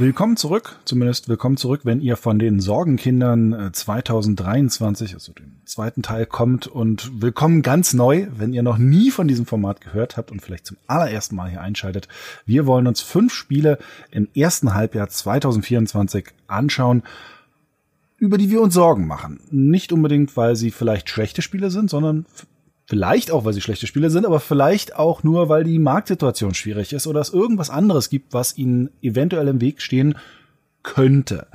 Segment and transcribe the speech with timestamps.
[0.00, 6.00] Willkommen zurück, zumindest willkommen zurück, wenn ihr von den Sorgenkindern 2023, äh, also dem zweiten
[6.00, 10.30] Teil kommt und willkommen ganz neu, wenn ihr noch nie von diesem Format gehört habt
[10.30, 12.08] und vielleicht zum allerersten Mal hier einschaltet.
[12.46, 13.78] Wir wollen uns fünf Spiele
[14.10, 17.02] im ersten Halbjahr 2024 anschauen,
[18.16, 19.40] über die wir uns Sorgen machen.
[19.50, 22.24] Nicht unbedingt, weil sie vielleicht schlechte Spiele sind, sondern
[22.90, 26.92] Vielleicht auch, weil sie schlechte Spiele sind, aber vielleicht auch nur, weil die Marktsituation schwierig
[26.92, 30.18] ist oder es irgendwas anderes gibt, was ihnen eventuell im Weg stehen
[30.82, 31.46] könnte.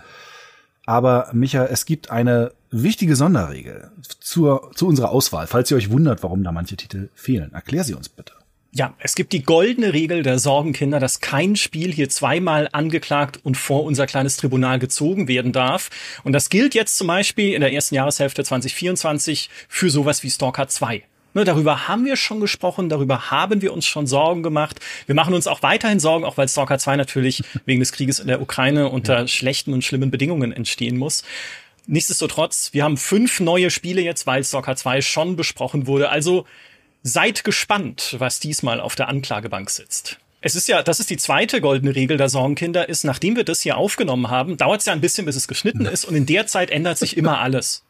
[0.86, 6.24] Aber Micha, es gibt eine wichtige Sonderregel zur, zu unserer Auswahl, falls ihr euch wundert,
[6.24, 7.52] warum da manche Titel fehlen.
[7.52, 8.32] Erklär sie uns bitte.
[8.72, 13.58] Ja, es gibt die goldene Regel der Sorgenkinder, dass kein Spiel hier zweimal angeklagt und
[13.58, 15.90] vor unser kleines Tribunal gezogen werden darf.
[16.24, 20.70] Und das gilt jetzt zum Beispiel in der ersten Jahreshälfte 2024 für sowas wie Stalker
[20.70, 21.04] 2.
[21.36, 24.80] Ne, darüber haben wir schon gesprochen, darüber haben wir uns schon Sorgen gemacht.
[25.06, 28.28] Wir machen uns auch weiterhin Sorgen, auch weil Stalker 2 natürlich wegen des Krieges in
[28.28, 29.28] der Ukraine unter ja.
[29.28, 31.24] schlechten und schlimmen Bedingungen entstehen muss.
[31.88, 36.08] Nichtsdestotrotz, wir haben fünf neue Spiele jetzt, weil Stalker 2 schon besprochen wurde.
[36.08, 36.46] Also
[37.04, 40.18] seid gespannt, was diesmal auf der Anklagebank sitzt.
[40.40, 43.60] Es ist ja, das ist die zweite goldene Regel der Sorgenkinder, ist, nachdem wir das
[43.60, 46.48] hier aufgenommen haben, dauert es ja ein bisschen, bis es geschnitten ist und in der
[46.48, 47.85] Zeit ändert sich immer alles.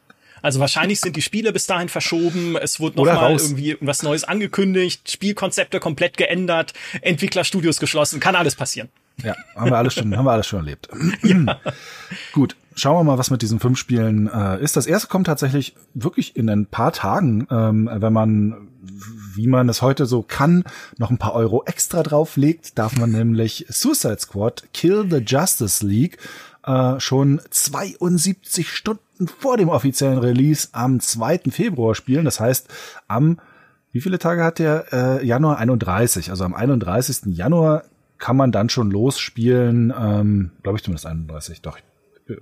[0.46, 2.56] Also wahrscheinlich sind die Spiele bis dahin verschoben.
[2.56, 8.88] Es wurde nochmal irgendwie was Neues angekündigt, Spielkonzepte komplett geändert, Entwicklerstudios geschlossen, kann alles passieren.
[9.24, 10.88] Ja, haben wir alles schon, haben wir alles schon erlebt.
[11.24, 11.60] Ja.
[12.32, 14.76] Gut, schauen wir mal, was mit diesen fünf Spielen äh, ist.
[14.76, 18.68] Das erste kommt tatsächlich wirklich in ein paar Tagen, ähm, wenn man,
[19.34, 20.62] wie man es heute so kann,
[20.96, 26.18] noch ein paar Euro extra drauflegt, darf man nämlich Suicide Squad Kill the Justice League
[26.64, 29.05] äh, schon 72 Stunden
[29.38, 31.40] vor dem offiziellen Release am 2.
[31.50, 32.24] Februar spielen.
[32.24, 32.68] Das heißt,
[33.08, 33.38] am
[33.96, 36.28] wie viele Tage hat der äh, Januar 31?
[36.28, 37.34] Also am 31.
[37.34, 37.84] Januar
[38.18, 39.90] kann man dann schon losspielen.
[39.98, 41.62] Ähm, Glaube ich zumindest 31.
[41.62, 41.78] Doch.
[42.28, 42.34] Äh,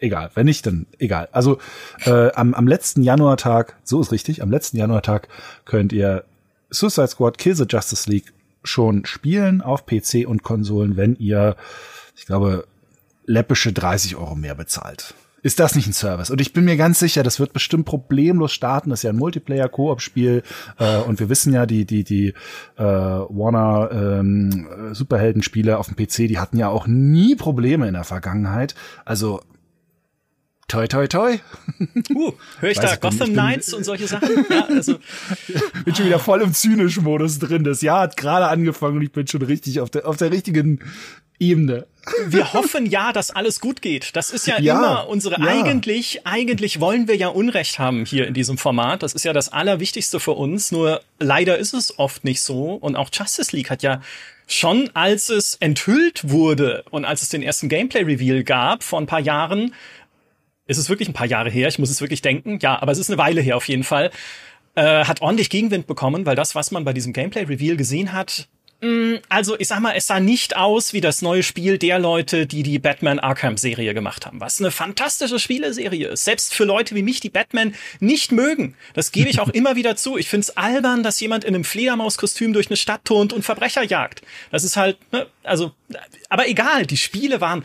[0.00, 1.28] egal, wenn nicht, dann egal.
[1.30, 1.58] Also
[2.04, 5.28] äh, am, am letzten Januartag, so ist richtig, am letzten Januartag
[5.64, 6.24] könnt ihr
[6.70, 8.32] Suicide Squad Kill the Justice League
[8.64, 11.54] schon spielen auf PC und Konsolen, wenn ihr,
[12.16, 12.66] ich glaube,
[13.24, 15.14] läppische 30 Euro mehr bezahlt.
[15.42, 16.30] Ist das nicht ein Service?
[16.30, 18.90] Und ich bin mir ganz sicher, das wird bestimmt problemlos starten.
[18.90, 20.42] Das ist ja ein Multiplayer-Koop-Spiel
[20.78, 22.34] äh, und wir wissen ja, die die die
[22.76, 28.04] äh, Warner ähm, Superhelden-Spiele auf dem PC, die hatten ja auch nie Probleme in der
[28.04, 28.74] Vergangenheit.
[29.04, 29.40] Also
[30.68, 31.38] Toi, toi, toi.
[32.14, 34.44] Uh, höre ich Weiß da ich Gotham Knights und solche Sachen?
[34.50, 34.98] Ja, also.
[35.86, 37.64] bin schon wieder voll im zynischen Modus drin.
[37.64, 40.80] Das Jahr hat gerade angefangen und ich bin schon richtig auf der, auf der richtigen
[41.38, 41.86] Ebene.
[42.26, 44.14] Wir hoffen ja, dass alles gut geht.
[44.14, 45.46] Das ist ja, ja immer unsere, ja.
[45.46, 49.02] eigentlich, eigentlich wollen wir ja Unrecht haben hier in diesem Format.
[49.02, 50.70] Das ist ja das Allerwichtigste für uns.
[50.70, 52.74] Nur leider ist es oft nicht so.
[52.74, 54.02] Und auch Justice League hat ja
[54.48, 59.20] schon als es enthüllt wurde und als es den ersten Gameplay-Reveal gab vor ein paar
[59.20, 59.74] Jahren,
[60.68, 62.98] ist es wirklich ein paar Jahre her, ich muss es wirklich denken, ja, aber es
[62.98, 64.12] ist eine Weile her auf jeden Fall,
[64.76, 68.48] äh, hat ordentlich Gegenwind bekommen, weil das, was man bei diesem Gameplay-Reveal gesehen hat,
[68.80, 72.46] Mm, also ich sag mal, es sah nicht aus wie das neue Spiel der Leute,
[72.46, 76.24] die die Batman Arkham Serie gemacht haben, was eine fantastische Spieleserie ist.
[76.24, 78.76] Selbst für Leute wie mich, die Batman nicht mögen.
[78.94, 80.16] Das gebe ich auch immer wieder zu.
[80.16, 84.22] Ich find's albern, dass jemand in einem Fledermauskostüm durch eine Stadt turnt und Verbrecher jagt.
[84.52, 85.72] Das ist halt, ne, also,
[86.28, 87.64] aber egal, die Spiele waren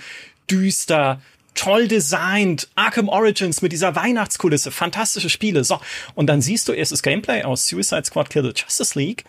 [0.50, 1.22] düster,
[1.56, 5.64] toll designt, Arkham Origins mit dieser Weihnachtskulisse, fantastische Spiele.
[5.64, 5.80] So,
[6.16, 9.24] und dann siehst du erstes Gameplay aus Suicide Squad Kill the Justice League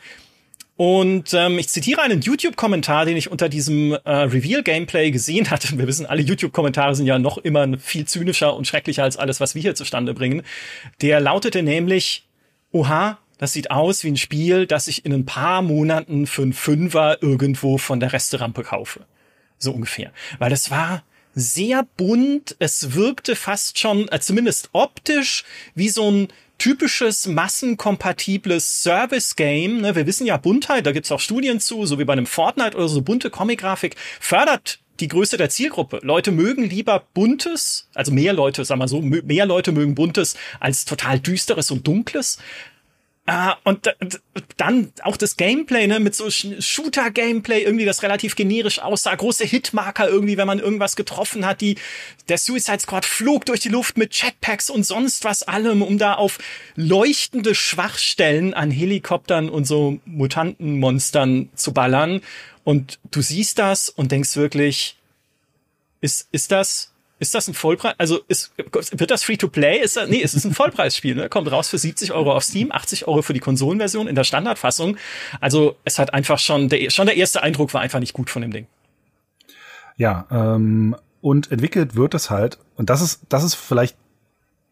[0.77, 5.79] und ähm, ich zitiere einen YouTube-Kommentar, den ich unter diesem äh, Reveal-Gameplay gesehen hatte.
[5.79, 9.55] Wir wissen, alle YouTube-Kommentare sind ja noch immer viel zynischer und schrecklicher als alles, was
[9.55, 10.43] wir hier zustande bringen.
[11.01, 12.27] Der lautete nämlich,
[12.73, 16.53] oha, das sieht aus wie ein Spiel, das ich in ein paar Monaten für einen
[16.53, 19.07] Fünfer irgendwo von der Resterampe kaufe.
[19.59, 20.11] So ungefähr.
[20.39, 25.45] Weil das war sehr bunt, es wirkte fast schon, äh, zumindest optisch,
[25.75, 29.81] wie so ein typisches massenkompatibles Service-Game.
[29.81, 29.95] Ne?
[29.97, 32.89] Wir wissen ja, Buntheit, da gibt's auch Studien zu, so wie bei einem Fortnite oder
[32.89, 35.99] so, bunte Comic-Grafik fördert die Größe der Zielgruppe.
[36.03, 40.85] Leute mögen lieber buntes, also mehr Leute, sag mal so, mehr Leute mögen buntes als
[40.85, 42.39] total düsteres und dunkles.
[43.27, 43.97] Uh, und
[44.59, 50.07] dann auch das Gameplay, ne, mit so Shooter-Gameplay, irgendwie das relativ generisch aussah, große Hitmarker
[50.07, 51.77] irgendwie, wenn man irgendwas getroffen hat, die,
[52.29, 56.13] der Suicide Squad flog durch die Luft mit Jetpacks und sonst was allem, um da
[56.13, 56.37] auf
[56.77, 62.21] leuchtende Schwachstellen an Helikoptern und so Mutantenmonstern zu ballern.
[62.63, 64.99] Und du siehst das und denkst wirklich,
[66.03, 67.95] ist, ist das, ist das ein Vollpreis?
[67.99, 69.81] Also ist, wird das Free-to-Play?
[69.81, 71.15] Ist das, nee, es ist ein Vollpreisspiel.
[71.15, 71.29] Ne?
[71.29, 74.97] Kommt raus für 70 Euro auf Steam, 80 Euro für die Konsolenversion in der Standardfassung.
[75.41, 78.43] Also es hat einfach schon der, schon der erste Eindruck war einfach nicht gut von
[78.43, 78.67] dem Ding.
[79.97, 83.97] Ja, ähm, und entwickelt wird es halt, und das ist, das ist vielleicht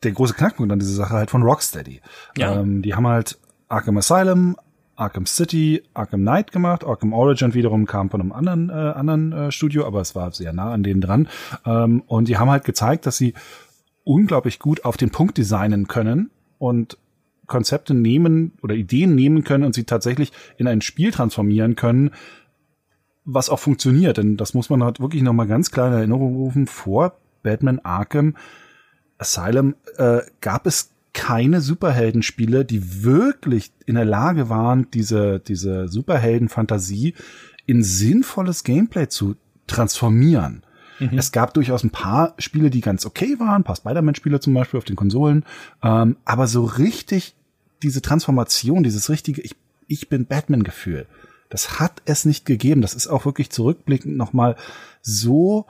[0.03, 2.01] der große Knackpunkt an dieser Sache halt von Rocksteady.
[2.37, 2.61] Ja.
[2.61, 3.39] Ähm, die haben halt
[3.69, 4.57] Arkham Asylum,
[4.97, 6.85] Arkham City, Arkham Knight gemacht.
[6.85, 10.53] Arkham Origin wiederum kam von einem anderen, äh, anderen äh, Studio, aber es war sehr
[10.53, 11.29] nah an denen dran.
[11.65, 13.35] Ähm, und die haben halt gezeigt, dass sie
[14.05, 16.99] unglaublich gut auf den Punkt designen können und
[17.47, 22.11] Konzepte nehmen oder Ideen nehmen können und sie tatsächlich in ein Spiel transformieren können,
[23.25, 24.19] was auch funktioniert.
[24.19, 26.67] Denn das muss man halt wirklich nochmal ganz klar in Erinnerung rufen.
[26.67, 28.37] Vor Batman Arkham
[29.19, 37.15] Asylum äh, gab es keine Superheldenspiele, die wirklich in der Lage waren, diese, diese Superhelden-Fantasie
[37.67, 39.37] in sinnvolles Gameplay zu
[39.67, 40.63] transformieren.
[40.99, 41.19] Mhm.
[41.19, 44.79] Es gab durchaus ein paar Spiele, die ganz okay waren, ein paar Spider-Man-Spiele zum Beispiel
[44.79, 45.45] auf den Konsolen,
[45.83, 47.35] ähm, aber so richtig
[47.83, 49.57] diese Transformation, dieses richtige, ich,
[49.89, 51.07] ich bin Batman-Gefühl,
[51.53, 52.81] das hat es nicht gegeben.
[52.81, 54.57] Das ist auch wirklich zurückblickend nochmal
[55.03, 55.67] so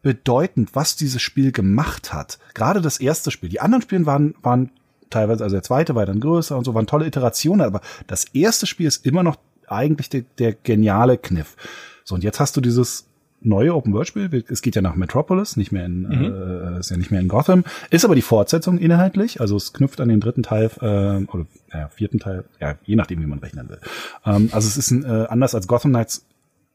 [0.00, 2.38] bedeutend, was dieses Spiel gemacht hat.
[2.54, 3.48] Gerade das erste Spiel.
[3.48, 4.70] Die anderen Spiele waren, waren
[5.14, 8.66] teilweise, also der zweite war dann größer und so, waren tolle Iterationen, aber das erste
[8.66, 11.56] Spiel ist immer noch eigentlich der, der geniale Kniff.
[12.04, 13.06] So, und jetzt hast du dieses
[13.40, 14.44] neue Open-World-Spiel.
[14.48, 16.76] Es geht ja nach Metropolis, nicht mehr in, mhm.
[16.76, 17.64] äh, ist ja nicht mehr in Gotham.
[17.90, 21.88] Ist aber die Fortsetzung inhaltlich, also es knüpft an den dritten Teil äh, oder ja,
[21.88, 23.80] vierten Teil, ja, je nachdem, wie man rechnen will.
[24.24, 26.26] Ähm, also es ist ein, äh, anders als Gotham Knights,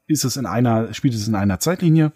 [0.06, 2.12] ist es in einer, spielt es in einer Zeitlinie.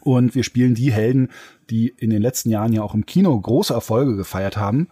[0.00, 1.28] Und wir spielen die Helden,
[1.68, 4.88] die in den letzten Jahren ja auch im Kino große Erfolge gefeiert haben.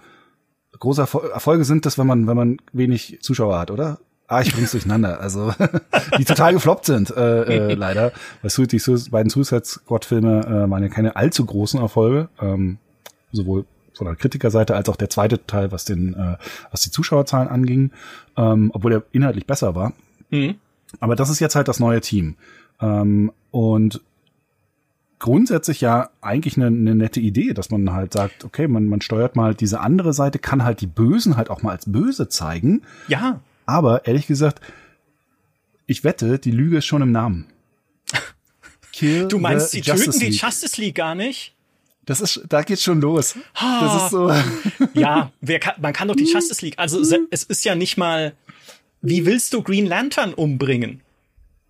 [0.78, 3.98] Große Erfolge sind das, wenn man, wenn man wenig Zuschauer hat, oder?
[4.28, 5.20] Ah, ich bring's durcheinander.
[5.20, 5.52] Also
[6.18, 8.12] die total gefloppt sind, äh, äh, leider.
[8.42, 12.28] Weil die beiden Suicide Squad-Filme äh, waren ja keine allzu großen Erfolge.
[12.40, 12.78] Ähm,
[13.32, 16.36] sowohl von der Kritikerseite als auch der zweite Teil, was den, äh,
[16.70, 17.90] was die Zuschauerzahlen anging,
[18.36, 19.92] ähm, obwohl er inhaltlich besser war.
[20.30, 20.54] Mhm.
[21.00, 22.36] Aber das ist jetzt halt das neue Team.
[22.80, 24.00] Ähm, und
[25.20, 29.36] grundsätzlich ja eigentlich eine, eine nette Idee, dass man halt sagt, okay, man, man steuert
[29.36, 32.82] mal diese andere Seite, kann halt die Bösen halt auch mal als böse zeigen.
[33.06, 33.40] Ja.
[33.66, 34.60] Aber ehrlich gesagt,
[35.86, 37.46] ich wette, die Lüge ist schon im Namen.
[38.92, 41.54] Kill du meinst, sie töten die Justice League gar nicht?
[42.06, 43.36] Das ist, da geht's schon los.
[43.54, 44.32] Das ist so.
[44.94, 46.78] ja, wer kann, man kann doch die Justice League.
[46.78, 47.00] Also
[47.30, 48.34] es ist ja nicht mal.
[49.02, 51.02] Wie willst du Green Lantern umbringen?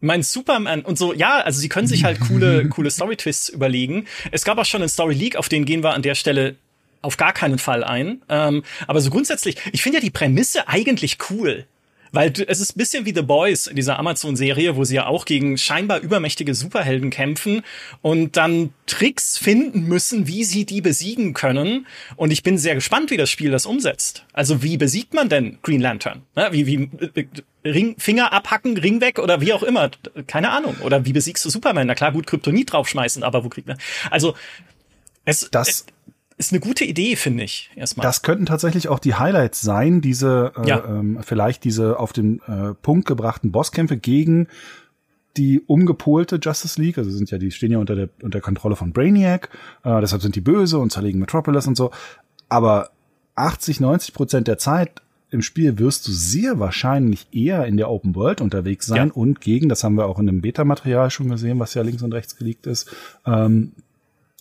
[0.00, 4.06] Mein Superman und so, ja, also sie können sich halt coole, coole Story-Twists überlegen.
[4.30, 6.56] Es gab auch schon einen Story League, auf den gehen wir an der Stelle
[7.02, 8.22] auf gar keinen Fall ein.
[8.28, 11.66] Ähm, aber so grundsätzlich, ich finde ja die Prämisse eigentlich cool.
[12.12, 15.58] Weil es ist bisschen wie The Boys in dieser Amazon-Serie, wo sie ja auch gegen
[15.58, 17.62] scheinbar übermächtige Superhelden kämpfen
[18.02, 21.86] und dann Tricks finden müssen, wie sie die besiegen können.
[22.16, 24.24] Und ich bin sehr gespannt, wie das Spiel das umsetzt.
[24.32, 26.22] Also wie besiegt man denn Green Lantern?
[26.50, 27.26] Wie, wie äh,
[27.64, 29.90] Ring, Finger abhacken, Ring weg oder wie auch immer.
[30.26, 30.76] Keine Ahnung.
[30.82, 31.86] Oder wie besiegst du Superman?
[31.86, 33.78] Na klar, gut, Kryptonit draufschmeißen, aber wo kriegt man?
[34.10, 34.34] Also
[35.24, 35.86] es, das, es,
[36.40, 38.02] ist eine gute Idee, finde ich, erstmal.
[38.02, 40.84] Das könnten tatsächlich auch die Highlights sein, diese, äh, ja.
[40.86, 44.48] ähm, vielleicht diese auf den äh, Punkt gebrachten Bosskämpfe gegen
[45.36, 48.92] die umgepolte Justice League, also sind ja, die stehen ja unter der, unter Kontrolle von
[48.92, 49.50] Brainiac,
[49.84, 51.90] äh, deshalb sind die böse und zerlegen Metropolis und so.
[52.48, 52.90] Aber
[53.34, 58.14] 80, 90 Prozent der Zeit im Spiel wirst du sehr wahrscheinlich eher in der Open
[58.14, 59.14] World unterwegs sein ja.
[59.14, 62.14] und gegen, das haben wir auch in dem Beta-Material schon gesehen, was ja links und
[62.14, 62.90] rechts geleakt ist,
[63.26, 63.72] ähm,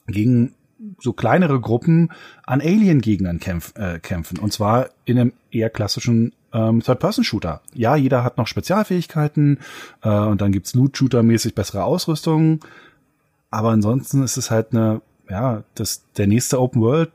[0.07, 0.55] gegen
[0.99, 2.11] so kleinere Gruppen
[2.45, 4.39] an Alien-Gegnern kämpf, äh, kämpfen.
[4.39, 7.61] Und zwar in einem eher klassischen ähm, Third-Person-Shooter.
[7.73, 9.59] Ja, jeder hat noch Spezialfähigkeiten
[10.01, 12.61] äh, und dann gibt's Loot-Shooter-mäßig bessere Ausrüstung.
[13.51, 17.11] Aber ansonsten ist es halt eine, ja, das der nächste Open World,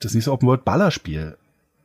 [0.00, 1.36] das nächste Open World Ballerspiel.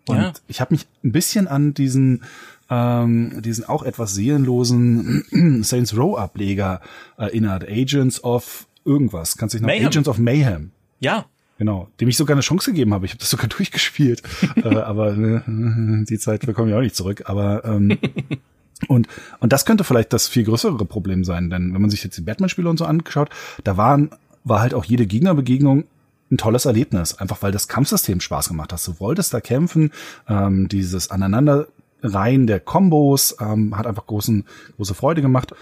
[0.07, 0.33] Und ja.
[0.47, 2.23] ich habe mich ein bisschen an diesen
[2.69, 6.81] ähm, diesen auch etwas seelenlosen Saints Row Ableger
[7.17, 7.67] erinnert.
[7.69, 9.37] Agents of irgendwas.
[9.37, 9.87] Kannst dich noch Mayhem.
[9.87, 10.71] Agents of Mayhem.
[11.05, 11.25] Ja.
[11.57, 13.05] Genau, dem ich sogar eine Chance gegeben habe.
[13.05, 14.23] Ich habe das sogar durchgespielt.
[14.55, 17.23] äh, aber äh, die Zeit bekomme ich auch nicht zurück.
[17.25, 17.97] Aber ähm,
[18.87, 19.07] und
[19.39, 22.21] und das könnte vielleicht das viel größere Problem sein, denn wenn man sich jetzt die
[22.21, 23.29] Batman-Spiele und so angeschaut,
[23.63, 24.09] da waren
[24.43, 25.85] war halt auch jede Gegnerbegegnung
[26.31, 28.85] ein tolles Erlebnis, einfach weil das Kampfsystem Spaß gemacht hat.
[28.85, 29.91] Du wolltest da kämpfen,
[30.27, 34.43] ähm, dieses Aneinanderreihen der Kombos ähm, hat einfach großen
[34.75, 35.53] große Freude gemacht,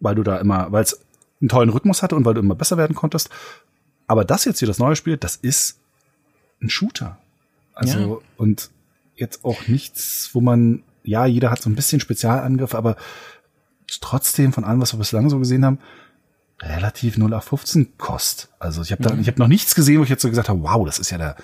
[0.00, 1.00] weil du da immer, weil es
[1.40, 3.30] einen tollen Rhythmus hatte und weil du immer besser werden konntest.
[4.08, 5.78] Aber das jetzt hier, das neue Spiel, das ist
[6.60, 7.18] ein Shooter.
[7.74, 8.28] Also, ja.
[8.36, 8.70] und
[9.14, 12.96] jetzt auch nichts, wo man, ja, jeder hat so ein bisschen Spezialangriff, aber
[14.00, 15.78] trotzdem von allem, was wir bislang so gesehen haben,
[16.60, 18.48] relativ 0 auf 15 Kost.
[18.58, 19.20] Also ich habe da, mhm.
[19.20, 21.18] ich habe noch nichts gesehen, wo ich jetzt so gesagt habe, wow, das ist ja
[21.18, 21.36] der,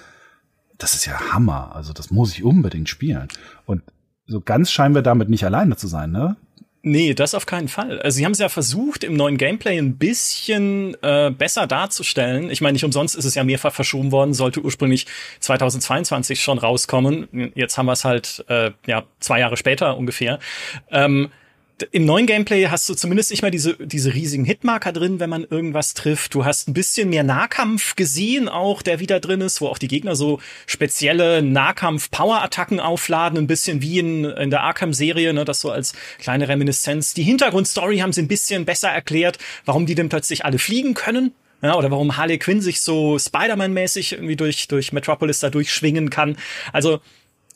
[0.78, 1.74] das ist ja Hammer.
[1.74, 3.28] Also das muss ich unbedingt spielen.
[3.64, 3.82] Und
[4.26, 6.36] so ganz scheinen wir damit nicht alleine zu sein, ne?
[6.86, 7.98] Nee, das auf keinen Fall.
[8.02, 12.50] Also sie haben es ja versucht, im neuen Gameplay ein bisschen äh, besser darzustellen.
[12.50, 15.06] Ich meine, nicht umsonst ist es ja mehrfach verschoben worden, sollte ursprünglich
[15.40, 17.52] 2022 schon rauskommen.
[17.54, 20.38] Jetzt haben wir es halt äh, ja zwei Jahre später ungefähr.
[20.90, 21.30] Ähm,
[21.90, 25.44] im neuen Gameplay hast du zumindest nicht mal diese, diese riesigen Hitmarker drin, wenn man
[25.44, 26.34] irgendwas trifft.
[26.34, 29.88] Du hast ein bisschen mehr Nahkampf gesehen auch, der wieder drin ist, wo auch die
[29.88, 35.70] Gegner so spezielle Nahkampf-Power-Attacken aufladen, ein bisschen wie in, in der Arkham-Serie, ne, das so
[35.70, 37.12] als kleine Reminiszenz.
[37.14, 41.32] Die Hintergrundstory haben sie ein bisschen besser erklärt, warum die denn plötzlich alle fliegen können.
[41.62, 46.36] Ja, oder warum Harley Quinn sich so Spider-Man-mäßig irgendwie durch, durch Metropolis da durchschwingen kann.
[46.72, 47.00] Also,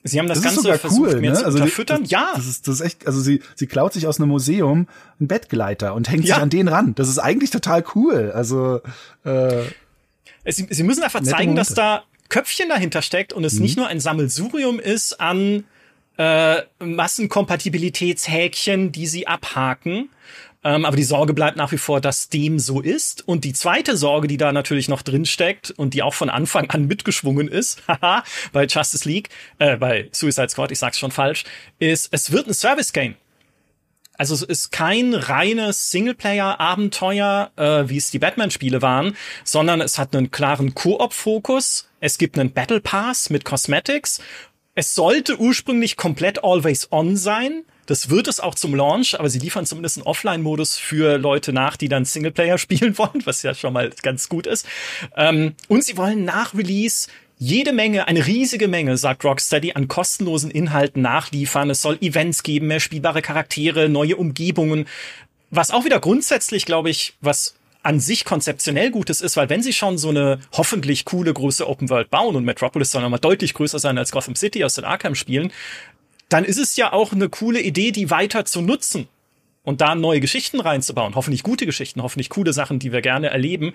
[0.05, 1.38] Sie haben das, das Ganze versucht, cool, mehr ne?
[1.38, 2.05] zu also unterfüttern.
[2.05, 2.33] Die, ja.
[2.37, 4.87] Das ist, das ist echt, also sie, sie klaut sich aus einem Museum
[5.19, 6.37] einen Bettgleiter und hängt ja.
[6.37, 6.95] sich an den ran.
[6.95, 8.33] Das ist eigentlich total cool.
[8.35, 8.81] Also
[9.25, 9.64] äh,
[10.47, 13.62] sie, sie müssen einfach zeigen, dass da Köpfchen dahinter steckt und es mhm.
[13.62, 15.64] nicht nur ein Sammelsurium ist an
[16.17, 20.11] äh, Massenkompatibilitätshäkchen, die sie abhaken,
[20.65, 23.27] ähm, aber die Sorge bleibt nach wie vor, dass dem so ist.
[23.27, 26.71] Und die zweite Sorge, die da natürlich noch drin steckt und die auch von Anfang
[26.71, 31.45] an mitgeschwungen ist, haha, bei Justice League, äh, bei Suicide Squad, ich sag's schon falsch,
[31.79, 33.15] ist, es wird ein Service Game.
[34.19, 40.15] Also es ist kein reines Singleplayer-Abenteuer, äh, wie es die Batman-Spiele waren, sondern es hat
[40.17, 41.88] einen klaren Koop-Fokus.
[42.00, 44.21] Es gibt einen Battle Pass mit Cosmetics.
[44.75, 47.62] Es sollte ursprünglich komplett always on sein.
[47.88, 51.78] Das wird es auch zum Launch, aber sie liefern zumindest einen Offline-Modus für Leute nach,
[51.78, 54.66] die dann Singleplayer spielen wollen, was ja schon mal ganz gut ist.
[55.16, 60.50] Ähm, und sie wollen nach Release jede Menge, eine riesige Menge, sagt Rocksteady, an kostenlosen
[60.50, 61.71] Inhalten nachliefern.
[61.71, 64.87] Es soll Events geben, mehr spielbare Charaktere, neue Umgebungen.
[65.50, 69.73] Was auch wieder grundsätzlich, glaube ich, was an sich konzeptionell Gutes ist, weil wenn sie
[69.73, 73.78] schon so eine hoffentlich coole große Open World bauen und Metropolis soll nochmal deutlich größer
[73.78, 75.52] sein als Gotham City aus den Arkham-Spielen,
[76.28, 79.08] dann ist es ja auch eine coole Idee, die weiter zu nutzen
[79.68, 81.14] und da neue Geschichten reinzubauen.
[81.14, 83.75] Hoffentlich gute Geschichten, hoffentlich coole Sachen, die wir gerne erleben.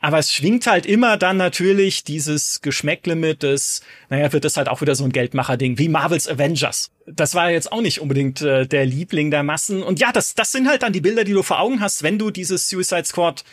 [0.00, 4.70] Aber es schwingt halt immer dann natürlich dieses Geschmäckle mit des, naja, wird das halt
[4.70, 6.92] auch wieder so ein Geldmacher-Ding, wie Marvels Avengers.
[7.04, 9.82] Das war jetzt auch nicht unbedingt äh, der Liebling der Massen.
[9.82, 12.18] Und ja, das, das sind halt dann die Bilder, die du vor Augen hast, wenn
[12.18, 13.44] du dieses Suicide Squad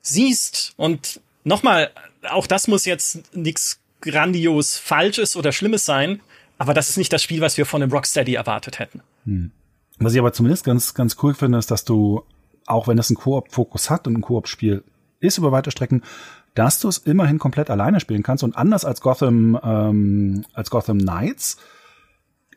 [0.00, 0.72] siehst.
[0.78, 1.90] Und nochmal,
[2.30, 6.22] auch das muss jetzt nichts grandios Falsches oder Schlimmes sein.
[6.58, 9.00] Aber das ist nicht das Spiel, was wir von dem Rocksteady erwartet hätten.
[9.24, 9.52] Hm.
[9.98, 12.22] Was ich aber zumindest ganz, ganz cool finde, ist, dass du,
[12.66, 14.84] auch wenn es einen Koop-Fokus hat und ein Koop-Spiel
[15.20, 16.02] ist über weite Strecken,
[16.54, 20.98] dass du es immerhin komplett alleine spielen kannst und anders als Gotham, ähm, als Gotham
[20.98, 21.56] Knights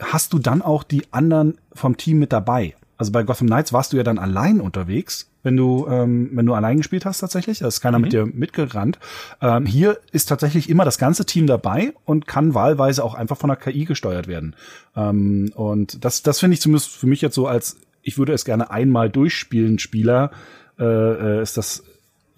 [0.02, 2.76] hast du dann auch die anderen vom Team mit dabei.
[3.02, 6.54] Also bei Gotham Knights warst du ja dann allein unterwegs, wenn du ähm, wenn du
[6.54, 7.58] allein gespielt hast tatsächlich.
[7.58, 8.04] Da ist keiner mhm.
[8.04, 9.00] mit dir mitgerannt.
[9.42, 13.48] Ähm, hier ist tatsächlich immer das ganze Team dabei und kann wahlweise auch einfach von
[13.48, 14.56] der KI gesteuert werden.
[14.96, 18.46] Ähm, und das das finde ich zumindest für mich jetzt so als ich würde es
[18.46, 20.30] gerne einmal durchspielen Spieler
[20.78, 21.84] äh, äh ist das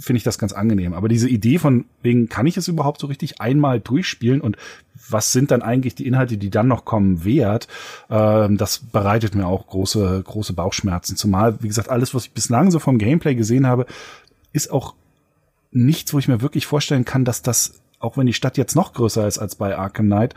[0.04, 0.94] finde ich das ganz angenehm.
[0.94, 4.58] Aber diese Idee von wegen, kann ich es überhaupt so richtig einmal durchspielen und
[5.10, 7.68] was sind dann eigentlich die Inhalte, die dann noch kommen, wert,
[8.10, 11.16] ähm, das bereitet mir auch große, große Bauchschmerzen.
[11.16, 13.86] Zumal, wie gesagt, alles, was ich bislang so vom Gameplay gesehen habe,
[14.52, 14.94] ist auch
[15.72, 18.94] nichts, wo ich mir wirklich vorstellen kann, dass das, auch wenn die Stadt jetzt noch
[18.94, 20.36] größer ist als bei Arkham Knight,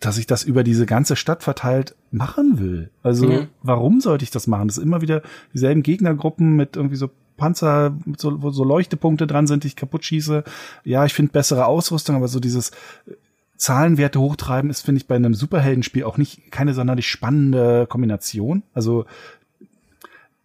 [0.00, 2.90] dass ich das über diese ganze Stadt verteilt machen will.
[3.02, 3.48] Also, mhm.
[3.62, 4.68] warum sollte ich das machen?
[4.68, 5.22] Das ist immer wieder
[5.54, 10.04] dieselben Gegnergruppen mit irgendwie so Panzer, so, wo so Leuchtepunkte dran sind, die ich kaputt
[10.04, 10.44] schieße.
[10.84, 13.14] Ja, ich finde bessere Ausrüstung, aber so dieses äh,
[13.56, 18.64] Zahlenwerte hochtreiben ist, finde ich, bei einem Superheldenspiel auch nicht keine sonderlich spannende Kombination.
[18.74, 19.06] Also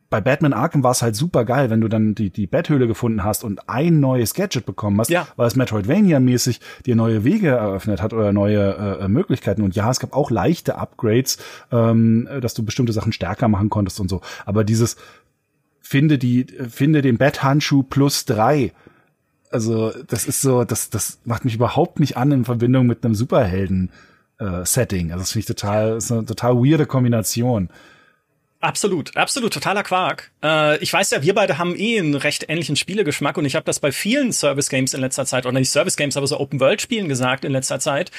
[0.09, 3.23] bei Batman Arkham war es halt super geil, wenn du dann die, die Betthöhle gefunden
[3.23, 5.27] hast und ein neues Gadget bekommen hast, ja.
[5.35, 9.63] weil es Metroidvania-mäßig dir neue Wege eröffnet hat oder neue äh, Möglichkeiten.
[9.63, 11.39] Und ja, es gab auch leichte Upgrades,
[11.71, 14.21] ähm, dass du bestimmte Sachen stärker machen konntest und so.
[14.45, 14.95] Aber dieses,
[15.87, 18.73] finde die, finde den Betthandschuh plus drei.
[19.49, 23.15] Also, das ist so, das, das macht mich überhaupt nicht an in Verbindung mit einem
[23.15, 25.09] Superhelden-Setting.
[25.09, 27.69] Äh, also, das finde ich total, ist eine total weirde Kombination.
[28.59, 30.31] Absolut, absolut, totaler Quark.
[30.43, 33.65] Äh, ich weiß ja, wir beide haben eh einen recht ähnlichen Spielegeschmack und ich habe
[33.65, 36.59] das bei vielen Service Games in letzter Zeit, oder nicht Service Games, aber so Open
[36.59, 38.11] World Spielen gesagt in letzter Zeit,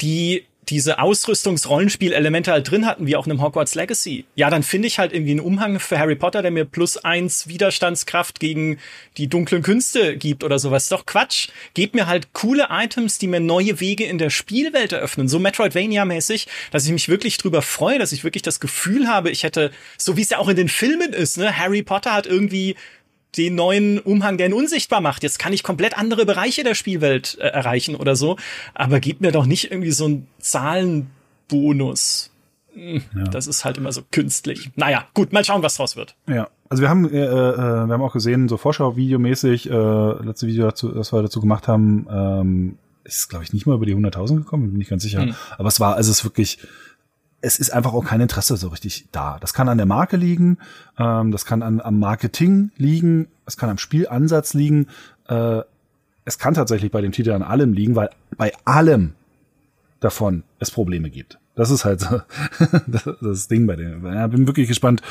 [0.00, 4.86] die diese Ausrüstungs-Rollenspiel-Elemente halt drin hatten, wie auch in einem Hogwarts Legacy, ja, dann finde
[4.86, 8.78] ich halt irgendwie einen Umhang für Harry Potter, der mir plus eins Widerstandskraft gegen
[9.16, 10.88] die dunklen Künste gibt oder sowas.
[10.88, 11.48] Doch Quatsch.
[11.74, 15.28] Gebt mir halt coole Items, die mir neue Wege in der Spielwelt eröffnen.
[15.28, 19.42] So Metroidvania-mäßig, dass ich mich wirklich drüber freue, dass ich wirklich das Gefühl habe, ich
[19.42, 22.76] hätte, so wie es ja auch in den Filmen ist, ne, Harry Potter hat irgendwie
[23.36, 25.22] den neuen Umhang, der ihn unsichtbar macht.
[25.22, 28.36] Jetzt kann ich komplett andere Bereiche der Spielwelt äh, erreichen oder so.
[28.74, 32.30] Aber gib mir doch nicht irgendwie so einen Zahlenbonus.
[32.74, 33.24] Ja.
[33.24, 34.70] Das ist halt immer so künstlich.
[34.76, 36.16] Naja, gut, mal schauen, was draus wird.
[36.26, 40.64] Ja, also wir haben, äh, äh, wir haben auch gesehen, so Vorschau-Videomäßig, äh, letzte Video,
[40.64, 44.36] dazu, das wir dazu gemacht haben, ähm, ist, glaube ich, nicht mal über die 100.000
[44.36, 45.26] gekommen, bin ich ganz sicher.
[45.26, 45.34] Mhm.
[45.58, 46.58] Aber es war, also es ist wirklich,
[47.42, 49.38] es ist einfach auch kein Interesse so richtig da.
[49.40, 50.58] Das kann an der Marke liegen,
[50.98, 54.86] ähm, das kann an, am Marketing liegen, es kann am Spielansatz liegen.
[55.28, 55.60] Äh,
[56.24, 59.14] es kann tatsächlich bei dem Titel an allem liegen, weil bei allem
[59.98, 61.38] davon es Probleme gibt.
[61.56, 62.22] Das ist halt so,
[63.20, 64.06] das Ding bei dem.
[64.06, 65.02] Ja, bin wirklich gespannt,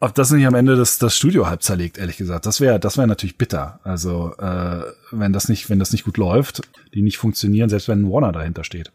[0.00, 2.44] ob das nicht am Ende das, das Studio halb zerlegt, ehrlich gesagt.
[2.44, 3.80] Das wäre, das wäre natürlich bitter.
[3.84, 6.62] Also, äh, wenn das nicht, wenn das nicht gut läuft,
[6.92, 8.92] die nicht funktionieren, selbst wenn ein Warner dahinter steht.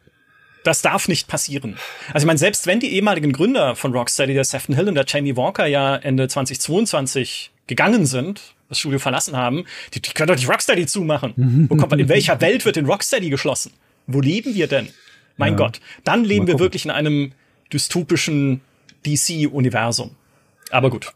[0.68, 1.78] Das darf nicht passieren.
[2.12, 5.06] Also ich meine, selbst wenn die ehemaligen Gründer von Rocksteady, der Sefton Hill und der
[5.08, 10.36] Jamie Walker ja Ende 2022 gegangen sind, das Studio verlassen haben, die, die können doch
[10.36, 11.68] nicht Rocksteady zumachen.
[11.70, 13.72] Wo kommt man, in welcher Welt wird denn Rocksteady geschlossen?
[14.08, 14.90] Wo leben wir denn?
[15.38, 15.58] Mein ja.
[15.58, 15.80] Gott.
[16.04, 17.32] Dann leben wir wirklich in einem
[17.72, 18.60] dystopischen
[19.06, 20.18] DC-Universum.
[20.70, 21.14] Aber gut.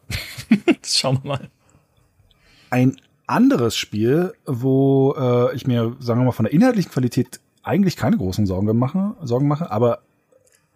[0.86, 1.50] schauen wir mal.
[2.70, 2.96] Ein
[3.28, 8.18] anderes Spiel, wo äh, ich mir, sagen wir mal, von der inhaltlichen Qualität eigentlich keine
[8.18, 10.00] großen Sorgen mache, Sorgen mache, aber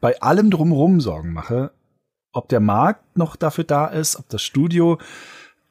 [0.01, 1.72] bei allem drumherum Sorgen mache,
[2.32, 5.00] ob der Markt noch dafür da ist, ob das Studio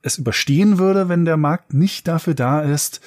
[0.02, 3.00] es überstehen würde, wenn der Markt nicht dafür da ist,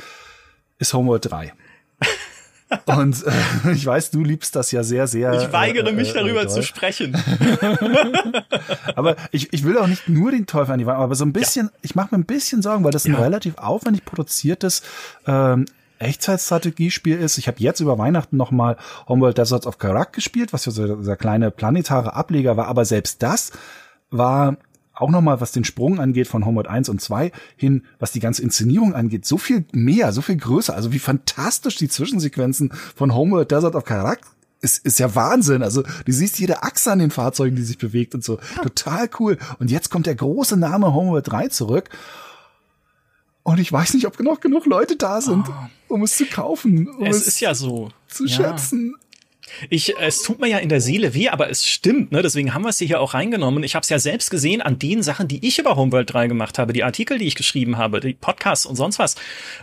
[0.79, 1.53] ist Homeworld 3.
[2.85, 5.33] Und äh, ich weiß, du liebst das ja sehr, sehr.
[5.41, 7.15] Ich weigere äh, mich darüber äh, zu sprechen.
[8.95, 11.31] aber ich, ich will auch nicht nur den Teufel an die Wand, aber so ein
[11.31, 11.79] bisschen, ja.
[11.81, 13.19] ich mache mir ein bisschen Sorgen, weil das ein ja.
[13.19, 14.81] relativ aufwendig produziertes
[15.25, 15.65] ähm,
[15.99, 17.37] Echtzeitstrategiespiel ist.
[17.37, 18.77] Ich habe jetzt über Weihnachten noch mal
[19.07, 23.23] Homeworld Deserts of Karak gespielt, was ja so dieser kleine planetare Ableger war, aber selbst
[23.23, 23.51] das
[24.09, 24.57] war
[24.93, 28.41] auch nochmal, was den Sprung angeht von Homeworld 1 und 2 hin, was die ganze
[28.41, 30.73] Inszenierung angeht, so viel mehr, so viel größer.
[30.73, 34.21] Also wie fantastisch die Zwischensequenzen von Homeworld Desert of Karak
[34.61, 35.61] ist, ist ja Wahnsinn.
[35.61, 38.39] Also du siehst jede Achse an den Fahrzeugen, die sich bewegt und so.
[38.63, 39.37] Total cool.
[39.59, 41.89] Und jetzt kommt der große Name Homeworld 3 zurück.
[43.47, 45.93] Und ich weiß nicht, ob genug genug Leute da sind, oh.
[45.93, 46.89] um es zu kaufen.
[46.89, 47.87] Um es, es ist ja so.
[48.09, 48.35] Zu ja.
[48.35, 48.95] schätzen.
[49.69, 52.21] Ich, es tut mir ja in der Seele weh, aber es stimmt, ne?
[52.21, 53.63] Deswegen haben wir es hier auch reingenommen.
[53.63, 56.59] Ich habe es ja selbst gesehen an den Sachen, die ich über Homeworld 3 gemacht
[56.59, 59.15] habe, die Artikel, die ich geschrieben habe, die Podcasts und sonst was,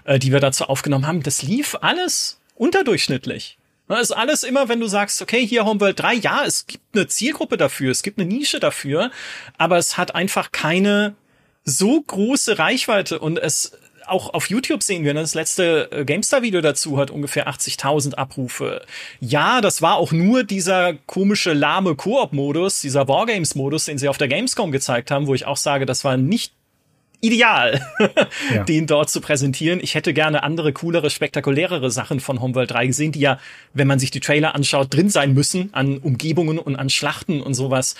[0.04, 1.22] äh, die wir dazu aufgenommen haben.
[1.22, 3.58] Das lief alles unterdurchschnittlich.
[3.86, 7.06] Das ist alles immer, wenn du sagst, okay, hier Homeworld 3, ja, es gibt eine
[7.06, 9.10] Zielgruppe dafür, es gibt eine Nische dafür,
[9.58, 11.16] aber es hat einfach keine
[11.64, 13.72] so große Reichweite und es
[14.06, 18.82] auch auf YouTube sehen wir, ne, das letzte äh, GameStar-Video dazu hat ungefähr 80.000 Abrufe.
[19.20, 24.28] Ja, das war auch nur dieser komische lahme Koop-Modus, dieser Wargames-Modus, den sie auf der
[24.28, 26.52] Gamescom gezeigt haben, wo ich auch sage, das war nicht
[27.20, 27.80] ideal,
[28.54, 28.64] ja.
[28.64, 29.80] den dort zu präsentieren.
[29.82, 33.38] Ich hätte gerne andere, coolere, spektakulärere Sachen von Homeworld 3 gesehen, die ja,
[33.72, 37.54] wenn man sich die Trailer anschaut, drin sein müssen an Umgebungen und an Schlachten und
[37.54, 37.94] sowas.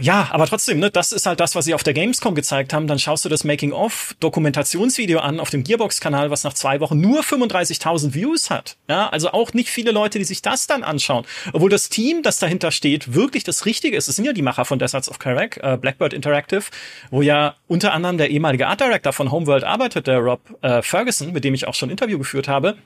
[0.00, 2.86] Ja, aber trotzdem, ne, das ist halt das, was sie auf der Gamescom gezeigt haben.
[2.86, 8.14] Dann schaust du das Making-of-Dokumentationsvideo an auf dem Gearbox-Kanal, was nach zwei Wochen nur 35.000
[8.14, 8.76] Views hat.
[8.88, 11.24] Ja, also auch nicht viele Leute, die sich das dann anschauen.
[11.52, 14.08] Obwohl das Team, das dahinter steht, wirklich das Richtige ist.
[14.08, 16.64] Es sind ja die Macher von Deserts of Karak, äh, Blackbird Interactive,
[17.10, 21.32] wo ja unter anderem der ehemalige Art Director von Homeworld arbeitet, der Rob äh, Ferguson,
[21.32, 22.76] mit dem ich auch schon ein Interview geführt habe.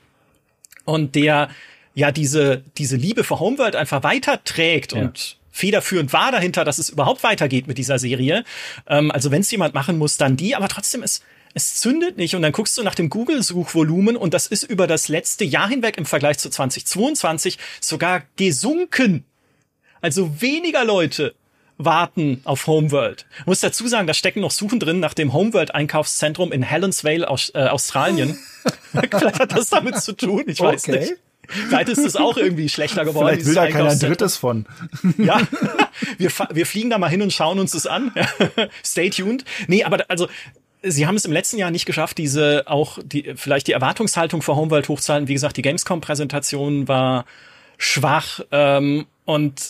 [0.85, 1.49] Und der
[1.95, 5.01] ja diese, diese Liebe für Homeworld einfach weiterträgt ja.
[5.01, 8.43] und federführend war dahinter, dass es überhaupt weitergeht mit dieser Serie.
[8.87, 12.35] Ähm, also wenn es jemand machen muss, dann die, aber trotzdem ist es zündet nicht
[12.35, 15.97] und dann guckst du nach dem Google-Suchvolumen und das ist über das letzte Jahr hinweg
[15.97, 19.25] im Vergleich zu 2022 sogar gesunken.
[20.01, 21.33] Also weniger Leute
[21.77, 23.25] warten auf Homeworld.
[23.39, 27.51] Ich muss dazu sagen, da stecken noch Suchen drin nach dem Homeworld-Einkaufszentrum in Helensvale aus
[27.55, 28.37] äh, Australien.
[28.91, 30.99] Vielleicht hat das damit zu tun, ich weiß okay.
[30.99, 31.13] nicht.
[31.49, 33.27] Vielleicht ist es auch irgendwie schlechter geworden.
[33.27, 34.65] Vielleicht will da keiner Drittes von.
[35.17, 35.41] Ja,
[36.17, 38.11] wir, wir fliegen da mal hin und schauen uns das an.
[38.85, 39.43] Stay tuned.
[39.67, 40.27] Nee, aber also
[40.81, 44.55] Sie haben es im letzten Jahr nicht geschafft, diese auch die vielleicht die Erwartungshaltung vor
[44.55, 45.27] Homeworld hochzuhalten.
[45.27, 47.25] Wie gesagt, die Gamescom-Präsentation war
[47.77, 49.61] schwach ähm, und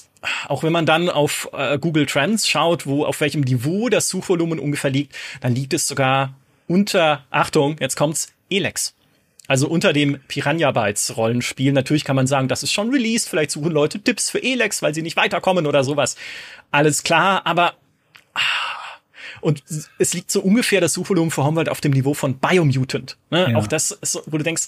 [0.48, 4.60] auch wenn man dann auf äh, Google Trends schaut, wo auf welchem Niveau das Suchvolumen
[4.60, 6.36] ungefähr liegt, dann liegt es sogar
[6.68, 8.94] unter Achtung, jetzt kommt's Elex.
[9.50, 11.72] Also unter dem Piranha Bytes Rollenspiel.
[11.74, 13.28] Natürlich kann man sagen, das ist schon released.
[13.28, 16.18] Vielleicht suchen Leute Tipps für Elex, weil sie nicht weiterkommen oder sowas.
[16.70, 17.74] Alles klar, aber
[18.36, 18.42] ah,
[19.42, 19.64] und
[19.98, 23.18] es liegt so ungefähr das Suchvolumen für Homeworld auf dem Niveau von Biomutant.
[23.32, 23.50] Ne?
[23.50, 23.58] Ja.
[23.58, 24.68] Auch das, ist, wo du denkst,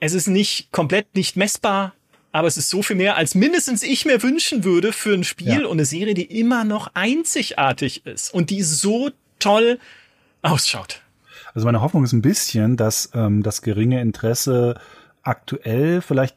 [0.00, 1.94] es ist nicht komplett nicht messbar,
[2.32, 5.60] aber es ist so viel mehr, als mindestens ich mir wünschen würde für ein Spiel
[5.60, 5.66] ja.
[5.66, 9.78] und eine Serie, die immer noch einzigartig ist und die so toll
[10.42, 11.02] ausschaut.
[11.56, 14.74] Also meine Hoffnung ist ein bisschen, dass ähm, das geringe Interesse
[15.22, 16.36] aktuell vielleicht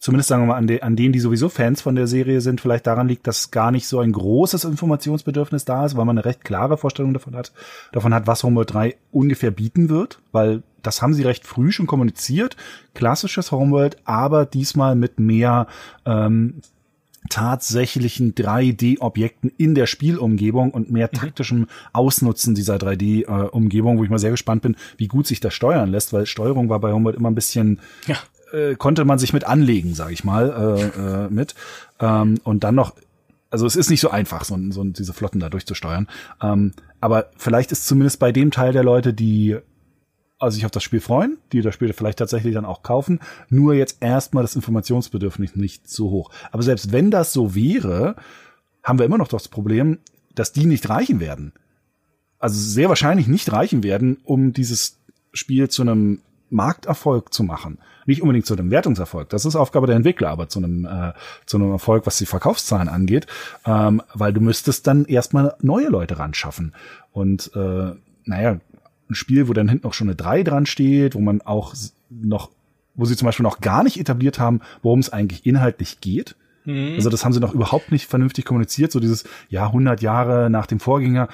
[0.00, 2.60] zumindest sagen wir mal an, de, an denen, die sowieso Fans von der Serie sind,
[2.60, 6.24] vielleicht daran liegt, dass gar nicht so ein großes Informationsbedürfnis da ist, weil man eine
[6.24, 7.52] recht klare Vorstellung davon hat,
[7.92, 11.86] davon hat, was Homeworld 3 ungefähr bieten wird, weil das haben sie recht früh schon
[11.86, 12.56] kommuniziert,
[12.94, 15.68] klassisches Homeworld, aber diesmal mit mehr
[16.04, 16.62] ähm,
[17.28, 21.16] tatsächlichen 3D-Objekten in der Spielumgebung und mehr mhm.
[21.16, 25.90] taktischem Ausnutzen dieser 3D-Umgebung, wo ich mal sehr gespannt bin, wie gut sich das steuern
[25.90, 28.16] lässt, weil Steuerung war bei Homeworld immer ein bisschen ja
[28.52, 31.54] äh, konnte man sich mit anlegen, sage ich mal, äh, äh, mit.
[32.00, 32.94] Ähm, und dann noch,
[33.50, 36.06] also es ist nicht so einfach, so, so diese Flotten da durchzusteuern.
[36.42, 39.56] Ähm, aber vielleicht ist zumindest bei dem Teil der Leute, die
[40.42, 43.74] also sich auf das Spiel freuen, die das Spiel vielleicht tatsächlich dann auch kaufen, nur
[43.74, 46.30] jetzt erstmal das Informationsbedürfnis nicht so hoch.
[46.50, 48.16] Aber selbst wenn das so wäre,
[48.82, 49.98] haben wir immer noch das Problem,
[50.34, 51.52] dass die nicht reichen werden.
[52.38, 54.98] Also sehr wahrscheinlich nicht reichen werden, um dieses
[55.32, 57.78] Spiel zu einem Markterfolg zu machen.
[58.04, 59.28] Nicht unbedingt zu einem Wertungserfolg.
[59.30, 61.12] Das ist Aufgabe der Entwickler, aber zu einem, äh,
[61.46, 63.26] zu einem Erfolg, was die Verkaufszahlen angeht,
[63.64, 66.74] ähm, weil du müsstest dann erstmal neue Leute ran schaffen.
[67.12, 67.92] Und äh,
[68.24, 68.58] naja,
[69.12, 71.74] ein Spiel, wo dann hinten auch schon eine 3 dran steht, wo man auch
[72.10, 72.50] noch,
[72.94, 76.36] wo sie zum Beispiel noch gar nicht etabliert haben, worum es eigentlich inhaltlich geht.
[76.64, 76.94] Mhm.
[76.96, 78.92] Also das haben sie noch überhaupt nicht vernünftig kommuniziert.
[78.92, 81.28] So dieses, ja, 100 Jahre nach dem Vorgänger,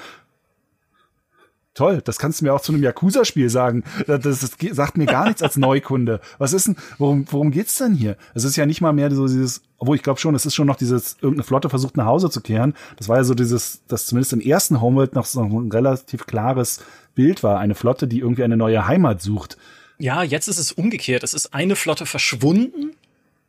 [1.78, 3.84] Toll, das kannst du mir auch zu einem Yakuza-Spiel sagen.
[4.08, 6.20] Das, das, das, sagt mir gar nichts als Neukunde.
[6.38, 8.16] Was ist denn, worum, worum geht's denn hier?
[8.34, 10.66] Es ist ja nicht mal mehr so dieses, obwohl ich glaube schon, es ist schon
[10.66, 12.74] noch dieses, irgendeine Flotte versucht nach Hause zu kehren.
[12.96, 16.80] Das war ja so dieses, das zumindest im ersten Homeworld noch so ein relativ klares
[17.14, 17.60] Bild war.
[17.60, 19.56] Eine Flotte, die irgendwie eine neue Heimat sucht.
[19.98, 21.22] Ja, jetzt ist es umgekehrt.
[21.22, 22.96] Es ist eine Flotte verschwunden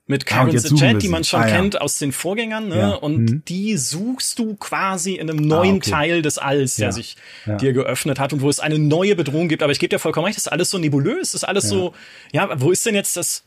[0.10, 1.82] mit Karen ah, the Jet, die man schon ah, kennt ja.
[1.82, 2.78] aus den Vorgängern, ne?
[2.78, 2.90] Ja.
[2.96, 3.44] Und mhm.
[3.48, 5.92] die suchst du quasi in einem neuen ah, okay.
[5.92, 6.92] Teil des Alls, der ja.
[6.92, 7.16] sich
[7.62, 9.62] dir geöffnet hat und wo es eine neue Bedrohung gibt.
[9.62, 11.94] Aber ich gebe dir vollkommen recht, das ist alles so nebulös, das ist alles so,
[12.32, 13.44] ja, wo ist denn jetzt das,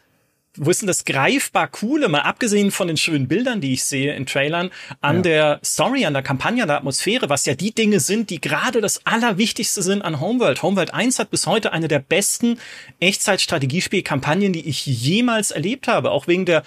[0.57, 4.15] wo ist denn das greifbar Coole, mal abgesehen von den schönen Bildern, die ich sehe
[4.15, 5.23] in Trailern, an ja.
[5.23, 8.81] der Story, an der Kampagne, an der Atmosphäre, was ja die Dinge sind, die gerade
[8.81, 10.63] das Allerwichtigste sind an Homeworld.
[10.63, 12.59] Homeworld 1 hat bis heute eine der besten
[13.01, 16.65] Echtzeitstrategiespielkampagnen, die ich jemals erlebt habe, auch wegen der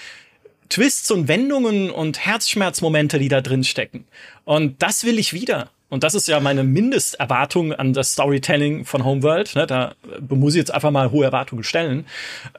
[0.70, 4.06] Twists und Wendungen und Herzschmerzmomente, die da drin stecken.
[4.46, 5.70] Und das will ich wieder.
[5.96, 9.56] Und das ist ja meine Mindesterwartung an das Storytelling von Homeworld.
[9.56, 9.66] Ne?
[9.66, 9.94] Da
[10.28, 12.06] muss ich jetzt einfach mal hohe Erwartungen stellen.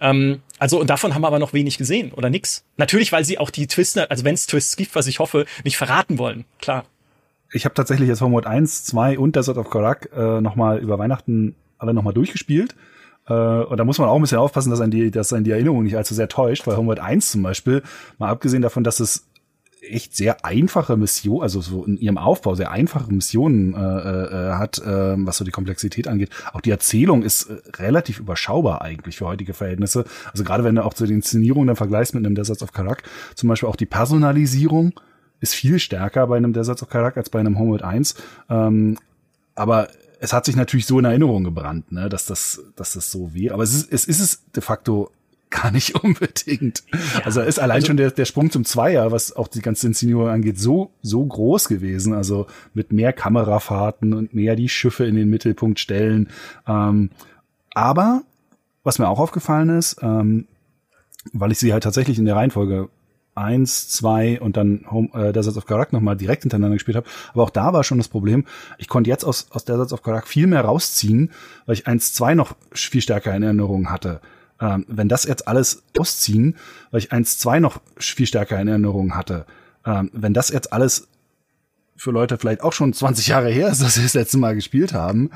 [0.00, 2.64] Ähm, also, und davon haben wir aber noch wenig gesehen oder nix.
[2.78, 5.76] Natürlich, weil sie auch die Twists, also wenn es Twists gibt, was ich hoffe, nicht
[5.76, 6.46] verraten wollen.
[6.62, 6.86] Klar.
[7.52, 11.56] Ich habe tatsächlich jetzt Homeworld 1, 2 und Desert of Karak äh, nochmal über Weihnachten
[11.76, 12.74] alle nochmal durchgespielt.
[13.28, 15.84] Äh, und da muss man auch ein bisschen aufpassen, dass ein die, dass die Erinnerung
[15.84, 17.82] nicht allzu sehr täuscht, weil Homeworld 1 zum Beispiel,
[18.16, 19.26] mal abgesehen davon, dass es
[19.86, 24.78] echt sehr einfache Mission, also so in ihrem Aufbau sehr einfache Missionen äh, äh, hat,
[24.78, 26.30] äh, was so die Komplexität angeht.
[26.52, 30.04] Auch die Erzählung ist äh, relativ überschaubar eigentlich für heutige Verhältnisse.
[30.32, 33.02] Also gerade wenn du auch zu den Inszenierungen dann vergleichst mit einem Deserts of Karak,
[33.34, 34.92] zum Beispiel auch die Personalisierung
[35.40, 38.14] ist viel stärker bei einem Deserts of Karak als bei einem Homeworld 1.
[38.48, 38.98] Ähm,
[39.54, 43.34] aber es hat sich natürlich so in Erinnerung gebrannt, ne, dass das, dass das so
[43.34, 43.54] wäre.
[43.54, 45.10] Aber es ist, es ist es de facto
[45.62, 46.82] gar nicht unbedingt.
[46.92, 49.86] Ja, also ist allein also, schon der, der Sprung zum Zweier, was auch die ganze
[49.86, 52.12] Inszenierung angeht, so, so groß gewesen.
[52.14, 56.28] Also mit mehr Kamerafahrten und mehr die Schiffe in den Mittelpunkt stellen.
[56.66, 57.10] Ähm,
[57.74, 58.22] aber,
[58.84, 60.46] was mir auch aufgefallen ist, ähm,
[61.32, 62.88] weil ich sie halt tatsächlich in der Reihenfolge
[63.34, 67.06] eins, zwei und dann Home, äh, Deserts of Karak nochmal direkt hintereinander gespielt habe.
[67.34, 68.44] Aber auch da war schon das Problem,
[68.78, 71.30] ich konnte jetzt aus, aus Deserts of Karak viel mehr rausziehen,
[71.66, 74.20] weil ich eins, zwei noch viel stärker in Erinnerung hatte.
[74.60, 76.56] Ähm, wenn das jetzt alles ausziehen,
[76.90, 79.44] weil ich 1-2 noch viel stärker in Erinnerung hatte,
[79.84, 81.08] ähm, wenn das jetzt alles
[81.96, 84.92] für Leute vielleicht auch schon 20 Jahre her ist, dass sie das letzte Mal gespielt
[84.92, 85.30] haben,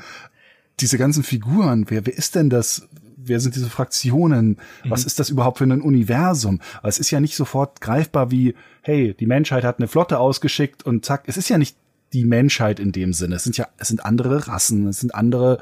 [0.79, 2.87] diese ganzen Figuren, wer, wer ist denn das?
[3.23, 4.57] Wer sind diese Fraktionen?
[4.83, 5.07] Was mhm.
[5.07, 6.59] ist das überhaupt für ein Universum?
[6.81, 11.05] Es ist ja nicht sofort greifbar wie, hey, die Menschheit hat eine Flotte ausgeschickt und
[11.05, 11.75] zack, es ist ja nicht
[12.13, 13.35] die Menschheit in dem Sinne.
[13.35, 15.59] Es sind ja, es sind andere Rassen, es sind andere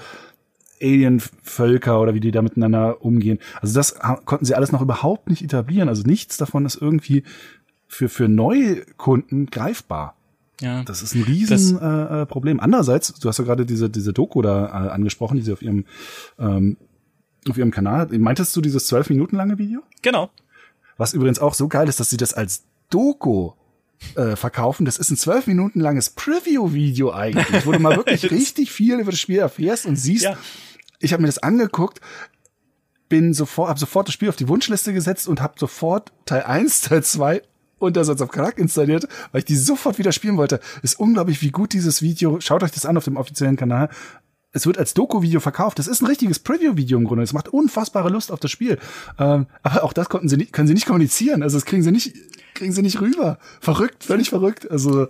[0.81, 3.39] Alien-Völker oder wie die da miteinander umgehen.
[3.61, 5.89] Also das konnten sie alles noch überhaupt nicht etablieren.
[5.89, 7.23] Also nichts davon ist irgendwie
[7.87, 10.15] für, für Neukunden greifbar.
[10.61, 10.83] Ja.
[10.83, 12.59] Das ist ein riesen äh, äh, Problem.
[12.59, 15.85] Andererseits, du hast ja gerade diese, diese Doku da äh, angesprochen, die sie auf ihrem,
[16.37, 16.77] ähm,
[17.49, 19.81] auf ihrem Kanal, meintest du dieses zwölf Minuten lange Video?
[20.01, 20.29] Genau.
[20.97, 23.51] Was übrigens auch so geil ist, dass sie das als Doku
[24.15, 24.85] äh, verkaufen.
[24.85, 29.11] Das ist ein zwölf Minuten langes Preview-Video eigentlich, wo du mal wirklich richtig viel über
[29.11, 30.37] das Spiel erfährst und siehst, ja
[30.99, 32.01] ich habe mir das angeguckt,
[33.07, 36.81] bin sofort, habe sofort das Spiel auf die Wunschliste gesetzt und habe sofort Teil 1,
[36.89, 37.41] Teil 2
[37.79, 40.59] und das als auf Karak installiert, weil ich die sofort wieder spielen wollte.
[40.83, 43.89] Ist unglaublich, wie gut dieses Video, schaut euch das an auf dem offiziellen Kanal,
[44.51, 45.77] es wird als Doku-Video verkauft.
[45.77, 47.23] Das ist ein richtiges Preview-Video im Grunde.
[47.23, 48.79] Es macht unfassbare Lust auf das Spiel.
[49.19, 51.43] Ähm, aber auch das konnten sie nicht, können sie nicht kommunizieren.
[51.43, 52.15] Also das kriegen sie nicht,
[52.59, 53.39] kriegen sie nicht rüber.
[53.61, 54.69] Verrückt, völlig verrückt.
[54.69, 55.07] Also äh,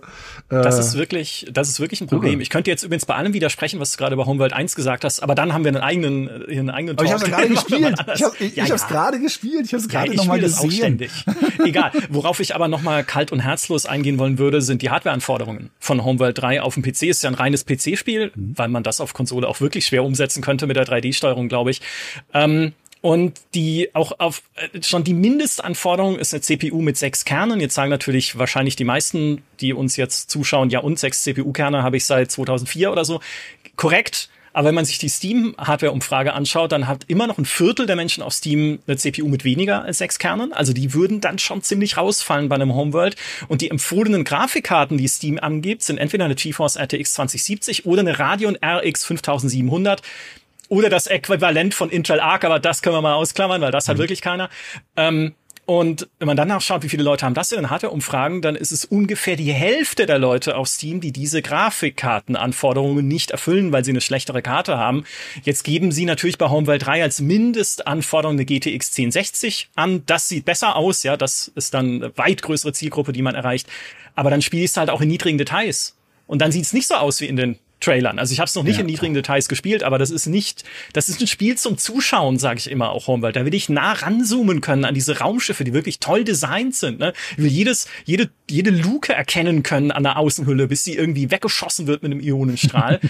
[0.48, 2.34] das ist wirklich, das ist wirklich ein Problem.
[2.34, 2.42] Irre.
[2.42, 5.20] Ich könnte jetzt übrigens bei allem widersprechen, was du gerade über Homeworld 1 gesagt hast,
[5.20, 7.26] aber dann haben wir einen eigenen, äh, einen eigenen Aber Talk.
[7.26, 8.00] ich habe gerade gespielt.
[8.14, 8.76] Ich habe ich, ja, ich ja.
[8.76, 9.66] gerade gespielt.
[9.66, 10.70] Ich habe es gerade ja, nochmal gesehen.
[10.70, 11.10] Auch ständig.
[11.64, 11.92] Egal.
[12.08, 16.38] Worauf ich aber nochmal kalt und herzlos eingehen wollen würde, sind die Hardware-Anforderungen von Homeworld
[16.38, 17.02] 3 auf dem PC.
[17.02, 18.52] Ist ja ein reines PC-Spiel, mhm.
[18.56, 21.80] weil man das auf Konsole auch wirklich schwer umsetzen könnte mit der 3D-Steuerung, glaube ich.
[22.32, 27.60] Ähm, und die auch auf äh, schon die Mindestanforderung ist eine CPU mit sechs Kernen.
[27.60, 31.96] Jetzt sagen natürlich wahrscheinlich die meisten, die uns jetzt zuschauen, ja und sechs CPU-Kerne habe
[31.96, 33.20] ich seit 2004 oder so.
[33.76, 34.28] Korrekt.
[34.52, 38.22] Aber wenn man sich die Steam-Hardware-Umfrage anschaut, dann hat immer noch ein Viertel der Menschen
[38.22, 40.52] auf Steam eine CPU mit weniger als sechs Kernen.
[40.52, 43.14] Also die würden dann schon ziemlich rausfallen bei einem Homeworld.
[43.46, 48.18] Und die empfohlenen Grafikkarten, die Steam angibt, sind entweder eine GeForce RTX 2070 oder eine
[48.18, 50.02] Radeon RX 5700
[50.70, 53.96] oder das Äquivalent von Intel Arc, aber das können wir mal ausklammern, weil das hat
[53.96, 54.00] mhm.
[54.00, 54.48] wirklich keiner.
[54.96, 55.34] Ähm,
[55.66, 58.84] und wenn man dann nachschaut, wie viele Leute haben das denn Hardware-Umfragen, dann ist es
[58.84, 64.00] ungefähr die Hälfte der Leute auf Steam, die diese Grafikkartenanforderungen nicht erfüllen, weil sie eine
[64.00, 65.04] schlechtere Karte haben.
[65.44, 70.02] Jetzt geben sie natürlich bei Homeworld 3 als Mindestanforderung eine GTX 1060 an.
[70.06, 73.68] Das sieht besser aus, ja, das ist dann eine weit größere Zielgruppe, die man erreicht.
[74.16, 75.96] Aber dann spielst du halt auch in niedrigen Details.
[76.26, 78.18] Und dann sieht's nicht so aus wie in den Trailern.
[78.18, 78.80] Also ich habe es noch nicht ja.
[78.80, 82.58] in niedrigen Details gespielt, aber das ist nicht, das ist ein Spiel zum Zuschauen, sage
[82.58, 83.36] ich immer auch Homeworld.
[83.36, 86.98] Da will ich nah ranzoomen können an diese Raumschiffe, die wirklich toll designt sind.
[86.98, 87.12] Ne?
[87.32, 91.86] Ich will jedes, jede, jede Luke erkennen können an der Außenhülle, bis sie irgendwie weggeschossen
[91.86, 93.00] wird mit einem Ionenstrahl.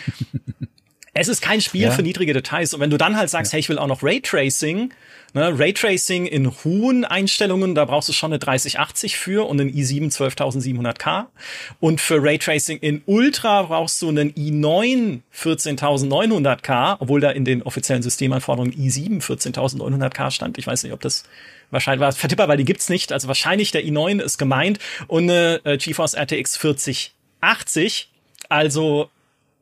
[1.14, 1.90] es ist kein Spiel ja.
[1.90, 2.72] für niedrige Details.
[2.74, 3.54] Und wenn du dann halt sagst, ja.
[3.54, 4.92] hey, ich will auch noch Raytracing,
[5.32, 10.12] Ne, Raytracing in hohen Einstellungen, da brauchst du schon eine 3080 für und einen i7
[10.12, 11.26] 12700K.
[11.78, 18.02] Und für Raytracing in Ultra brauchst du einen i9 14900K, obwohl da in den offiziellen
[18.02, 20.58] Systemanforderungen i7 14900K stand.
[20.58, 21.22] Ich weiß nicht, ob das
[21.70, 23.12] wahrscheinlich war vertippbar, weil die gibt's nicht.
[23.12, 28.10] Also wahrscheinlich der i9 ist gemeint und eine äh, GeForce RTX 4080.
[28.48, 29.10] Also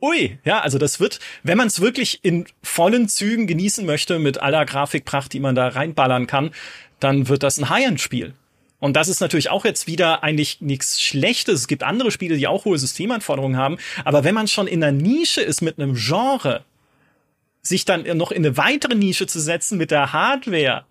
[0.01, 4.41] Ui, ja, also das wird, wenn man es wirklich in vollen Zügen genießen möchte, mit
[4.41, 6.53] aller Grafikpracht, die man da reinballern kann,
[7.01, 8.35] dann wird das ein High-End-Spiel.
[8.81, 11.61] Und das ist natürlich auch jetzt wieder eigentlich nichts Schlechtes.
[11.61, 13.79] Es gibt andere Spiele, die auch hohe Systemanforderungen haben.
[14.05, 16.65] Aber wenn man schon in einer Nische ist mit einem Genre,
[17.61, 20.85] sich dann noch in eine weitere Nische zu setzen mit der Hardware,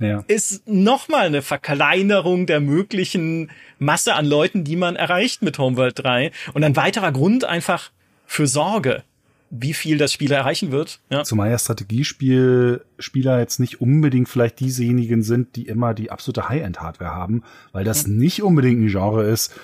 [0.00, 0.22] ja.
[0.28, 6.30] ist nochmal eine Verkleinerung der möglichen Masse an Leuten, die man erreicht mit Homeworld 3.
[6.52, 7.90] Und ein weiterer Grund einfach,
[8.28, 9.02] für Sorge,
[9.50, 11.00] wie viel das Spiel erreichen wird.
[11.10, 11.24] Ja.
[11.24, 17.42] Zumal ja Strategiespiel-Spieler jetzt nicht unbedingt vielleicht diejenigen sind, die immer die absolute High-End-Hardware haben,
[17.72, 18.18] weil das mhm.
[18.18, 19.54] nicht unbedingt ein Genre ist,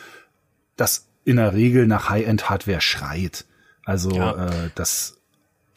[0.76, 3.44] das in der Regel nach High-End-Hardware schreit.
[3.84, 4.46] Also ja.
[4.46, 5.18] äh, das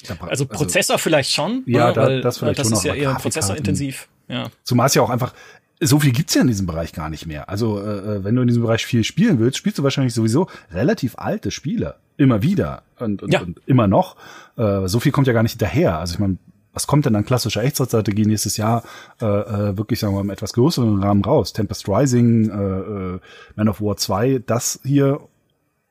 [0.08, 3.14] also, also Prozessor vielleicht schon, ja, da, weil, das vielleicht das schon ist ja eher
[3.16, 4.08] prozessorintensiv.
[4.30, 4.50] Ja.
[4.64, 5.34] Zumal es ja auch einfach
[5.80, 7.50] so viel gibt's ja in diesem Bereich gar nicht mehr.
[7.50, 10.48] Also äh, äh, wenn du in diesem Bereich viel spielen willst, spielst du wahrscheinlich sowieso
[10.72, 11.96] relativ alte Spiele.
[12.18, 13.42] Immer wieder und, und, ja.
[13.42, 14.16] und immer noch.
[14.58, 16.00] Äh, so viel kommt ja gar nicht hinterher.
[16.00, 16.38] Also ich meine,
[16.74, 18.84] was kommt denn an klassischer Echtzeitstrategie nächstes Jahr
[19.22, 21.54] äh, äh, wirklich, sagen wir mal, im etwas größeren Rahmen raus?
[21.54, 23.20] Tempest Rising, äh, äh,
[23.56, 25.20] Man of War 2, das hier.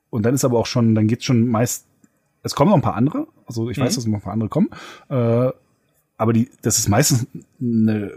[0.09, 1.85] Und dann ist aber auch schon, dann geht's schon meist,
[2.43, 3.27] es kommen noch ein paar andere.
[3.45, 3.95] Also ich weiß, mhm.
[3.95, 4.69] dass noch ein paar andere kommen.
[5.09, 5.51] Äh,
[6.17, 7.27] aber die, das ist meistens
[7.61, 8.11] eine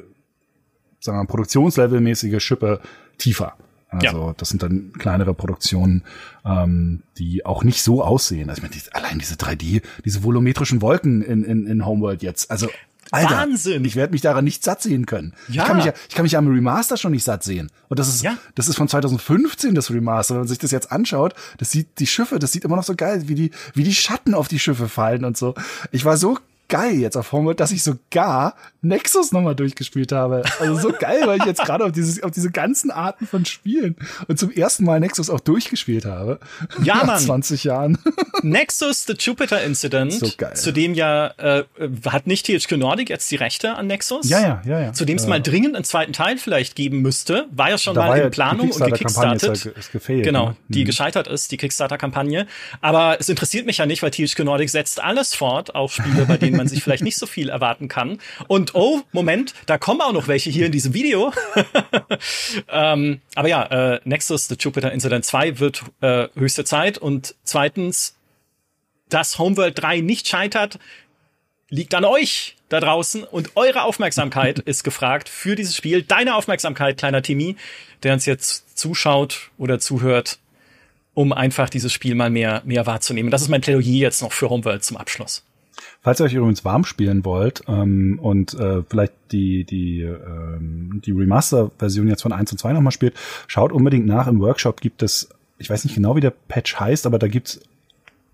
[1.00, 2.80] sagen wir, produktionslevelmäßige Schippe
[3.18, 3.54] tiefer.
[3.88, 4.34] Also ja.
[4.36, 6.04] das sind dann kleinere Produktionen,
[6.44, 8.48] ähm, die auch nicht so aussehen.
[8.48, 12.50] Also ich meine, die, allein diese 3D, diese volumetrischen Wolken in, in, in Homeworld jetzt.
[12.52, 12.68] Also
[13.10, 13.84] Alter, Wahnsinn!
[13.84, 15.34] Ich werde mich daran nicht satt sehen können.
[15.48, 15.62] Ja.
[15.62, 17.70] Ich kann mich ja, ich kann mich am Remaster schon nicht satt sehen.
[17.88, 18.38] Und das ist, ja.
[18.54, 20.34] das ist von 2015 das Remaster.
[20.34, 22.94] Wenn man sich das jetzt anschaut, das sieht die Schiffe, das sieht immer noch so
[22.94, 25.54] geil, wie die, wie die Schatten auf die Schiffe fallen und so.
[25.90, 26.38] Ich war so
[26.70, 30.42] geil jetzt auf Homeworld, dass ich sogar Nexus nochmal durchgespielt habe.
[30.58, 33.96] Also so geil, weil ich jetzt gerade auf, dieses, auf diese ganzen Arten von Spielen
[34.28, 36.40] und zum ersten Mal Nexus auch durchgespielt habe.
[36.82, 37.18] Ja, Nach Mann.
[37.18, 37.98] 20 Jahren.
[38.42, 40.54] Nexus, The Jupiter Incident, so geil.
[40.54, 41.64] zu dem ja, äh,
[42.06, 44.28] hat nicht THQ Nordic jetzt die Rechte an Nexus?
[44.28, 44.80] Ja, ja, ja.
[44.80, 44.92] ja.
[44.92, 47.46] Zu dem es mal dringend einen zweiten Teil vielleicht geben müsste.
[47.50, 49.50] War ja schon da mal in ja Planung und gekickstartet.
[49.50, 50.56] Ist, ist gefehlt, genau, ne?
[50.68, 50.86] die hm.
[50.86, 52.46] gescheitert ist, die Kickstarter-Kampagne.
[52.80, 56.36] Aber es interessiert mich ja nicht, weil THQ Nordic setzt alles fort, auch Spiele, bei
[56.36, 58.18] denen man sich vielleicht nicht so viel erwarten kann.
[58.46, 61.32] Und oh, Moment, da kommen auch noch welche hier in diesem Video.
[62.68, 66.98] ähm, aber ja, äh, Nexus, The Jupiter Incident 2 wird äh, höchste Zeit.
[66.98, 68.16] Und zweitens,
[69.08, 70.78] dass Homeworld 3 nicht scheitert,
[71.70, 76.02] liegt an euch da draußen und eure Aufmerksamkeit ist gefragt für dieses Spiel.
[76.02, 77.56] Deine Aufmerksamkeit, kleiner Timmy,
[78.02, 80.38] der uns jetzt zuschaut oder zuhört.
[81.12, 83.30] um einfach dieses Spiel mal mehr, mehr wahrzunehmen.
[83.32, 85.42] Das ist mein Plädoyer jetzt noch für Homeworld zum Abschluss.
[86.02, 91.12] Falls ihr euch übrigens warm spielen wollt ähm, und äh, vielleicht die, die, ähm, die
[91.12, 93.14] Remaster-Version jetzt von 1 und 2 nochmal spielt,
[93.46, 94.26] schaut unbedingt nach.
[94.26, 97.60] Im Workshop gibt es, ich weiß nicht genau, wie der Patch heißt, aber da gibt's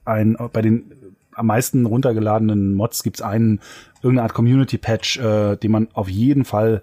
[0.05, 0.93] ein, bei den
[1.35, 3.61] am meisten runtergeladenen Mods gibt's einen,
[3.97, 6.83] irgendeine Art Community-Patch, äh, den man auf jeden Fall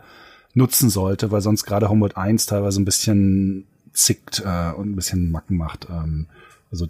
[0.53, 5.31] nutzen sollte, weil sonst gerade Homeworld 1 teilweise ein bisschen zickt äh, und ein bisschen
[5.31, 5.87] Macken macht.
[5.89, 6.27] Ähm,
[6.71, 6.87] also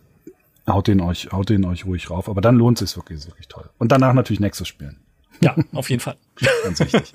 [0.67, 2.30] haut den euch, haut den euch ruhig rauf.
[2.30, 3.69] Aber dann lohnt es wirklich, ist wirklich toll.
[3.78, 4.99] Und danach natürlich Nexus spielen.
[5.41, 6.15] Ja, auf jeden Fall.
[6.63, 7.12] Ganz wichtig.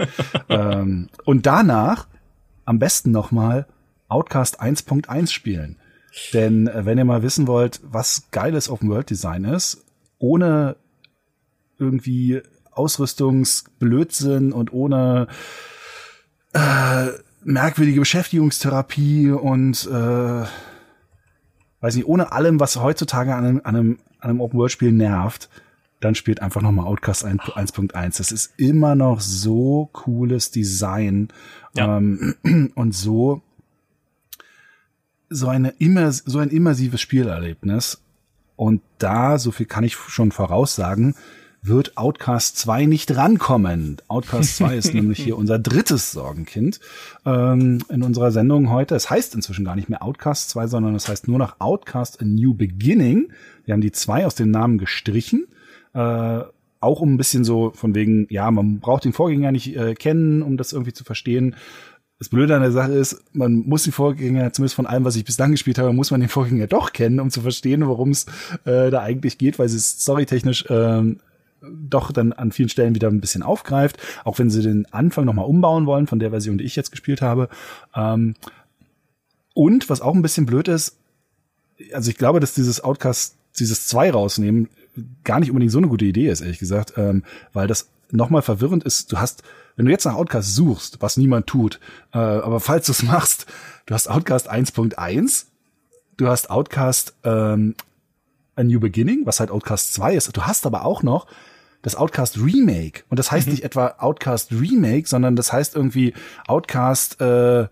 [0.49, 2.07] ähm, und danach
[2.65, 3.67] am besten nochmal
[4.09, 5.77] Outcast 1.1 spielen.
[6.33, 9.85] Denn äh, wenn ihr mal wissen wollt, was geiles Open World Design ist,
[10.19, 10.77] ohne
[11.79, 15.29] irgendwie Ausrüstungsblödsinn und ohne
[16.53, 17.07] äh,
[17.45, 20.45] merkwürdige Beschäftigungstherapie und äh,
[21.81, 25.49] weiß nicht, ohne allem, was heutzutage an einem, an einem, an einem Open-World-Spiel nervt,
[26.01, 28.19] dann spielt einfach nochmal Outcast 1.1.
[28.19, 31.29] Das ist immer noch so cooles Design
[31.75, 31.97] ja.
[31.97, 32.35] ähm,
[32.75, 33.43] und so
[35.31, 38.01] so eine immer so ein immersives Spielerlebnis.
[38.57, 41.15] Und da, so viel kann ich schon voraussagen,
[41.63, 43.97] wird Outcast 2 nicht rankommen.
[44.09, 46.81] Outcast 2 ist nämlich hier unser drittes Sorgenkind
[47.27, 48.95] ähm, in unserer Sendung heute.
[48.95, 52.25] Es heißt inzwischen gar nicht mehr Outcast 2, sondern es heißt nur noch Outcast A
[52.25, 53.33] New Beginning.
[53.65, 55.47] Wir haben die 2 aus dem Namen gestrichen.
[55.95, 56.41] Äh,
[56.81, 60.43] auch um ein bisschen so von wegen, ja, man braucht den Vorgänger nicht äh, kennen,
[60.43, 61.57] um das irgendwie zu verstehen.
[62.19, 65.25] Das Blöde an der Sache ist, man muss die Vorgänger, zumindest von allem, was ich
[65.25, 68.27] bislang gespielt habe, muss man den Vorgänger doch kennen, um zu verstehen, worum es
[68.65, 71.15] äh, da eigentlich geht, weil sie storytechnisch äh,
[71.63, 75.47] doch dann an vielen Stellen wieder ein bisschen aufgreift, auch wenn sie den Anfang nochmal
[75.47, 77.49] umbauen wollen von der Version, die ich jetzt gespielt habe.
[77.95, 78.35] Ähm,
[79.55, 80.97] und was auch ein bisschen blöd ist,
[81.93, 84.69] also ich glaube, dass dieses Outcast, dieses 2 rausnehmen,
[85.25, 88.85] gar nicht unbedingt so eine gute Idee ist, ehrlich gesagt, ähm, weil das nochmal verwirrend
[88.85, 89.13] ist.
[89.13, 89.43] Du hast,
[89.77, 91.79] wenn du jetzt nach Outcast suchst, was niemand tut,
[92.13, 93.47] äh, aber falls du es machst,
[93.87, 95.47] du hast Outcast 1.1,
[96.17, 97.75] du hast Outcast ähm,
[98.57, 100.37] A New Beginning, was halt Outcast 2 ist.
[100.37, 101.27] Du hast aber auch noch
[101.83, 103.05] das Outcast Remake.
[103.09, 103.55] Und das heißt mhm.
[103.55, 106.15] nicht etwa Outcast Remake, sondern das heißt irgendwie
[106.47, 107.67] Outcast, äh,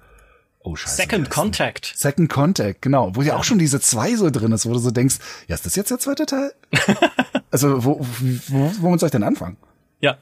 [0.60, 0.96] oh scheiße.
[0.96, 1.92] Second Contact.
[1.96, 3.14] Second Contact, genau.
[3.14, 5.16] Wo ja auch schon diese zwei so drin ist, wo du so denkst,
[5.48, 6.52] ja, ist das jetzt der zweite Teil?
[7.50, 8.00] also, wo,
[8.48, 9.56] wo, womit soll ich denn anfangen?
[10.00, 10.18] Ja.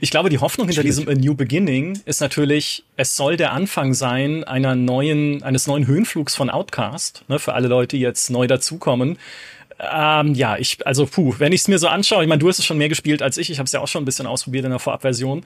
[0.00, 3.92] Ich glaube, die Hoffnung hinter diesem A New Beginning ist natürlich, es soll der Anfang
[3.92, 8.46] sein einer neuen, eines neuen Höhenflugs von Outcast, ne, für alle Leute, die jetzt neu
[8.46, 9.18] dazukommen.
[9.78, 12.58] Ähm, ja, ich, also puh, wenn ich es mir so anschaue, ich meine, du hast
[12.58, 14.64] es schon mehr gespielt als ich, ich habe es ja auch schon ein bisschen ausprobiert
[14.64, 15.44] in der Vorabversion.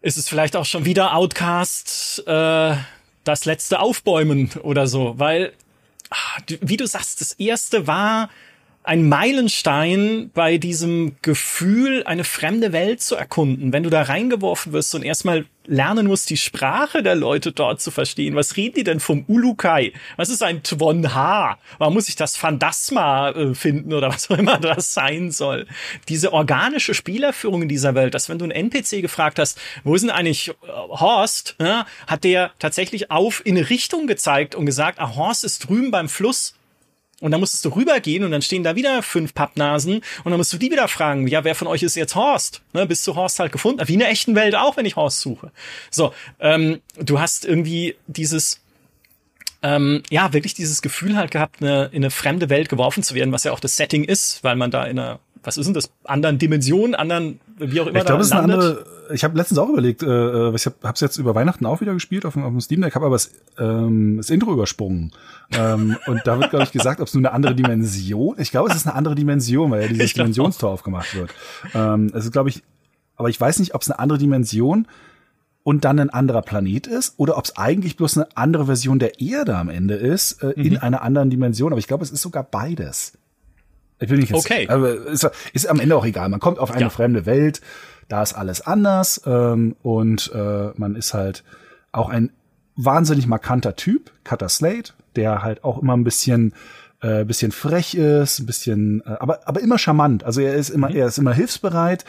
[0.00, 2.76] Ist es vielleicht auch schon wieder Outcast, äh,
[3.24, 5.52] das letzte Aufbäumen oder so, weil,
[6.10, 8.30] ach, wie du sagst, das erste war
[8.84, 13.72] ein Meilenstein bei diesem Gefühl, eine fremde Welt zu erkunden.
[13.72, 17.90] Wenn du da reingeworfen wirst und erstmal lernen musst, die Sprache der Leute dort zu
[17.92, 18.34] verstehen.
[18.34, 19.92] Was reden die denn vom Ulukai?
[20.16, 21.58] Was ist ein Twonha?
[21.78, 25.66] Warum muss ich das Phantasma äh, finden oder was auch immer das sein soll?
[26.08, 30.02] Diese organische Spielerführung in dieser Welt, dass wenn du einen NPC gefragt hast, wo ist
[30.02, 31.56] denn eigentlich äh, Horst,
[32.06, 36.08] hat der tatsächlich auf in eine Richtung gezeigt und gesagt, ah, Horst ist drüben beim
[36.08, 36.54] Fluss
[37.22, 40.52] und dann musstest du rübergehen und dann stehen da wieder fünf Pappnasen und dann musst
[40.52, 42.62] du die wieder fragen, ja, wer von euch ist jetzt Horst?
[42.72, 43.80] Ne, bist du Horst halt gefunden?
[43.86, 45.52] Wie in der echten Welt auch, wenn ich Horst suche.
[45.90, 48.60] So, ähm, du hast irgendwie dieses,
[49.62, 53.32] ähm, ja, wirklich dieses Gefühl halt gehabt, eine, in eine fremde Welt geworfen zu werden,
[53.32, 55.90] was ja auch das Setting ist, weil man da in einer was ist denn das,
[56.04, 57.98] anderen Dimensionen, anderen, wie auch immer.
[57.98, 60.92] Ich glaube, es ist eine andere, ich habe letztens auch überlegt, äh, äh ich habe
[60.94, 63.30] es jetzt über Weihnachten auch wieder gespielt auf, auf dem Steam Deck, habe aber das,
[63.58, 65.12] ähm, das Intro übersprungen.
[65.52, 68.70] ähm, und da wird, glaube ich, gesagt, ob es nur eine andere Dimension, ich glaube,
[68.70, 71.30] es ist eine andere Dimension, weil ja dieses Dimensionstor aufgemacht wird.
[71.74, 72.62] Ähm, es ist, glaube ich,
[73.16, 74.86] aber ich weiß nicht, ob es eine andere Dimension
[75.64, 79.20] und dann ein anderer Planet ist oder ob es eigentlich bloß eine andere Version der
[79.20, 80.64] Erde am Ende ist, äh, mhm.
[80.64, 81.72] in einer anderen Dimension.
[81.72, 83.12] Aber ich glaube, es ist sogar beides.
[84.02, 84.68] Ich will nicht jetzt, okay.
[84.68, 86.28] Aber ist, ist am Ende auch egal.
[86.28, 86.90] Man kommt auf eine ja.
[86.90, 87.60] fremde Welt,
[88.08, 91.44] da ist alles anders ähm, und äh, man ist halt
[91.92, 92.30] auch ein
[92.76, 96.54] wahnsinnig markanter Typ, Cutter Slate, der halt auch immer ein bisschen
[97.00, 100.24] äh, bisschen frech ist, ein bisschen, äh, aber aber immer charmant.
[100.24, 100.96] Also er ist immer mhm.
[100.96, 102.04] er ist immer hilfsbereit,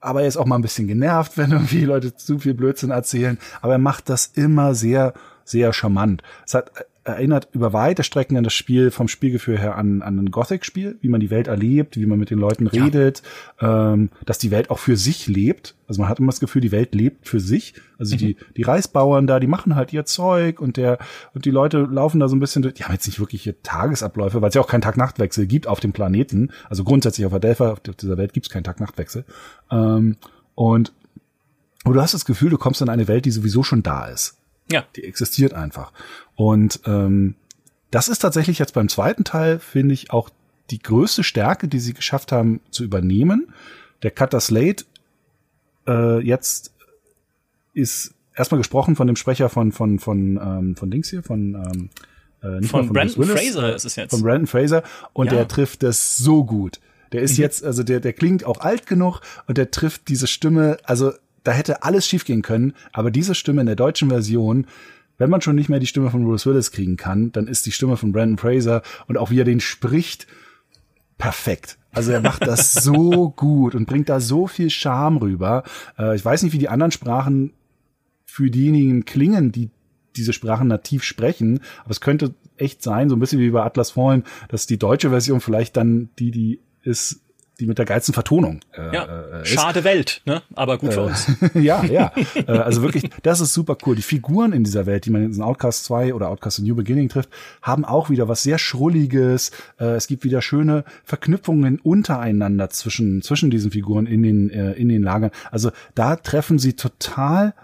[0.00, 3.38] aber er ist auch mal ein bisschen genervt, wenn irgendwie Leute zu viel Blödsinn erzählen.
[3.60, 5.12] Aber er macht das immer sehr
[5.44, 6.22] sehr charmant.
[6.46, 6.70] Es hat
[7.04, 11.08] erinnert über weite Strecken an das Spiel vom Spielgefühl her an, an ein Gothic-Spiel, wie
[11.08, 12.84] man die Welt erlebt, wie man mit den Leuten ja.
[12.84, 13.22] redet,
[13.60, 15.74] ähm, dass die Welt auch für sich lebt.
[15.88, 17.74] Also man hat immer das Gefühl, die Welt lebt für sich.
[17.98, 18.18] Also mhm.
[18.18, 20.98] die, die Reisbauern da, die machen halt ihr Zeug und der,
[21.34, 22.74] und die Leute laufen da so ein bisschen durch.
[22.74, 25.92] Die haben jetzt nicht wirkliche Tagesabläufe, weil es ja auch keinen Tag-Nacht-Wechsel gibt auf dem
[25.92, 26.50] Planeten.
[26.70, 29.24] Also grundsätzlich auf Adelpha, auf dieser Welt gibt es keinen Tag-Nacht-Wechsel.
[29.72, 30.16] Ähm,
[30.54, 30.92] und,
[31.84, 34.38] und du hast das Gefühl, du kommst in eine Welt, die sowieso schon da ist.
[34.70, 34.84] Ja.
[34.96, 35.92] Die existiert einfach.
[36.42, 37.36] Und ähm,
[37.92, 40.28] das ist tatsächlich jetzt beim zweiten Teil, finde ich, auch
[40.72, 43.52] die größte Stärke, die sie geschafft haben zu übernehmen.
[44.02, 44.84] Der Cutter Slate
[45.86, 46.74] äh, jetzt
[47.74, 51.90] ist erstmal gesprochen von dem Sprecher von von von ähm, von Dings hier von ähm,
[52.42, 54.82] äh, nicht von, von Brandon Fraser ist es jetzt von Brandon Fraser
[55.12, 55.34] und ja.
[55.34, 56.80] der trifft das so gut.
[57.12, 57.42] Der ist mhm.
[57.42, 61.12] jetzt also der der klingt auch alt genug und der trifft diese Stimme also
[61.44, 64.66] da hätte alles schiefgehen können, aber diese Stimme in der deutschen Version,
[65.22, 67.70] wenn man schon nicht mehr die Stimme von Bruce Willis kriegen kann, dann ist die
[67.70, 70.26] Stimme von Brandon Fraser und auch wie er den spricht,
[71.16, 71.78] perfekt.
[71.92, 75.62] Also er macht das so gut und bringt da so viel Charme rüber.
[75.96, 77.52] Äh, ich weiß nicht, wie die anderen Sprachen
[78.24, 79.70] für diejenigen klingen, die
[80.16, 83.92] diese Sprachen nativ sprechen, aber es könnte echt sein, so ein bisschen wie bei Atlas
[83.92, 87.20] Fallen, dass die deutsche Version vielleicht dann die, die ist,
[87.62, 88.60] die mit der geilsten Vertonung.
[88.72, 90.42] Äh, ja, äh, schade Welt, ne?
[90.54, 91.30] aber gut für äh, uns.
[91.54, 92.12] ja, ja.
[92.34, 93.96] äh, also wirklich, das ist super cool.
[93.96, 97.30] Die Figuren in dieser Welt, die man in Outcast 2 oder Outcast New Beginning trifft,
[97.62, 99.50] haben auch wieder was sehr Schrulliges.
[99.78, 105.30] Es gibt wieder schöne Verknüpfungen untereinander zwischen, zwischen diesen Figuren in den, in den Lagern.
[105.50, 107.54] Also da treffen sie total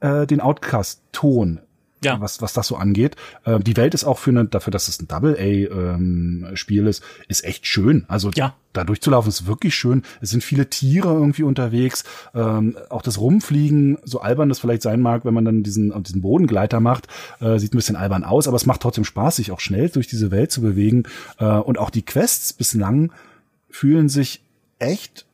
[0.00, 1.60] äh, den Outcast-Ton
[2.04, 2.20] ja.
[2.20, 3.16] was, was das so angeht.
[3.44, 7.44] Äh, die Welt ist auch für eine, dafür, dass es ein Double-A-Spiel ähm, ist, ist
[7.44, 8.04] echt schön.
[8.08, 8.54] Also ja.
[8.72, 10.02] da durchzulaufen ist wirklich schön.
[10.20, 12.04] Es sind viele Tiere irgendwie unterwegs.
[12.34, 16.22] Ähm, auch das Rumfliegen, so albern das vielleicht sein mag, wenn man dann diesen, diesen
[16.22, 17.08] Bodengleiter macht,
[17.40, 20.06] äh, sieht ein bisschen albern aus, aber es macht trotzdem Spaß, sich auch schnell durch
[20.06, 21.04] diese Welt zu bewegen.
[21.38, 23.12] Äh, und auch die Quests bislang
[23.70, 24.42] fühlen sich
[24.78, 25.26] echt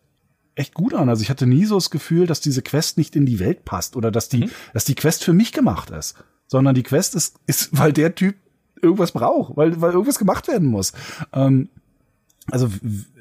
[0.57, 1.09] echt gut an.
[1.09, 3.97] Also ich hatte nie so das Gefühl, dass diese Quest nicht in die Welt passt
[3.97, 4.51] oder dass die, mhm.
[4.73, 6.15] dass die Quest für mich gemacht ist
[6.47, 8.37] sondern die Quest ist, ist weil der Typ
[8.81, 10.93] irgendwas braucht, weil, weil irgendwas gemacht werden muss.
[11.33, 11.69] Ähm,
[12.51, 12.69] also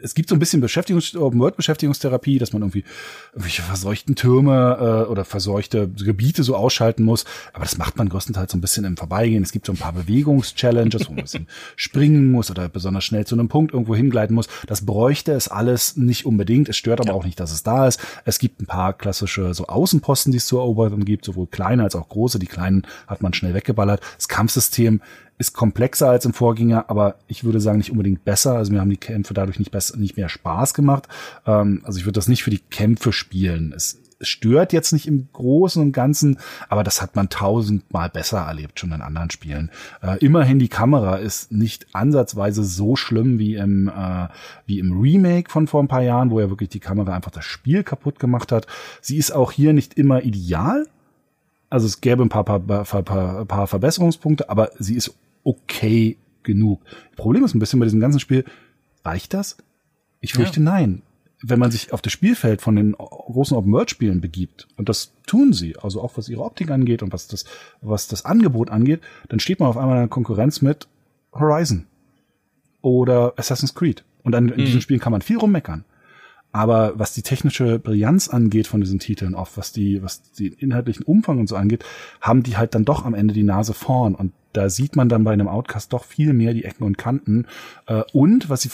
[0.04, 2.84] es gibt so ein bisschen Beschäftigungs Open World Beschäftigungstherapie, dass man irgendwie
[3.32, 8.51] irgendwelche verseuchten Türme äh, oder verseuchte Gebiete so ausschalten muss, aber das macht man größtenteils
[8.51, 9.43] so ein bisschen im Vorbeigehen.
[9.43, 13.26] Es gibt so ein paar Bewegungschallenges, wo man ein bisschen springen muss oder besonders schnell
[13.26, 14.47] zu einem Punkt irgendwo hingleiten muss.
[14.68, 16.70] Das bräuchte es alles nicht unbedingt.
[16.70, 17.16] Es stört aber ja.
[17.16, 17.99] auch nicht, dass es da ist.
[18.26, 21.95] Es gibt ein paar klassische so Außenposten, die es zu erobern gibt, sowohl kleine als
[21.95, 22.39] auch große.
[22.39, 24.01] Die kleinen hat man schnell weggeballert.
[24.18, 25.01] Das Kampfsystem
[25.38, 28.56] ist komplexer als im Vorgänger, aber ich würde sagen nicht unbedingt besser.
[28.56, 31.08] Also mir haben die Kämpfe dadurch nicht nicht mehr Spaß gemacht.
[31.46, 33.74] Ähm, also ich würde das nicht für die Kämpfe spielen.
[33.76, 36.39] Es, stört jetzt nicht im Großen und Ganzen,
[36.70, 39.70] aber das hat man tausendmal besser erlebt schon in anderen Spielen.
[40.02, 44.28] Äh, immerhin die Kamera ist nicht ansatzweise so schlimm wie im äh,
[44.66, 47.46] wie im Remake von vor ein paar Jahren, wo ja wirklich die Kamera einfach das
[47.46, 48.68] Spiel kaputt gemacht hat.
[49.02, 50.88] Sie ist auch hier nicht immer ideal.
[51.70, 56.82] Also es gäbe ein paar, paar, paar, paar, paar Verbesserungspunkte, aber sie ist okay genug.
[57.16, 58.46] Problem ist ein bisschen bei diesem ganzen Spiel,
[59.04, 59.58] reicht das?
[60.24, 60.63] Ich fürchte ja.
[60.63, 61.01] nein.
[61.45, 65.78] Wenn man sich auf das Spielfeld von den großen Open-World-Spielen begibt, und das tun sie,
[65.78, 67.43] also auch was ihre Optik angeht und was das,
[67.82, 70.88] was das Angebot angeht, dann steht man auf einmal in einer Konkurrenz mit
[71.34, 71.88] Horizon
[72.82, 74.05] oder Assassin's Creed.
[74.24, 74.65] Und an, in mhm.
[74.65, 75.84] diesen Spielen kann man viel rummeckern.
[76.53, 81.03] Aber was die technische Brillanz angeht von diesen Titeln, auch was die, was den inhaltlichen
[81.03, 81.84] Umfang und so angeht,
[82.21, 84.15] haben die halt dann doch am Ende die Nase vorn.
[84.15, 87.47] Und da sieht man dann bei einem Outcast doch viel mehr die Ecken und Kanten.
[87.88, 88.69] Äh, und was sie,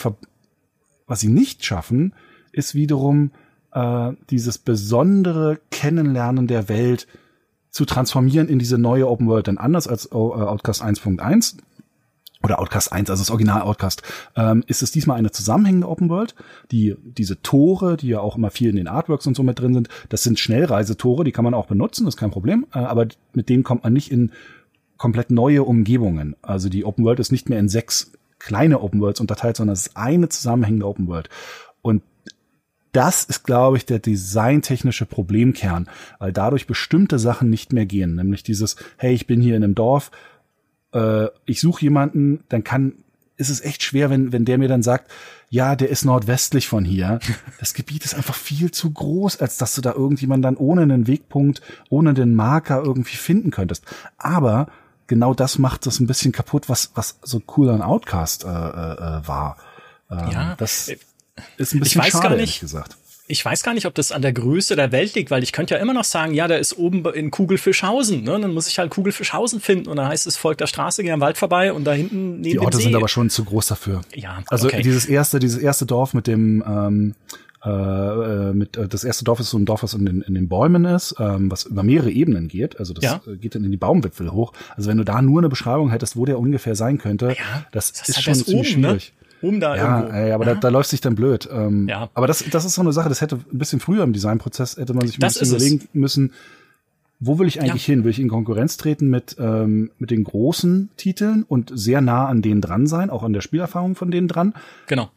[1.10, 2.14] was sie nicht schaffen,
[2.52, 3.32] ist wiederum
[3.72, 7.08] äh, dieses besondere Kennenlernen der Welt
[7.70, 9.48] zu transformieren in diese neue Open World.
[9.48, 11.56] Denn anders als äh, Outcast 1.1
[12.42, 14.02] oder Outcast 1, also das Original Outcast,
[14.36, 16.36] ähm, ist es diesmal eine zusammenhängende Open World.
[16.70, 19.74] Die, diese Tore, die ja auch immer viel in den Artworks und so mit drin
[19.74, 23.48] sind, das sind Schnellreisetore, die kann man auch benutzen, ist kein Problem, äh, aber mit
[23.48, 24.30] denen kommt man nicht in
[24.96, 26.36] komplett neue Umgebungen.
[26.40, 29.86] Also die Open World ist nicht mehr in sechs kleine Open Worlds unterteilt, sondern es
[29.86, 31.28] ist eine zusammenhängende Open World.
[31.82, 32.02] Und
[32.92, 35.88] das ist, glaube ich, der designtechnische Problemkern,
[36.18, 38.16] weil dadurch bestimmte Sachen nicht mehr gehen.
[38.16, 40.10] Nämlich dieses, hey, ich bin hier in einem Dorf,
[40.92, 42.94] äh, ich suche jemanden, dann kann,
[43.36, 45.10] ist es echt schwer, wenn, wenn der mir dann sagt,
[45.50, 47.20] ja, der ist nordwestlich von hier.
[47.60, 51.06] Das Gebiet ist einfach viel zu groß, als dass du da irgendjemanden dann ohne einen
[51.06, 51.60] Wegpunkt,
[51.90, 53.84] ohne den Marker irgendwie finden könntest.
[54.16, 54.68] Aber
[55.10, 59.26] genau das macht das ein bisschen kaputt, was, was so cool an Outcast äh, äh,
[59.26, 59.58] war.
[60.10, 60.88] Ähm, ja, das
[61.58, 62.96] ist ein bisschen schade, ehrlich gesagt
[63.30, 65.74] ich weiß gar nicht, ob das an der Größe der Welt liegt, weil ich könnte
[65.74, 68.24] ja immer noch sagen, ja, der ist oben in Kugelfischhausen.
[68.24, 68.40] Ne?
[68.40, 71.20] Dann muss ich halt Kugelfischhausen finden und dann heißt es, folgt der Straße, geh am
[71.20, 74.00] Wald vorbei und da hinten neben Die Orte sind aber schon zu groß dafür.
[74.14, 74.82] Ja, Also okay.
[74.82, 77.14] dieses erste, dieses erste Dorf mit dem ähm,
[77.64, 80.34] äh, äh, mit äh, das erste Dorf ist so ein Dorf, was in den, in
[80.34, 82.78] den Bäumen ist, ähm, was über mehrere Ebenen geht.
[82.78, 83.20] Also das Ja.
[83.40, 84.52] geht dann in die Baumwipfel hoch.
[84.76, 87.92] Also wenn du da nur eine Beschreibung hättest, wo der ungefähr sein könnte, Ja, das,
[87.92, 88.88] das ist halt schon ziemlich oben, ne?
[88.88, 89.12] schwierig.
[89.42, 90.16] Oben da Ja, irgendwo.
[90.16, 91.48] ey, aber Da, da läuft sich dann blöd.
[91.52, 92.10] Ähm, Ja.
[92.14, 94.94] Aber das, das ist so eine Sache, das hätte ein bisschen früher im Designprozess, hätte
[94.94, 95.66] man sich ein Das bisschen ist es.
[95.68, 96.32] überlegen müssen,
[97.22, 98.04] wo will ich eigentlich hin?
[98.04, 102.40] Will ich in Konkurrenz treten mit, ähm, mit den großen Titeln und sehr nah an
[102.40, 104.54] denen dran sein, auch an der Spielerfahrung von denen dran?
[104.86, 105.10] Genau.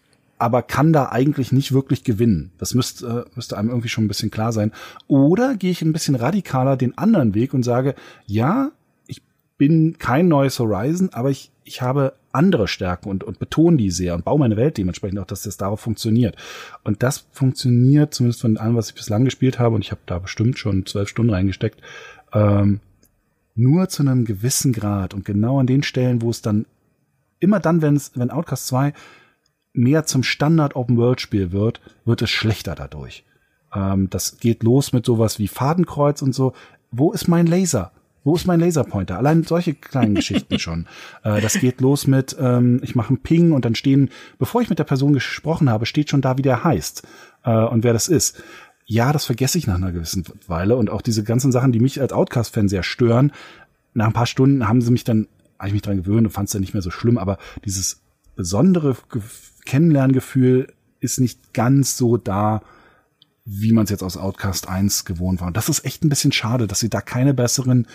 [0.43, 2.51] Aber kann da eigentlich nicht wirklich gewinnen.
[2.57, 4.73] Das müsste, äh, müsste einem irgendwie schon ein bisschen klar sein.
[5.07, 8.71] Oder gehe ich ein bisschen radikaler den anderen Weg und sage, ja,
[9.07, 9.21] ich
[9.57, 14.15] bin kein neues Horizon, aber ich, ich habe andere Stärken und, und betone die sehr
[14.15, 16.35] und baue meine Welt dementsprechend auch, dass das darauf funktioniert.
[16.83, 20.19] Und das funktioniert zumindest von allem, was ich bislang gespielt habe, und ich habe da
[20.19, 21.79] bestimmt schon zwölf Stunden reingesteckt,
[22.33, 22.81] ähm,
[23.55, 26.65] nur zu einem gewissen Grad und genau an den Stellen, wo es dann
[27.39, 28.91] immer dann, wenn es, wenn Outcast 2
[29.73, 33.25] mehr zum Standard Open World Spiel wird, wird es schlechter dadurch.
[33.73, 36.53] Ähm, das geht los mit sowas wie Fadenkreuz und so.
[36.91, 37.91] Wo ist mein Laser?
[38.23, 39.17] Wo ist mein Laserpointer?
[39.17, 40.87] Allein solche kleinen Geschichten schon.
[41.23, 44.09] Äh, das geht los mit, ähm, ich mache einen Ping und dann stehen,
[44.39, 47.07] bevor ich mit der Person gesprochen habe, steht schon da, wie der heißt
[47.45, 48.43] äh, und wer das ist.
[48.85, 52.01] Ja, das vergesse ich nach einer gewissen Weile und auch diese ganzen Sachen, die mich
[52.01, 53.31] als Outcast-Fan sehr stören.
[53.93, 56.47] Nach ein paar Stunden haben sie mich dann, habe ich mich dran gewöhnt und fand
[56.47, 58.01] es dann nicht mehr so schlimm, aber dieses
[58.35, 59.21] besondere Ge
[59.65, 62.61] Kennenlerngefühl ist nicht ganz so da,
[63.45, 65.47] wie man es jetzt aus Outcast 1 gewohnt war.
[65.47, 67.87] Und das ist echt ein bisschen schade, dass sie da keine besseren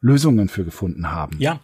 [0.00, 1.36] Lösungen für gefunden haben.
[1.40, 1.60] Ja.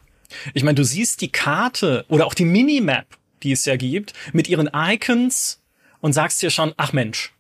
[0.55, 3.07] Ich meine, du siehst die Karte oder auch die Minimap,
[3.43, 5.63] die es ja gibt, mit ihren Icons
[6.01, 7.33] und sagst dir schon, ach Mensch.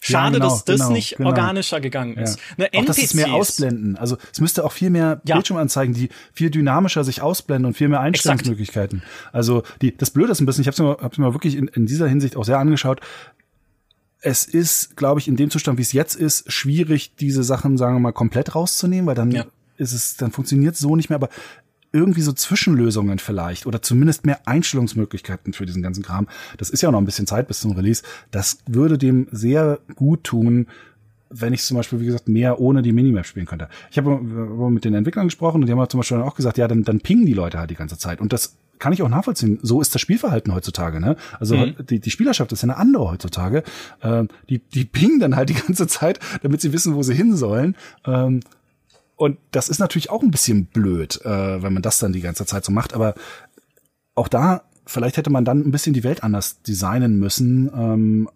[0.00, 1.28] Schade, Ja, genau, dass das genau, nicht genau.
[1.30, 2.38] organischer gegangen ist.
[2.56, 2.68] Ja.
[2.72, 3.96] Ne, Auch dass es mehr ausblenden.
[3.96, 5.34] Also es müsste auch viel mehr Ja.
[5.34, 9.02] Bildschirmanzeigen, die viel dynamischer sich ausblenden und viel mehr Einstellungsmöglichkeiten.
[9.32, 11.66] Also die, das Blöde ist ein bisschen, ich habe es mir, hab's mir wirklich in,
[11.68, 13.00] in dieser Hinsicht auch sehr angeschaut.
[14.20, 17.94] Es ist, glaube ich, in dem Zustand, wie es jetzt ist, schwierig, diese Sachen, sagen
[17.96, 19.46] wir mal, komplett rauszunehmen, weil dann Ja.
[19.76, 21.16] ist es, dann funktioniert es so nicht mehr.
[21.16, 21.28] Aber
[21.92, 26.28] irgendwie so Zwischenlösungen vielleicht oder zumindest mehr Einstellungsmöglichkeiten für diesen ganzen Kram.
[26.58, 28.02] Das ist ja noch ein bisschen Zeit bis zum Release.
[28.30, 30.66] Das würde dem sehr gut tun,
[31.30, 33.68] wenn ich zum Beispiel, wie gesagt, mehr ohne die Minimap spielen könnte.
[33.90, 36.68] Ich habe mit den Entwicklern gesprochen und die haben halt zum Beispiel auch gesagt, ja,
[36.68, 38.20] dann, dann pingen die Leute halt die ganze Zeit.
[38.20, 39.58] Und das kann ich auch nachvollziehen.
[39.62, 41.00] So ist das Spielverhalten heutzutage.
[41.00, 41.16] Ne?
[41.40, 41.74] Also Mhm.
[41.90, 43.62] die, die Spielerschaft ist ja eine andere heutzutage.
[44.02, 47.36] Ähm, die, die pingen dann halt die ganze Zeit, damit sie wissen, wo sie hin
[47.36, 47.76] sollen.
[48.06, 48.40] Ähm,
[49.18, 52.46] und das ist natürlich auch ein bisschen blöd, äh, wenn man das dann die ganze
[52.46, 52.94] Zeit so macht.
[52.94, 53.14] Aber
[54.14, 57.68] auch da, vielleicht hätte man dann ein bisschen die Welt anders designen müssen.
[57.74, 58.28] Ähm,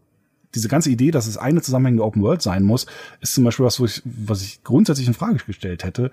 [0.56, 2.86] diese ganze Idee, dass es eine zusammenhängende Open World sein muss,
[3.20, 6.10] ist zum Beispiel was, wo ich, was ich grundsätzlich in Frage gestellt hätte.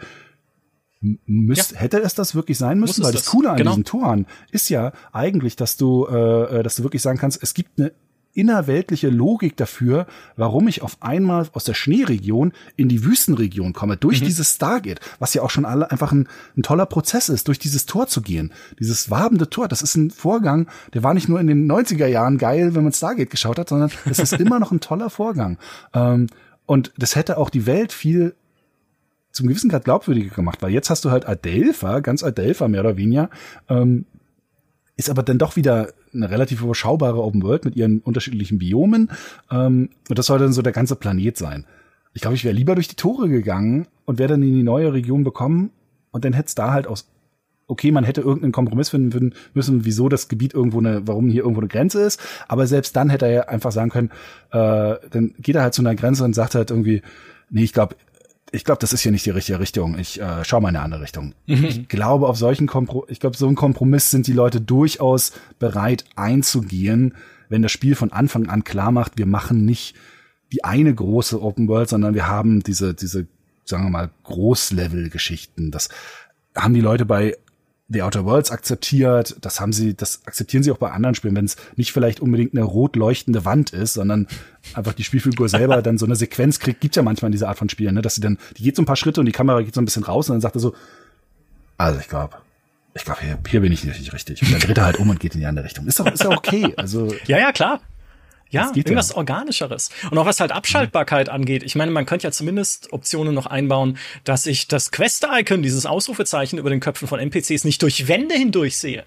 [1.02, 3.04] Müsst, Hätte es das wirklich sein müssen?
[3.04, 3.32] Weil das das?
[3.32, 3.72] Coole an Genau.
[3.72, 7.80] diesen Toren ist ja eigentlich, dass du, äh, dass du wirklich sagen kannst, es gibt
[7.80, 7.92] eine
[8.40, 14.22] innerweltliche Logik dafür, warum ich auf einmal aus der Schneeregion in die Wüstenregion komme, durch
[14.22, 16.28] dieses Stargate, was ja auch schon alle einfach ein,
[16.58, 18.54] ein toller Prozess ist, durch dieses Tor zu gehen.
[18.80, 22.38] Dieses wabende Tor, das ist ein Vorgang, der war nicht nur in den 90er Jahren
[22.38, 25.58] geil, wenn man Stargate geschaut hat, sondern es ist immer noch ein toller Vorgang.
[25.94, 26.28] Ähm,
[26.66, 28.36] und das hätte auch die Welt viel
[29.32, 32.98] zum gewissen Grad glaubwürdiger gemacht, weil jetzt hast du halt Adelpha, ganz Adelpha mehr oder
[32.98, 33.30] weniger,
[33.68, 34.06] ähm,
[34.96, 39.12] ist aber dann doch wieder eine relativ überschaubare Open World mit ihren unterschiedlichen Biomen.
[39.52, 41.66] Ähm, und das soll dann so der ganze Planet sein.
[42.14, 44.94] Ich glaube, ich wäre lieber durch die Tore gegangen und wäre dann in die neue
[44.94, 45.72] Region bekommen
[46.12, 47.08] und dann hätte es da halt aus
[47.70, 51.62] okay, man hätte irgendeinen Kompromiss finden müssen, wieso das Gebiet irgendwo eine, warum hier irgendwo
[51.62, 52.20] eine Grenze ist.
[52.48, 54.10] Aber selbst dann hätte er ja einfach sagen können,
[54.52, 57.04] äh, dann geht er halt zu einer Grenze und sagt halt irgendwie,
[57.52, 57.96] nee, ich glaube,
[58.52, 59.98] ich glaube, das ist hier nicht die richtige Richtung.
[59.98, 61.34] Ich äh, schau mal in eine andere Richtung.
[61.46, 66.06] Ich glaube, auf solchen Kompro ich glaube, so einen Kompromiss sind die Leute durchaus bereit
[66.16, 67.16] einzugehen,
[67.50, 69.96] wenn das Spiel von Anfang an klar macht, wir machen nicht
[70.52, 73.28] die eine große Open World, sondern wir haben diese, diese,
[73.66, 75.72] sagen wir mal, Großlevel-Geschichten.
[75.72, 75.90] Das
[76.56, 77.38] haben die Leute bei
[77.90, 81.46] The Outer Worlds akzeptiert, das haben sie, das akzeptieren sie auch bei anderen Spielen, wenn
[81.46, 84.28] es nicht vielleicht unbedingt eine rot leuchtende Wand ist, sondern
[84.76, 87.58] einfach die Spielfigur selber dann so eine Sequenz kriegt, gibt's ja manchmal in dieser Art
[87.58, 89.62] von Spielen, ne, dass sie dann, die geht so ein paar Schritte und die Kamera
[89.62, 90.76] geht so ein bisschen raus und dann sagt er so,
[91.78, 92.38] also ich glaube,
[92.94, 94.42] ich glaube, hier, hier bin ich nicht richtig.
[94.42, 95.88] Und dann dreht er halt um und geht in die andere Richtung.
[95.88, 96.74] Ist doch, ist doch okay.
[96.76, 97.82] Also, Ja, ja, klar.
[98.52, 99.18] Ja, irgendwas ja.
[99.18, 99.90] Organischeres.
[100.10, 101.64] Und auch was halt Abschaltbarkeit angeht.
[101.64, 106.58] Ich meine, man könnte ja zumindest Optionen noch einbauen, dass ich das Quest-Icon, dieses Ausrufezeichen
[106.58, 109.06] über den Köpfen von NPCs nicht durch Wände hindurch sehe.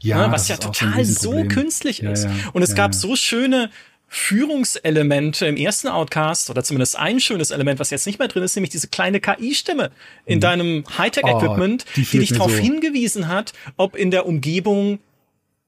[0.00, 2.24] ja, ne, was ja so ein total so künstlich Ja, ist.
[2.24, 2.98] ja, Und es ja, gab ja.
[2.98, 3.70] so schöne
[4.14, 8.54] Führungselemente im ersten Outcast oder zumindest ein schönes Element, was jetzt nicht mehr drin ist,
[8.54, 9.90] nämlich diese kleine KI-Stimme
[10.26, 10.40] in mhm.
[10.40, 12.58] deinem Hightech-Equipment, oh, die, die, dich darauf so.
[12.58, 14.98] hingewiesen hat, ob in der Umgebung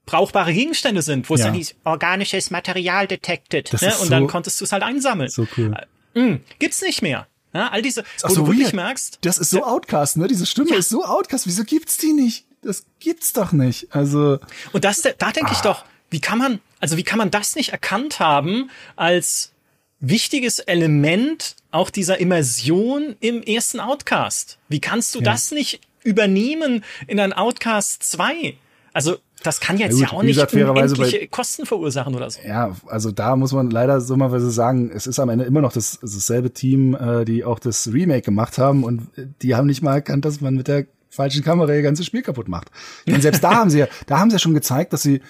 [0.07, 1.39] brauchbare Gegenstände sind, wo ja.
[1.39, 3.73] es dann hieß, organisches Material detected.
[3.81, 3.89] Ne?
[3.89, 5.31] Und so, dann konntest du es halt einsammeln.
[5.31, 5.75] So cool.
[6.15, 7.27] Äh, mh, gibt's nicht mehr.
[7.55, 8.75] Ja, all diese, wo so du wirklich weird.
[8.75, 9.19] merkst.
[9.21, 10.27] Das ist so Outcast, ne?
[10.27, 10.77] Diese Stimme ja.
[10.77, 11.47] ist so Outcast.
[11.47, 12.47] Wieso gibt's die nicht?
[12.63, 13.95] Das gibt's doch nicht.
[13.95, 14.41] Also.
[14.73, 15.53] Und das, da denke ah.
[15.53, 19.53] ich doch, wie kann man, also wie kann man das nicht erkannt haben als
[20.01, 24.59] wichtiges Element auch dieser Immersion im ersten Outcast?
[24.69, 25.27] Wie kannst du ja.
[25.27, 28.57] das nicht übernehmen in ein Outcast 2?
[28.93, 32.41] Also das kann jetzt ja, gut, ja auch nicht unendliche Kosten verursachen oder so.
[32.47, 35.73] Ja, also da muss man leider so mal sagen, es ist am Ende immer noch
[35.73, 39.09] das, dasselbe Team, äh, die auch das Remake gemacht haben und
[39.43, 42.49] die haben nicht mal erkannt, dass man mit der falschen Kamera ihr ganzes Spiel kaputt
[42.49, 42.71] macht.
[43.07, 45.21] Denn selbst da haben sie ja, da haben sie ja schon gezeigt, dass sie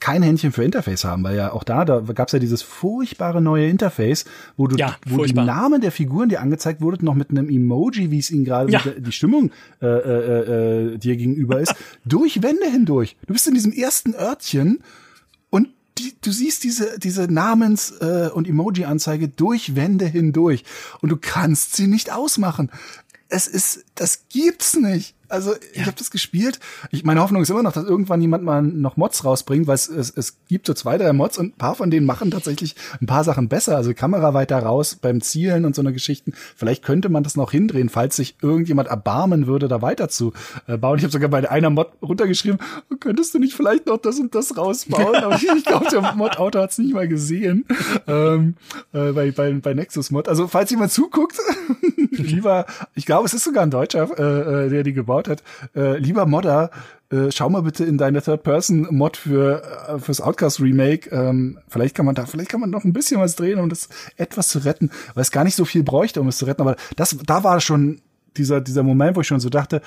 [0.00, 3.40] kein Händchen für Interface haben, weil ja auch da, da gab es ja dieses furchtbare
[3.40, 4.24] neue Interface,
[4.56, 8.10] wo du, ja, wo die Namen der Figuren dir angezeigt wurden, noch mit einem Emoji,
[8.10, 8.82] wie es ihnen gerade ja.
[8.96, 9.50] die Stimmung
[9.82, 11.74] äh, äh, äh, dir gegenüber ist,
[12.04, 13.16] durch Wände hindurch.
[13.26, 14.80] Du bist in diesem ersten Örtchen
[15.50, 15.68] und
[15.98, 20.64] die, du siehst diese, diese Namens- äh, und Emoji-Anzeige durch Wände hindurch
[21.00, 22.70] und du kannst sie nicht ausmachen.
[23.28, 25.14] Es ist, das gibt's nicht.
[25.28, 25.86] Also ich ja.
[25.86, 26.60] habe das gespielt.
[26.90, 29.88] Ich, meine Hoffnung ist immer noch, dass irgendwann jemand mal noch Mods rausbringt, weil es,
[29.88, 33.06] es, es gibt so zwei, drei Mods und ein paar von denen machen tatsächlich ein
[33.06, 33.76] paar Sachen besser.
[33.76, 36.32] Also Kamera weiter raus beim Zielen und so eine Geschichten.
[36.56, 40.32] Vielleicht könnte man das noch hindrehen, falls sich irgendjemand erbarmen würde, da weiter zu
[40.66, 40.98] äh, bauen.
[40.98, 42.58] Ich habe sogar bei einer Mod runtergeschrieben,
[43.00, 45.16] könntest du nicht vielleicht noch das und das rausbauen?
[45.16, 47.64] Aber ich, ich glaube, der Mod-Autor hat es nicht mal gesehen.
[48.06, 48.54] Ähm,
[48.92, 50.28] äh, bei, bei, bei Nexus Mod.
[50.28, 51.36] Also falls jemand zuguckt,
[52.10, 55.42] lieber, ich glaube, es ist sogar ein Deutscher, äh, äh der die gebaut hat.
[55.74, 56.70] Äh, lieber Modder,
[57.10, 61.10] äh, schau mal bitte in deine Third-Person-Mod für äh, fürs Outcast-Remake.
[61.10, 63.88] Ähm, vielleicht kann man da, vielleicht kann man noch ein bisschen was drehen, um das
[64.16, 66.62] etwas zu retten, weil es gar nicht so viel bräuchte, um es zu retten.
[66.62, 68.00] Aber das, da war schon
[68.36, 69.80] dieser dieser Moment, wo ich schon so dachte,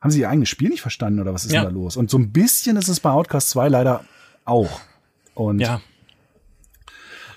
[0.00, 1.62] haben sie ihr eigenes Spiel nicht verstanden oder was ist ja.
[1.62, 1.96] denn da los?
[1.96, 4.04] Und so ein bisschen ist es bei Outcast 2 leider
[4.44, 4.80] auch.
[5.34, 5.80] Und ja.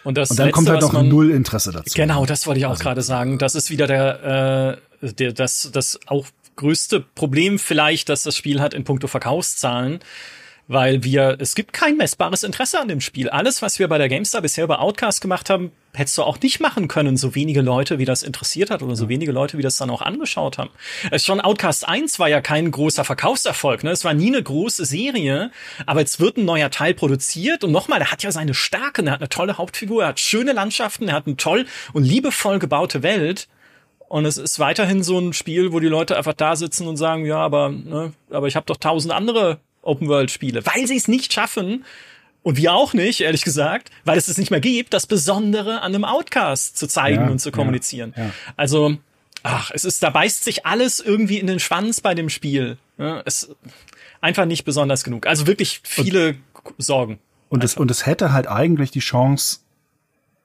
[0.04, 1.94] Und, das und dann Letzte, kommt halt noch man, null Interesse dazu.
[1.94, 3.38] Genau, das wollte ich auch also, gerade sagen.
[3.40, 6.28] Das ist wieder der, äh, der das, das auch
[6.58, 10.00] größte Problem vielleicht, dass das Spiel hat in puncto Verkaufszahlen,
[10.68, 13.30] weil wir, es gibt kein messbares Interesse an dem Spiel.
[13.30, 16.60] Alles, was wir bei der GameStar bisher über Outcast gemacht haben, hättest du auch nicht
[16.60, 19.78] machen können, so wenige Leute, wie das interessiert hat oder so wenige Leute, wie das
[19.78, 20.70] dann auch angeschaut haben.
[21.10, 23.92] Es schon Outcast 1 war ja kein großer Verkaufserfolg, ne?
[23.92, 25.52] Es war nie eine große Serie,
[25.86, 29.14] aber jetzt wird ein neuer Teil produziert und nochmal, er hat ja seine Stärken, er
[29.14, 33.04] hat eine tolle Hauptfigur, er hat schöne Landschaften, er hat eine toll und liebevoll gebaute
[33.04, 33.48] Welt
[34.10, 37.26] und es ist weiterhin so ein Spiel, wo die Leute einfach da sitzen und sagen,
[37.26, 41.86] ja, aber, ne, aber ich habe doch tausend andere Open-World-Spiele, weil sie es nicht schaffen,
[42.48, 45.94] und wir auch nicht, ehrlich gesagt, weil es es nicht mehr gibt, das Besondere an
[45.94, 48.14] einem Outcast zu zeigen ja, und zu kommunizieren.
[48.16, 48.32] Ja, ja.
[48.56, 48.96] Also,
[49.44, 52.78] ach, es ist, da beißt sich alles irgendwie in den Schwanz bei dem Spiel.
[53.26, 53.50] Es
[54.22, 55.28] einfach nicht besonders genug.
[55.28, 57.20] Also wirklich viele und, Sorgen.
[57.50, 59.60] Und es, und es hätte halt eigentlich die Chance,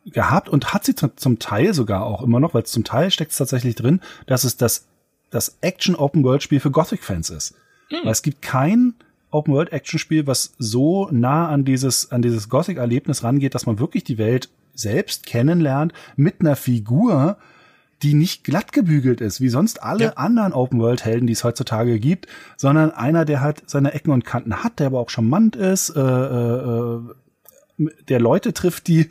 [0.04, 3.38] gehabt und hat sie zum Teil sogar auch immer noch, weil zum Teil steckt es
[3.38, 4.86] tatsächlich drin, dass es das,
[5.30, 7.54] das Action-Open-World-Spiel für Gothic-Fans ist.
[7.90, 7.98] Mhm.
[8.04, 8.94] Weil es gibt kein
[9.30, 14.50] Open-World-Action-Spiel, was so nah an dieses, an dieses Gothic-Erlebnis rangeht, dass man wirklich die Welt
[14.74, 17.36] selbst kennenlernt mit einer Figur,
[18.02, 20.12] die nicht glatt gebügelt ist, wie sonst alle ja.
[20.14, 22.26] anderen Open-World-Helden, die es heutzutage gibt,
[22.56, 26.00] sondern einer, der halt seine Ecken und Kanten hat, der aber auch charmant ist, äh,
[26.00, 27.00] äh, äh
[28.08, 29.08] der Leute trifft, die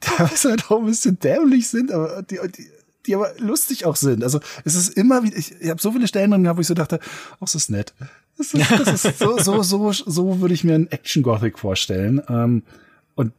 [0.00, 2.66] teilweise halt auch ein bisschen dämlich sind, aber die, die,
[3.06, 4.22] die aber lustig auch sind.
[4.22, 6.66] Also es ist immer wieder, ich, ich habe so viele Stellen drin gehabt, wo ich
[6.66, 7.00] so dachte,
[7.34, 7.94] ach, das ist nett.
[8.36, 12.20] Das ist, das ist so, so, so, so würde ich mir ein Action Gothic vorstellen.
[12.28, 12.62] Ähm,
[13.14, 13.32] und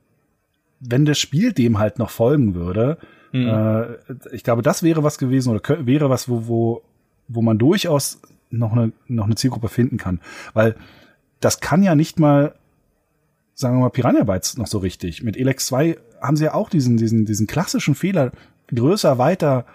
[0.79, 2.97] wenn das Spiel dem halt noch folgen würde,
[3.31, 3.47] mhm.
[3.47, 3.85] äh,
[4.31, 6.81] ich glaube, das wäre was gewesen oder wäre was, wo, wo,
[7.27, 8.19] wo man durchaus
[8.51, 10.21] noch eine, noch eine Zielgruppe finden kann.
[10.53, 10.75] Weil
[11.41, 12.55] das kann ja nicht mal
[13.55, 15.23] sagen wir mal, Piranha Bytes noch so richtig.
[15.23, 18.31] Mit Elex 2 haben sie ja auch diesen, diesen, diesen klassischen Fehler
[18.73, 19.65] größer, weiter,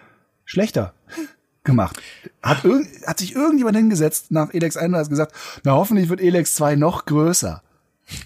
[0.45, 0.95] schlechter
[1.65, 2.01] gemacht.
[2.43, 5.35] Hat, irg hat sich irgendjemand hingesetzt nach Elex 1 und hat gesagt,
[5.65, 7.63] na hoffentlich wird Elex 2 noch größer.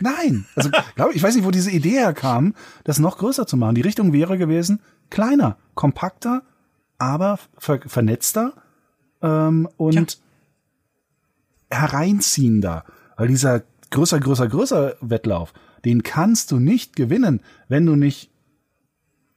[0.01, 0.47] Nein.
[0.55, 2.55] Also, glaub, ich weiß nicht, wo diese Idee herkam,
[2.85, 3.75] das noch größer zu machen.
[3.75, 6.43] Die Richtung wäre gewesen, kleiner, kompakter,
[6.99, 8.55] aber ver vernetzter
[9.23, 10.19] ähm, und
[11.71, 11.79] ja.
[11.79, 12.85] hereinziehender.
[13.17, 15.53] Weil dieser größer, größer, größer Wettlauf,
[15.85, 18.31] den kannst du nicht gewinnen, wenn du nicht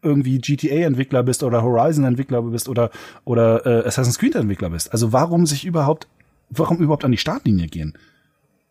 [0.01, 2.91] irgendwie GTA-Entwickler bist oder Horizon-Entwickler bist oder,
[3.25, 4.91] oder äh, Assassin's Creed-Entwickler bist.
[4.91, 6.07] Also warum sich überhaupt,
[6.49, 7.97] warum überhaupt an die Startlinie gehen?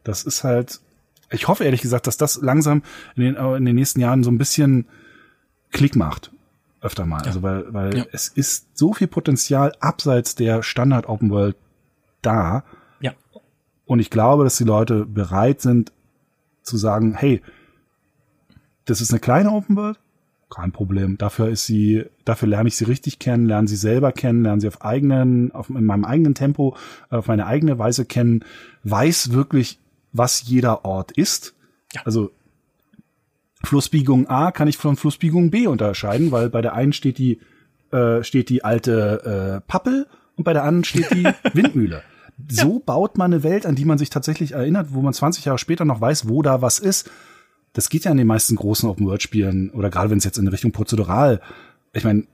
[0.04, 0.80] Das ist halt,
[1.30, 2.82] ich hoffe ehrlich gesagt, dass das langsam
[3.16, 4.86] in den, in den nächsten Jahren so ein bisschen
[5.72, 6.30] Klick macht.
[6.80, 7.20] Öfter mal.
[7.22, 7.26] Ja.
[7.26, 8.06] Also weil, weil ja.
[8.12, 11.56] es ist so viel Potenzial abseits der Standard Open World
[12.22, 12.64] da.
[13.00, 13.12] Ja.
[13.84, 15.92] Und ich glaube, dass die Leute bereit sind
[16.62, 17.42] zu sagen, hey,
[18.86, 19.98] das ist eine kleine Open World,
[20.48, 21.18] kein Problem.
[21.18, 24.68] Dafür ist sie, dafür lerne ich sie richtig kennen, lerne sie selber kennen, lerne sie
[24.68, 26.76] auf eigenen, auf, in meinem eigenen Tempo,
[27.10, 28.44] auf meine eigene Weise kennen,
[28.84, 29.78] weiß wirklich,
[30.12, 31.54] was jeder Ort ist.
[31.92, 32.02] Ja.
[32.04, 32.30] Also
[33.62, 37.40] Flussbiegung A kann ich von Flussbiegung B unterscheiden, weil bei der einen steht die
[37.92, 40.06] äh, steht die alte äh, Pappel
[40.36, 41.24] und bei der anderen steht die
[41.54, 42.02] Windmühle.
[42.48, 42.80] So ja.
[42.84, 45.84] baut man eine Welt, an die man sich tatsächlich erinnert, wo man 20 Jahre später
[45.84, 47.10] noch weiß, wo da was ist.
[47.76, 50.72] Das geht ja in den meisten großen Open-World-Spielen oder gerade wenn es jetzt in Richtung
[50.72, 51.42] prozedural.
[51.92, 52.24] Ich meine,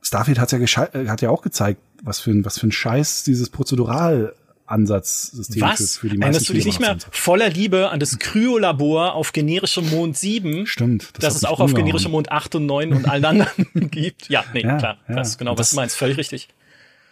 [0.00, 3.50] Starfield hat's ja hat ja auch gezeigt, was für ein was für ein Scheiß dieses
[3.50, 4.32] prozedural
[4.64, 5.96] Ansatzsystem Was?
[5.96, 9.32] Für, für die meisten Erinnerst du dich nicht mehr voller Liebe an das Kryolabor auf
[9.32, 10.66] generischem Mond 7?
[10.66, 11.10] Stimmt.
[11.12, 13.50] Das dass es auch auf generischem Mond 8 und 9 und allen anderen
[13.90, 14.30] gibt.
[14.30, 14.96] Ja, nee, ja, klar.
[15.06, 15.16] Ja.
[15.16, 15.96] Das ist genau, was das, du meinst.
[15.96, 16.48] Völlig richtig.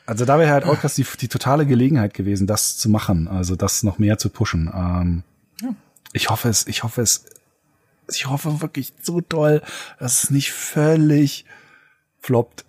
[0.07, 3.83] Also da wäre halt Outcast die, die totale Gelegenheit gewesen, das zu machen, also das
[3.83, 4.71] noch mehr zu pushen.
[4.75, 5.23] Ähm,
[5.61, 5.75] ja.
[6.15, 7.27] Ich hoffe es, ich hoffe es,
[8.17, 9.63] ich hoffe wirklich so doll,
[9.99, 11.45] dass es nicht völlig
[12.21, 12.65] floppt.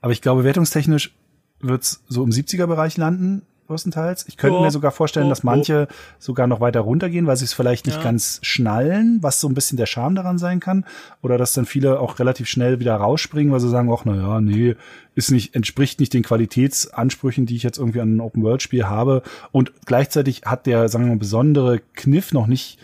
[0.00, 1.12] Aber ich glaube, wertungstechnisch
[1.60, 4.26] wird's so im 70er-Bereich landen größtenteils.
[4.26, 5.94] Ich könnte oh, mir sogar vorstellen, oh, dass manche oh.
[6.18, 8.02] sogar noch weiter runtergehen, weil sie es vielleicht nicht ja.
[8.02, 10.84] ganz schnallen, was so ein bisschen der Charme daran sein kann.
[11.22, 14.40] Oder dass dann viele auch relativ schnell wieder rausspringen, weil sie sagen, ach, na ja,
[14.40, 14.74] nee,
[15.14, 19.22] ist nicht, entspricht nicht den Qualitätsansprüchen, die ich jetzt irgendwie an ein Open-World-Spiel habe.
[19.52, 22.78] Und gleichzeitig hat der, sagen wir mal, besondere Kniff noch nicht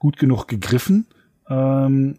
[0.00, 1.06] gut genug gegriffen.
[1.48, 2.16] Ähm,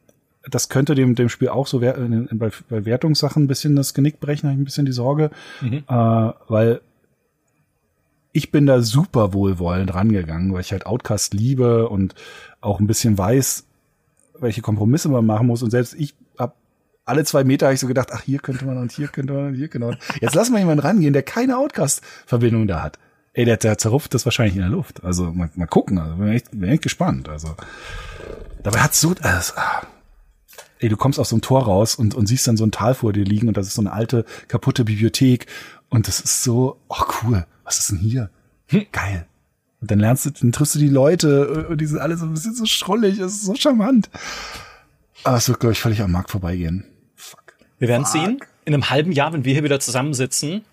[0.50, 4.48] das könnte dem, dem Spiel auch so bei, bei Wertungssachen ein bisschen das Genick brechen,
[4.48, 5.84] habe ich ein bisschen die Sorge, mhm.
[5.88, 6.82] äh, weil
[8.32, 12.16] ich bin da super wohlwollend rangegangen, weil ich halt Outcast liebe und
[12.60, 13.66] auch ein bisschen weiß,
[14.40, 15.64] welche Kompromisse man machen muss.
[15.64, 16.56] Und selbst ich hab
[17.06, 19.48] alle zwei Meter habe ich so gedacht, ach, hier könnte man und hier könnte man
[19.48, 19.98] und hier könnte man.
[20.20, 23.00] Jetzt lassen wir jemanden rangehen, der keine Outcast-Verbindung da hat.
[23.34, 25.04] Ey, der, der zerrupft das wahrscheinlich in der Luft.
[25.04, 25.98] Also mal, mal gucken.
[25.98, 27.30] Also bin echt, bin echt gespannt.
[27.30, 27.56] Also
[28.66, 29.16] dabei hat's so.
[29.22, 29.53] Also,
[30.80, 32.93] ey, du kommst aus so einem Tor raus und, und siehst dann so ein Tal
[32.93, 35.47] vor dir liegen und das ist so eine alte, kaputte Bibliothek.
[35.89, 38.30] Und das ist so, oh cool was ist denn hier?
[38.68, 38.86] Hm.
[38.91, 39.28] Geil.
[39.82, 42.34] Und dann lernst du, dann triffst du die Leute und die sind alle so ein
[42.34, 44.09] bisschen so schrullig, es ist so charmant.
[45.24, 46.86] Aber es wird, glaube ich, völlig am Markt vorbeigehen.
[47.16, 47.55] Fuck.
[47.80, 50.63] Wir werden sehen, in einem halben Jahr, wenn wir hier wieder zusammensitzen,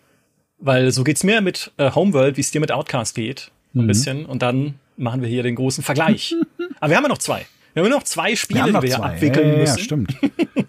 [0.59, 3.51] weil so geht's mir mit äh, Homeworld, wie es dir mit Outcast geht.
[3.75, 3.87] Ein mhm.
[3.87, 4.27] bisschen.
[4.27, 6.35] Und dann machen wir hier den großen Vergleich.
[6.81, 7.47] Aber wir haben ja noch zwei.
[7.75, 9.79] Wir haben noch zwei Spiele, die wir hier abwickeln ja, müssen.
[9.79, 10.17] Ja, stimmt.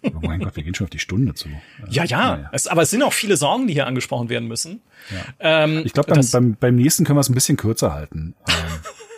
[0.04, 1.50] oh mein Gott, wir gehen schon auf die Stunde zu.
[1.90, 2.38] Ja, ja.
[2.38, 2.50] ja.
[2.54, 4.82] Es, aber es sind auch viele Sorgen, die hier angesprochen werden müssen.
[5.12, 5.64] Ja.
[5.64, 8.36] Ähm, ich glaube, beim, beim nächsten können wir es ein bisschen kürzer halten.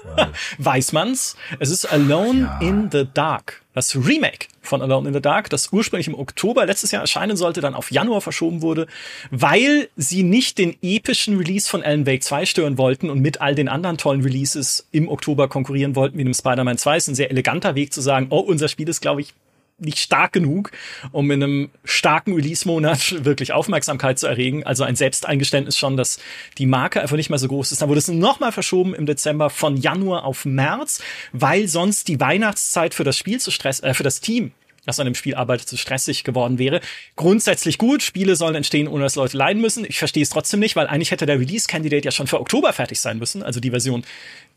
[0.58, 1.36] Weiß man's?
[1.60, 2.60] Es ist Alone ja.
[2.62, 3.62] in the Dark.
[3.74, 7.60] Das Remake von Alone in the Dark, das ursprünglich im Oktober letztes Jahr erscheinen sollte,
[7.60, 8.88] dann auf Januar verschoben wurde,
[9.32, 13.54] weil sie nicht den epischen Release von Alan Wake 2 stören wollten und mit all
[13.54, 16.98] den anderen tollen Releases im Oktober konkurrieren wollten, wie dem Spider-Man 2.
[16.98, 19.34] Ist ein sehr eleganter Weg zu sagen, oh, unser Spiel ist, glaube ich,
[19.78, 20.72] nicht stark genug,
[21.12, 24.64] um in einem starken Release-Monat wirklich Aufmerksamkeit zu erregen.
[24.66, 26.20] Also ein Selbsteingeständnis schon, dass
[26.58, 27.82] die Marke einfach nicht mehr so groß ist.
[27.82, 31.02] Dann wurde es nochmal verschoben im Dezember von Januar auf März,
[31.34, 34.52] weil sonst die Weihnachtszeit für das Spiel zu stress, äh, für das Team
[34.86, 36.82] das an dem Spiel arbeitet, zu stressig geworden wäre.
[37.16, 39.86] Grundsätzlich gut, Spiele sollen entstehen, ohne dass Leute leiden müssen.
[39.86, 43.00] Ich verstehe es trotzdem nicht, weil eigentlich hätte der Release-Candidate ja schon für Oktober fertig
[43.00, 44.04] sein müssen, also die Version,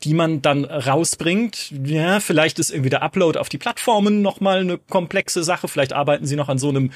[0.03, 1.71] die man dann rausbringt.
[1.85, 5.67] Ja, vielleicht ist irgendwie der Upload auf die Plattformen nochmal eine komplexe Sache.
[5.67, 6.91] Vielleicht arbeiten sie noch an so einem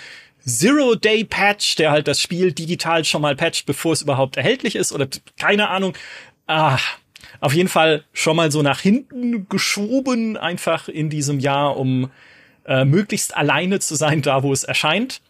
[0.46, 5.08] Zero-Day-Patch, der halt das Spiel digital schon mal patcht, bevor es überhaupt erhältlich ist oder
[5.38, 5.94] keine Ahnung.
[6.48, 6.78] Ah,
[7.40, 12.12] auf jeden Fall schon mal so nach hinten geschoben, einfach in diesem Jahr, um
[12.66, 15.22] äh, möglichst alleine zu sein, da wo es erscheint.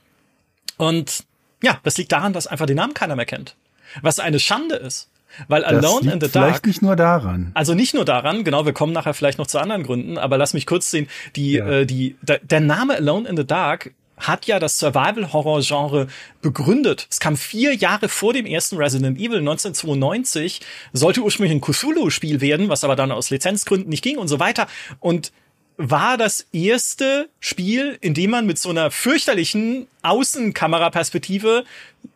[0.78, 1.24] Und
[1.62, 3.56] ja, das liegt daran, dass einfach den Namen keiner mehr kennt.
[4.02, 5.10] Was eine Schande ist.
[5.48, 6.48] Weil Alone in the Dark.
[6.48, 7.52] Vielleicht nicht nur daran.
[7.56, 10.54] Also nicht nur daran, genau, wir kommen nachher vielleicht noch zu anderen Gründen, aber lass
[10.54, 11.68] mich kurz sehen, die, ja.
[11.68, 16.08] äh, die, der, der Name Alone in the Dark hat ja das Survival-Horror-Genre
[16.42, 17.08] begründet.
[17.10, 20.62] Es kam vier Jahre vor dem ersten Resident Evil 1992,
[20.94, 24.68] sollte ursprünglich ein Cthulhu-Spiel werden, was aber dann aus Lizenzgründen nicht ging und so weiter.
[25.00, 25.32] Und
[25.78, 31.63] war das erste Spiel, in dem man mit so einer fürchterlichen Außenkameraperspektive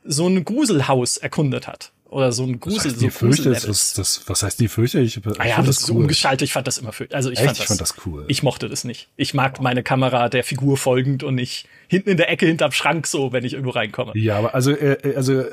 [0.03, 1.91] so ein Gruselhaus erkundet hat.
[2.09, 5.17] Oder so ein Grusel, das heißt, so fürchte, das, das, was heißt die fürchterlich?
[5.17, 6.03] Ich, ah ja, das, das cool.
[6.03, 7.17] umgeschaltet, ich fand das immer fürchterlich.
[7.17, 7.47] Also ich, Echt?
[7.47, 8.25] fand das, ich fand das cool.
[8.29, 9.09] Ich mochte das nicht.
[9.17, 13.07] Ich mag meine Kamera der Figur folgend und nicht hinten in der Ecke hinterm Schrank
[13.07, 14.13] so, wenn ich irgendwo reinkomme.
[14.15, 15.43] Ja, aber also, äh, äh also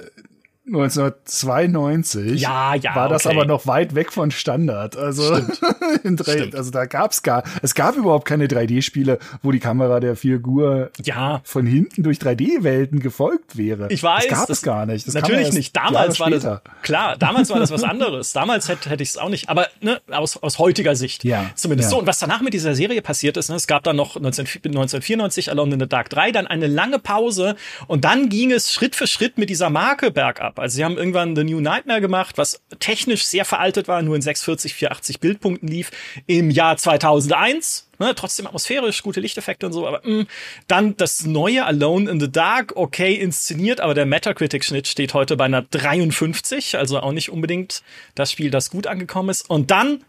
[0.66, 3.36] 1992 ja, ja, war das okay.
[3.36, 4.96] aber noch weit weg von Standard.
[4.96, 5.34] Also,
[6.04, 6.54] in 3, Stimmt.
[6.54, 11.42] also da gab's gar, es gab überhaupt keine 3D-Spiele, wo die Kamera der Figur ja.
[11.44, 13.88] von hinten durch 3D-Welten gefolgt wäre.
[13.90, 14.26] Ich weiß.
[14.28, 15.06] Das gab es gar nicht.
[15.06, 15.76] Das natürlich nicht.
[15.76, 18.32] Damals war das, klar, damals war das was anderes.
[18.32, 21.24] damals hätte, hätte ich es auch nicht, aber ne, aus, aus heutiger Sicht.
[21.24, 21.50] Ja.
[21.56, 21.96] Zumindest ja.
[21.96, 22.00] so.
[22.00, 25.50] Und was danach mit dieser Serie passiert ist, ne, es gab dann noch 19, 1994
[25.50, 27.56] Alone in the Dark 3, dann eine lange Pause
[27.86, 30.53] und dann ging es Schritt für Schritt mit dieser Marke bergab.
[30.58, 34.22] Also sie haben irgendwann The New Nightmare gemacht, was technisch sehr veraltet war, nur in
[34.22, 35.90] 640, 480 Bildpunkten lief,
[36.26, 37.88] im Jahr 2001.
[38.00, 40.22] Ne, trotzdem atmosphärisch, gute Lichteffekte und so, aber mh.
[40.22, 40.26] Mm,
[40.66, 45.44] dann das neue Alone in the Dark, okay inszeniert, aber der Metacritic-Schnitt steht heute bei
[45.44, 47.82] einer 53, also auch nicht unbedingt
[48.16, 49.48] das Spiel, das gut angekommen ist.
[49.48, 50.04] Und dann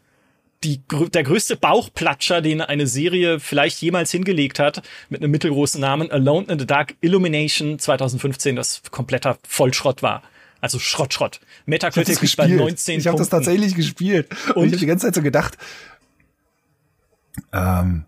[0.63, 0.81] die,
[1.13, 6.47] der größte Bauchplatscher, den eine Serie vielleicht jemals hingelegt hat, mit einem mittelgroßen Namen, Alone
[6.49, 10.23] in the Dark Illumination 2015, das kompletter Vollschrott war.
[10.66, 11.41] Also Schrott, Schrott.
[11.68, 14.32] Metacritic ist bei 19 Ich habe das tatsächlich gespielt.
[14.47, 15.59] Und, und ich habe die ganze Zeit so gedacht,
[17.53, 18.05] ähm,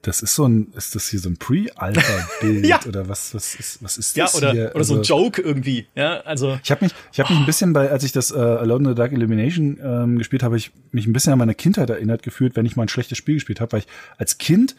[0.00, 2.80] das ist so ein, ist das hier so ein Pre-Alpha-Bild ja.
[2.88, 4.64] oder was, was ist, was ist das ja, oder, hier?
[4.70, 6.58] Oder also, so ein also Joke irgendwie, ja, also.
[6.64, 8.94] Ich habe mich, ich habe mich ein bisschen bei, als ich das äh, Alone in
[8.94, 12.56] the Dark Illumination ähm, gespielt habe, ich mich ein bisschen an meine Kindheit erinnert gefühlt,
[12.56, 13.86] wenn ich mal ein schlechtes Spiel gespielt habe, weil ich
[14.16, 14.74] als Kind,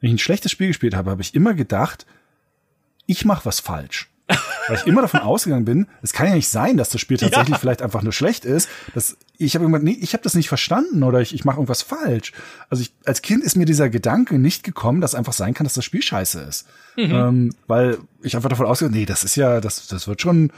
[0.00, 2.06] wenn ich ein schlechtes Spiel gespielt habe, habe ich immer gedacht,
[3.04, 4.08] ich mache was falsch.
[4.68, 7.50] Weil ich immer davon ausgegangen bin, es kann ja nicht sein, dass das Spiel tatsächlich
[7.50, 7.58] ja.
[7.58, 8.68] vielleicht einfach nur schlecht ist.
[8.94, 11.82] Das, ich habe irgendwann, nee, ich habe das nicht verstanden oder ich, ich mache irgendwas
[11.82, 12.32] falsch.
[12.68, 15.74] Also ich, als Kind ist mir dieser Gedanke nicht gekommen, dass einfach sein kann, dass
[15.74, 16.66] das Spiel scheiße ist.
[16.96, 17.10] Mhm.
[17.10, 20.52] Ähm, weil ich einfach davon ausgegangen, nee, das ist ja, das, das wird schon,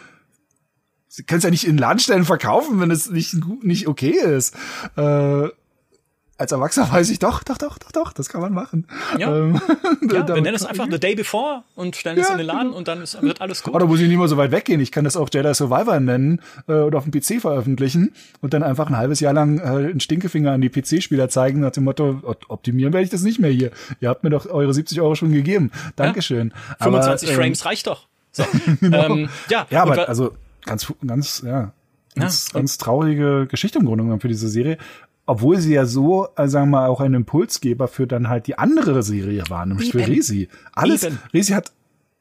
[1.12, 4.54] Sie können es ja nicht in Ladenstellen verkaufen, wenn es nicht, nicht okay ist.
[4.96, 5.48] Äh,
[6.40, 8.86] als Erwachsener weiß ich doch, doch, doch, doch, doch, das kann man machen.
[9.18, 9.60] Ja, ähm,
[10.10, 12.68] ja wir nennen es einfach The Day Before und stellen ja, es in den Laden
[12.68, 12.78] genau.
[12.78, 13.74] und dann ist, wird alles gut.
[13.74, 14.80] Oder muss ich nicht mal so weit weggehen.
[14.80, 18.62] Ich kann das auch Jedi Survivor nennen äh, oder auf dem PC veröffentlichen und dann
[18.62, 22.20] einfach ein halbes Jahr lang äh, einen Stinkefinger an die PC-Spieler zeigen nach dem Motto,
[22.48, 23.70] optimieren werde ich das nicht mehr hier.
[24.00, 25.70] Ihr habt mir doch eure 70 Euro schon gegeben.
[25.96, 26.54] Dankeschön.
[26.80, 28.06] Ja, 25 aber, ähm, Frames reicht doch.
[28.32, 28.44] So.
[28.80, 29.14] genau.
[29.14, 30.32] ähm, ja, ja aber also
[30.64, 31.72] ganz, ganz, ja,
[32.14, 34.78] ganz, ja, ganz traurige Geschichte im Grunde genommen für diese Serie
[35.30, 38.58] obwohl sie ja so, äh, sagen wir mal, auch ein Impulsgeber für dann halt die
[38.58, 40.04] andere Serie war, nämlich Eben.
[40.04, 40.48] für Resi.
[40.72, 41.20] Alles, Eben.
[41.32, 41.72] Resi hat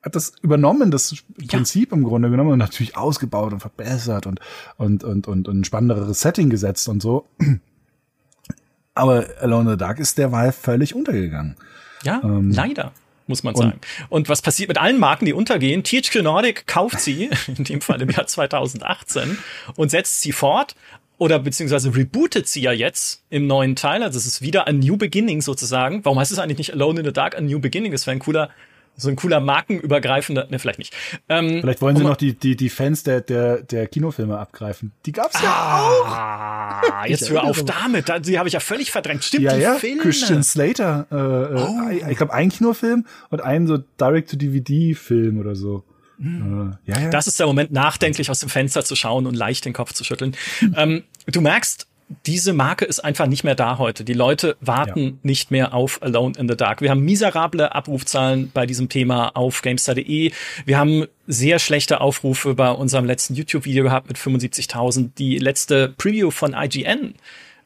[0.01, 1.13] hat das übernommen, das
[1.49, 1.97] Prinzip ja.
[1.97, 4.39] im Grunde genommen und natürlich ausgebaut und verbessert und,
[4.77, 7.27] und, und, und, und ein spannenderes Setting gesetzt und so.
[8.93, 11.57] Aber Alone in the Dark ist der Wahl völlig untergegangen.
[12.03, 12.93] Ja, ähm, leider
[13.29, 13.79] muss man sagen.
[14.09, 15.83] Und was passiert mit allen Marken, die untergehen?
[15.83, 19.37] THQ Nordic kauft sie, in dem Fall im Jahr 2018,
[19.75, 20.75] und setzt sie fort
[21.19, 24.01] oder beziehungsweise rebootet sie ja jetzt im neuen Teil.
[24.03, 26.03] Also es ist wieder ein New Beginning sozusagen.
[26.05, 27.91] Warum heißt es eigentlich nicht Alone in the Dark, a New Beginning?
[27.91, 28.49] Das wäre ein cooler,
[28.95, 30.95] so ein cooler markenübergreifender, ne, vielleicht nicht.
[31.27, 34.93] Ähm, vielleicht wollen sie noch die, die, die Fans der, der, der Kinofilme abgreifen.
[35.05, 37.05] Die gab's ja ah, auch.
[37.05, 38.07] Jetzt hör auf damit.
[38.25, 39.25] Die habe ich ja völlig verdrängt.
[39.25, 39.75] Stimmt, ja, die ja.
[39.75, 40.01] Filme.
[40.01, 41.05] Christian Slater.
[41.11, 42.09] Äh, äh oh.
[42.09, 45.83] Ich glaube, ein Kinofilm und ein so Direct-to-DVD-Film oder so.
[46.19, 46.77] Mhm.
[46.85, 47.09] ja, ja.
[47.09, 50.03] Das ist der Moment, nachdenklich aus dem Fenster zu schauen und leicht den Kopf zu
[50.03, 50.35] schütteln.
[50.75, 51.87] ähm, du merkst,
[52.25, 54.03] diese Marke ist einfach nicht mehr da heute.
[54.03, 55.13] Die Leute warten ja.
[55.21, 56.81] nicht mehr auf Alone in the Dark.
[56.81, 60.31] Wir haben miserable Abrufzahlen bei diesem Thema auf GameStar.de.
[60.65, 65.11] Wir haben sehr schlechte Aufrufe bei unserem letzten YouTube-Video gehabt mit 75.000.
[65.19, 67.13] Die letzte Preview von IGN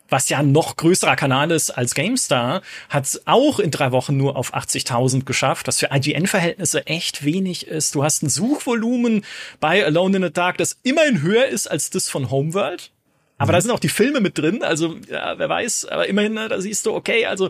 [0.10, 4.16] was ja ein noch größerer Kanal ist als GameStar, hat es auch in drei Wochen
[4.18, 7.95] nur auf 80.000 geschafft, was für IGN-Verhältnisse echt wenig ist.
[7.95, 9.26] Du hast ein Suchvolumen
[9.60, 12.91] bei Alone in the Dark, das immerhin höher ist als das von Homeworld.
[13.38, 13.56] Aber mhm.
[13.56, 16.62] da sind auch die Filme mit drin, also ja, wer weiß, aber immerhin, ne, da
[16.62, 17.49] siehst du, okay, also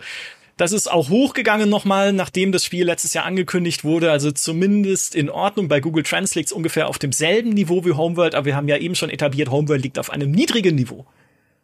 [0.58, 4.12] das ist auch hochgegangen nochmal, nachdem das Spiel letztes Jahr angekündigt wurde.
[4.12, 5.68] Also zumindest in Ordnung.
[5.68, 6.04] Bei Google
[6.36, 9.82] liegt ungefähr auf demselben Niveau wie Homeworld, aber wir haben ja eben schon etabliert, Homeworld
[9.82, 11.08] liegt auf einem niedrigen Niveau.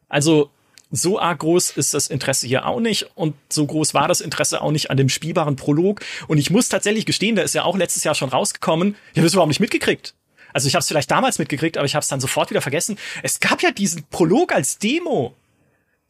[0.07, 0.49] Also
[0.91, 4.61] so arg groß ist das Interesse hier auch nicht und so groß war das Interesse
[4.61, 6.01] auch nicht an dem spielbaren Prolog.
[6.27, 8.95] Und ich muss tatsächlich gestehen, der ist ja auch letztes Jahr schon rausgekommen.
[9.11, 10.15] Ich habe es überhaupt nicht mitgekriegt.
[10.51, 12.97] Also ich habe es vielleicht damals mitgekriegt, aber ich habe es dann sofort wieder vergessen.
[13.21, 15.35] Es gab ja diesen Prolog als Demo,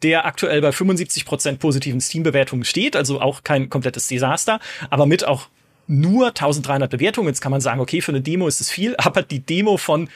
[0.01, 5.49] der aktuell bei 75% positiven Steam-Bewertungen steht, also auch kein komplettes Desaster, aber mit auch
[5.87, 7.27] nur 1300 Bewertungen.
[7.27, 10.09] Jetzt kann man sagen, okay, für eine Demo ist es viel, aber die Demo von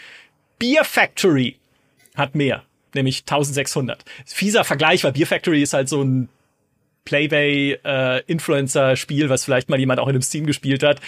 [0.58, 1.58] Beer Factory
[2.16, 2.64] hat mehr
[2.96, 4.04] nämlich 1600.
[4.26, 6.30] Fieser Vergleich, weil Beer Factory ist halt so ein
[7.06, 8.24] Playbay äh,
[9.30, 11.02] was vielleicht mal jemand auch in einem Steam gespielt hat.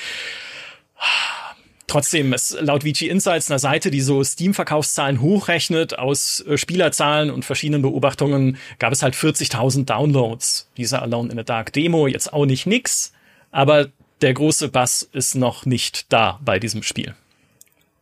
[1.87, 7.45] Trotzdem, es laut VG Insights einer Seite, die so Steam-Verkaufszahlen hochrechnet aus äh, Spielerzahlen und
[7.45, 12.07] verschiedenen Beobachtungen, gab es halt 40.000 Downloads dieser Alone in the Dark Demo.
[12.07, 13.13] Jetzt auch nicht nix,
[13.51, 13.89] aber
[14.21, 17.13] der große Bass ist noch nicht da bei diesem Spiel.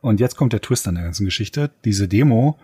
[0.01, 1.71] Und jetzt kommt der Twist an der ganzen Geschichte.
[1.85, 2.57] Diese Demo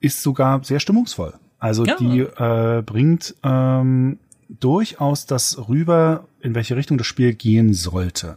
[0.00, 1.34] ist sogar sehr stimmungsvoll.
[1.58, 1.96] Also ja.
[1.96, 4.18] die äh, bringt ähm,
[4.48, 8.36] durchaus das rüber, in welche Richtung das Spiel gehen sollte.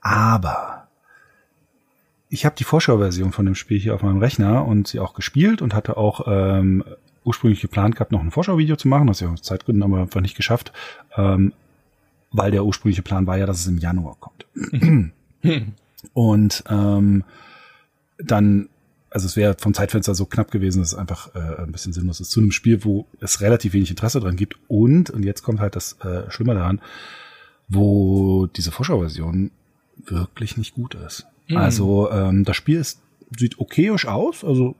[0.00, 0.88] Aber
[2.28, 5.60] ich habe die Vorschauversion von dem Spiel hier auf meinem Rechner und sie auch gespielt
[5.60, 6.84] und hatte auch ähm,
[7.24, 10.36] ursprünglich geplant gehabt, noch ein Vorschauvideo zu machen, das ja aus Zeitgründen aber einfach nicht
[10.36, 10.72] geschafft,
[11.16, 11.52] ähm,
[12.30, 14.46] weil der ursprüngliche Plan war ja, dass es im Januar kommt.
[16.14, 17.24] und ähm,
[18.18, 18.68] dann
[19.10, 22.20] also es wäre vom Zeitfenster so knapp gewesen, dass es einfach äh, ein bisschen sinnlos
[22.20, 22.30] ist.
[22.30, 25.76] Zu einem Spiel, wo es relativ wenig Interesse dran gibt und, und jetzt kommt halt
[25.76, 26.80] das äh, Schlimme daran,
[27.68, 29.50] wo diese Vorschauversion
[29.96, 31.26] wirklich nicht gut ist.
[31.48, 31.56] Mhm.
[31.56, 33.00] Also ähm, das Spiel ist,
[33.36, 34.76] sieht okayisch aus, also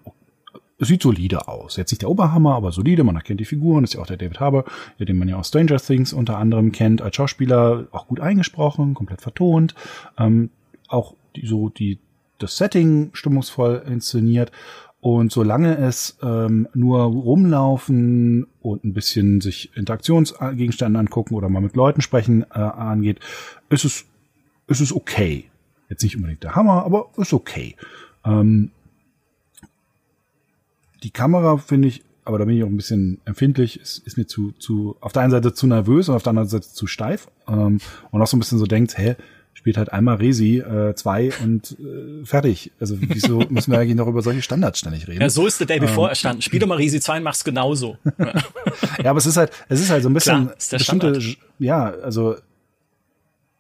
[0.79, 1.77] es sieht solide aus.
[1.77, 3.05] Jetzt nicht der Oberhammer, aber solide.
[3.05, 3.83] Man erkennt die Figuren.
[3.83, 4.65] Das ist ja auch der David Harbour,
[4.99, 9.21] den man ja aus Stranger Things unter anderem kennt, als Schauspieler auch gut eingesprochen, komplett
[9.21, 9.75] vertont.
[10.17, 10.49] Ähm,
[10.89, 11.99] auch die, so die
[12.43, 14.51] das Setting stimmungsvoll inszeniert.
[15.01, 21.75] Und solange es ähm, nur rumlaufen und ein bisschen sich Interaktionsgegenstände angucken oder mal mit
[21.75, 23.19] Leuten sprechen äh, angeht,
[23.71, 24.05] ist es,
[24.67, 25.47] ist es okay.
[25.89, 27.77] Jetzt nicht unbedingt der Hammer, aber ist okay.
[28.25, 28.73] Ähm,
[31.03, 34.27] die Kamera finde ich, aber da bin ich auch ein bisschen empfindlich, ist, ist mir
[34.27, 37.29] zu, zu, auf der einen Seite zu nervös und auf der anderen Seite zu steif.
[37.49, 37.81] Ähm,
[38.11, 39.17] und auch so ein bisschen so denkt, hä,
[39.61, 42.73] spielt halt einmal Resi äh, zwei und äh, fertig.
[42.81, 45.21] Also wieso müssen wir eigentlich noch über solche Standards ständig reden?
[45.21, 46.43] Ja, so ist der Day Before ähm, erstanden.
[46.43, 47.99] Spiel doch mal Resi 2 und mach's genauso.
[49.03, 51.39] ja, aber es ist halt, es ist halt so ein bisschen Klar, bestimmte, Standard.
[51.59, 52.37] ja, also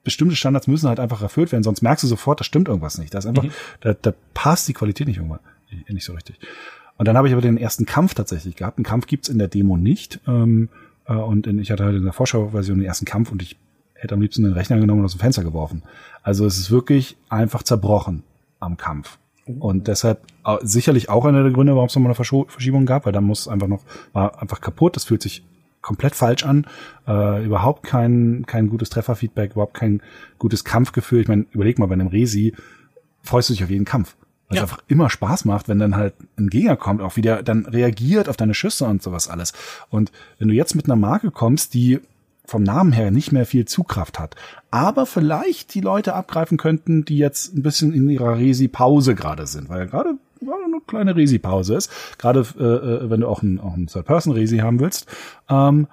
[0.02, 3.12] bestimmte Standards müssen halt einfach erfüllt werden, sonst merkst du sofort, da stimmt irgendwas nicht.
[3.12, 3.52] Da ist einfach, mhm.
[3.82, 5.40] da, da passt die Qualität nicht irgendwann
[5.88, 6.38] nicht so richtig.
[6.96, 8.78] Und dann habe ich aber den ersten Kampf tatsächlich gehabt.
[8.78, 10.20] Einen Kampf gibt's in der Demo nicht.
[10.26, 10.68] Ähm,
[11.06, 13.56] äh, und in, ich hatte halt in der Vorschauversion den ersten Kampf und ich
[14.00, 15.82] hätte am liebsten den Rechner genommen und aus dem Fenster geworfen.
[16.22, 18.22] Also es ist wirklich einfach zerbrochen
[18.58, 19.18] am Kampf.
[19.58, 20.20] Und deshalb
[20.62, 23.66] sicherlich auch einer der Gründe, warum es nochmal eine Verschiebung gab, weil da muss einfach
[23.66, 23.82] noch,
[24.12, 25.44] war einfach kaputt, das fühlt sich
[25.82, 26.66] komplett falsch an,
[27.08, 30.02] äh, überhaupt kein, kein gutes Trefferfeedback, überhaupt kein
[30.38, 31.22] gutes Kampfgefühl.
[31.22, 32.54] Ich meine, überleg mal, bei einem Resi
[33.22, 34.14] freust du dich auf jeden Kampf.
[34.48, 34.62] Was ja.
[34.62, 38.36] einfach immer Spaß macht, wenn dann halt ein Gegner kommt, auch wieder dann reagiert auf
[38.36, 39.52] deine Schüsse und sowas alles.
[39.90, 42.00] Und wenn du jetzt mit einer Marke kommst, die
[42.50, 44.34] vom Namen her nicht mehr viel Zugkraft hat,
[44.72, 49.68] aber vielleicht die Leute abgreifen könnten, die jetzt ein bisschen in ihrer Resi-Pause gerade sind,
[49.68, 53.76] weil gerade gerade eine kleine Resi-Pause ist, gerade äh, äh, wenn du auch ein, auch
[53.76, 55.06] ein Third-Person-Resi haben willst,
[55.48, 55.86] ähm,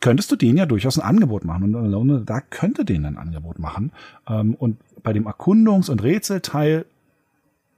[0.00, 1.74] könntest du denen ja durchaus ein Angebot machen.
[1.74, 3.90] Und Alone da könnte denen ein Angebot machen.
[4.28, 6.84] Ähm, und bei dem Erkundungs- und Rätselteil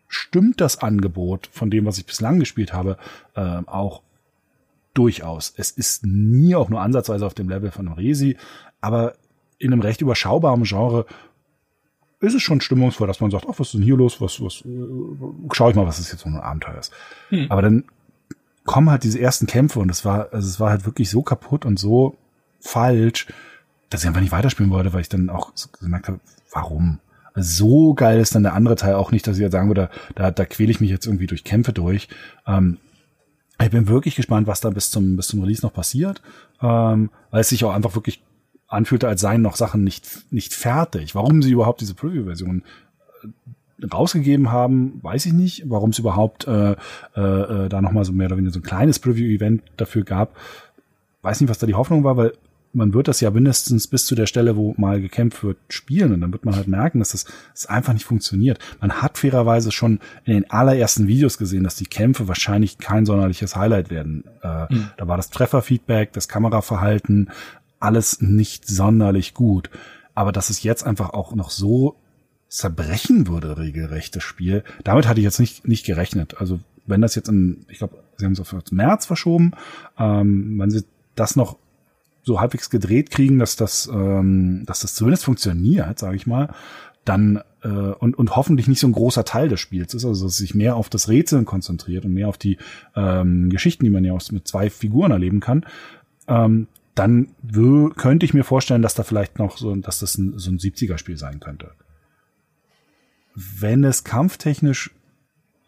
[0.09, 2.99] stimmt das Angebot von dem, was ich bislang gespielt habe,
[3.35, 4.03] äh, auch
[4.99, 5.53] durchaus.
[5.57, 8.37] Es ist nie auch nur ansatzweise auf dem Level von Resi,
[8.81, 9.15] aber
[9.59, 11.07] in einem recht überschaubaren Genre
[12.21, 14.21] ist es schon stimmungsvoll, dass man sagt, ach, was ist denn hier los?
[14.21, 16.93] Was, was, äh, schau ich mal, was das jetzt so ein Abenteuer ist.
[17.29, 17.47] Hm.
[17.49, 17.85] Aber dann
[18.65, 21.65] kommen halt diese ersten Kämpfe und es war, also es war halt wirklich so kaputt
[21.65, 22.17] und so
[22.61, 23.29] falsch,
[23.89, 26.21] dass ich einfach nicht weiterspielen wollte, weil ich dann auch gemerkt habe,
[26.53, 26.99] warum?
[27.43, 30.31] so geil ist dann der andere Teil auch nicht, dass ich jetzt sagen würde, da,
[30.31, 32.09] da quäle ich mich jetzt irgendwie durch Kämpfe durch.
[32.47, 32.79] Ähm,
[33.65, 36.23] ich bin wirklich gespannt, was da bis zum, bis zum Release noch passiert,
[36.63, 38.23] ähm, weil es sich auch einfach wirklich
[38.69, 41.15] anfühlte, als seien noch Sachen nicht, nicht fertig.
[41.15, 42.63] Warum sie überhaupt diese Preview-Version
[43.23, 45.65] äh, rausgegeben haben, weiß ich nicht.
[45.69, 46.77] Warum es überhaupt äh,
[47.17, 50.37] äh, äh da nochmal so mehr oder weniger so ein kleines Preview-Event dafür gab,
[51.23, 52.35] weiß nicht, was da die Hoffnung war, weil
[52.73, 56.13] man wird das ja mindestens bis zu der Stelle, wo mal gekämpft wird, spielen.
[56.13, 58.59] Und dann wird man halt merken, dass das, das einfach nicht funktioniert.
[58.81, 63.57] Man hat fairerweise schon in den allerersten Videos gesehen, dass die Kämpfe wahrscheinlich kein sonderliches
[63.57, 64.25] Highlight werden.
[64.43, 64.91] Äh, mhm.
[64.97, 67.31] Da war das Trefferfeedback, das Kameraverhalten,
[67.81, 69.71] alles nicht sonderlich gut.
[70.15, 71.97] Aber dass es jetzt einfach auch noch so
[72.49, 76.39] zerbrechen würde, regelrecht, das Spiel, damit hatte ich jetzt nicht, nicht gerechnet.
[76.39, 79.53] Also wenn das jetzt im, ich glaube, sie haben es auf März verschoben,
[79.99, 81.59] ähm, wenn sie das noch
[82.29, 86.55] so halbwegs gedreht kriegen, dass das, ähm, dass das zumindest funktioniert, sage ich mal,
[87.07, 90.37] dann äh, und, und hoffentlich nicht so ein großer Teil des Spiels ist, also dass
[90.37, 92.59] sich mehr auf das Rätseln konzentriert und mehr auf die
[92.95, 95.65] ähm, Geschichten, die man ja auch mit zwei Figuren erleben kann,
[96.29, 97.29] ähm, dann
[97.97, 101.17] könnte ich mir vorstellen, dass da vielleicht noch so, dass das ein, so ein 70er-Spiel
[101.17, 101.71] sein könnte.
[103.35, 104.91] Wenn es kampftechnisch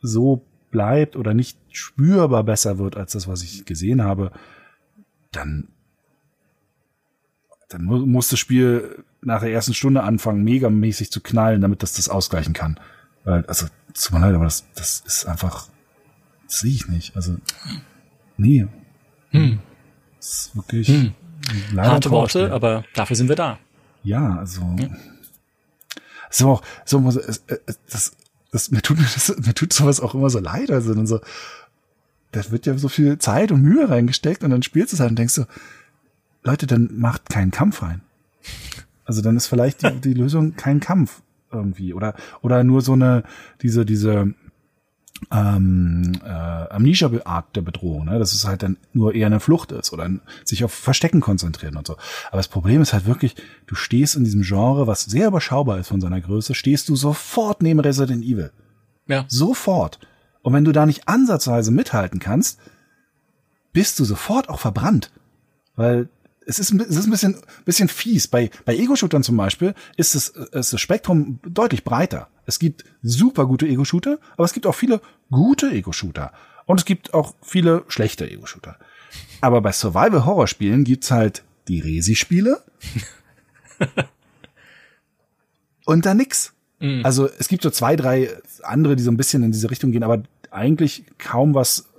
[0.03, 4.33] so bleibt oder nicht spürbar besser wird als das, was ich gesehen habe,
[5.33, 5.69] dann
[7.71, 11.95] dann mu muss das Spiel nach der ersten Stunde anfangen, megamäßig zu knallen, damit das
[11.95, 12.79] das ausgleichen kann.
[13.25, 15.68] Weil, also, tut mir leid, aber das, das ist einfach,
[16.45, 17.16] das sehe ich nicht.
[17.16, 17.37] Also,
[18.37, 18.66] nee.
[19.31, 19.61] Hm.
[20.16, 21.14] Das ist wirklich hm.
[21.77, 23.59] harte Worte, aber dafür sind wir da.
[24.03, 24.97] Ja, also, hm.
[26.31, 28.16] so, so, das,
[28.51, 31.21] das, mir tut das, mir tut sowas auch immer so leid, also dann so,
[32.33, 35.11] da wird ja so viel Zeit und Mühe reingesteckt und dann spielst du es halt
[35.11, 35.45] und denkst so,
[36.43, 38.01] Leute, dann macht keinen Kampf rein.
[39.05, 41.22] Also dann ist vielleicht die, die Lösung kein Kampf
[41.53, 43.24] irgendwie oder oder nur so eine
[43.61, 44.34] diese diese
[45.30, 48.18] ähm, äh, Amnesia-Art der Bedrohung, ne?
[48.18, 51.76] dass es halt dann nur eher eine Flucht ist oder ein, sich auf Verstecken konzentrieren
[51.76, 51.97] und so.
[52.28, 53.36] Aber das Problem ist halt wirklich,
[53.66, 57.62] du stehst in diesem Genre, was sehr überschaubar ist von seiner Größe, stehst du sofort
[57.62, 58.51] neben Resident Evil.
[59.09, 59.24] Ja.
[59.28, 59.99] Sofort.
[60.43, 62.59] Und wenn du da nicht ansatzweise mithalten kannst,
[63.72, 65.11] bist du sofort auch verbrannt.
[65.76, 66.09] Weil
[66.51, 68.27] es ist, es ist ein bisschen, bisschen fies.
[68.27, 72.29] Bei, bei Ego-Shootern zum Beispiel ist, es, ist das Spektrum deutlich breiter.
[72.45, 76.33] Es gibt super gute Ego-Shooter, aber es gibt auch viele gute Ego-Shooter.
[76.67, 78.77] Und es gibt auch viele schlechte Ego-Shooter.
[79.41, 82.63] Aber bei Survival-Horror-Spielen gibt's halt die Resi-Spiele
[85.87, 86.53] und da nix.
[86.81, 87.03] Mhm.
[87.05, 88.29] Also es gibt so zwei, drei
[88.65, 91.89] andere, die so ein bisschen in diese Richtung gehen, aber eigentlich kaum was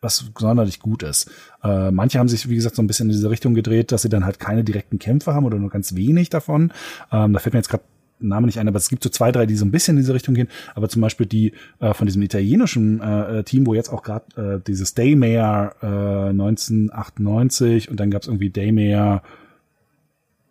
[0.00, 1.30] was sonderlich gut ist.
[1.62, 4.08] Äh, manche haben sich, wie gesagt, so ein bisschen in diese Richtung gedreht, dass sie
[4.08, 6.72] dann halt keine direkten Kämpfe haben oder nur ganz wenig davon.
[7.10, 7.84] Ähm, da fällt mir jetzt gerade
[8.18, 10.14] Name nicht ein, aber es gibt so zwei, drei, die so ein bisschen in diese
[10.14, 10.48] Richtung gehen.
[10.74, 14.60] Aber zum Beispiel die äh, von diesem italienischen äh, Team, wo jetzt auch gerade äh,
[14.66, 19.22] dieses Daymare äh, 1998 und dann gab es irgendwie Daymare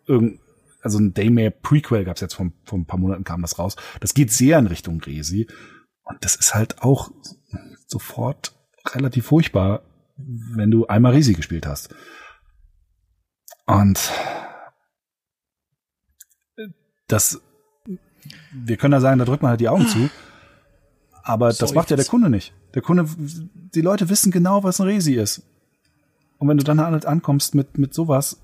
[0.06, 0.40] irgend
[0.82, 3.74] also ein Daymare Prequel gab es jetzt vor, vor ein paar Monaten kam das raus.
[3.98, 5.48] Das geht sehr in Richtung Resi
[6.04, 7.10] und das ist halt auch
[7.88, 8.54] sofort
[8.94, 9.82] relativ furchtbar,
[10.16, 11.94] wenn du einmal Risi gespielt hast.
[13.66, 14.12] Und
[17.08, 17.40] das,
[18.52, 20.10] wir können da sagen, da drückt man halt die Augen zu.
[21.22, 22.54] Aber so, das macht ja der Kunde nicht.
[22.74, 23.06] Der Kunde,
[23.74, 25.42] die Leute wissen genau, was ein Resi ist.
[26.38, 28.40] Und wenn du dann halt ankommst mit, mit sowas,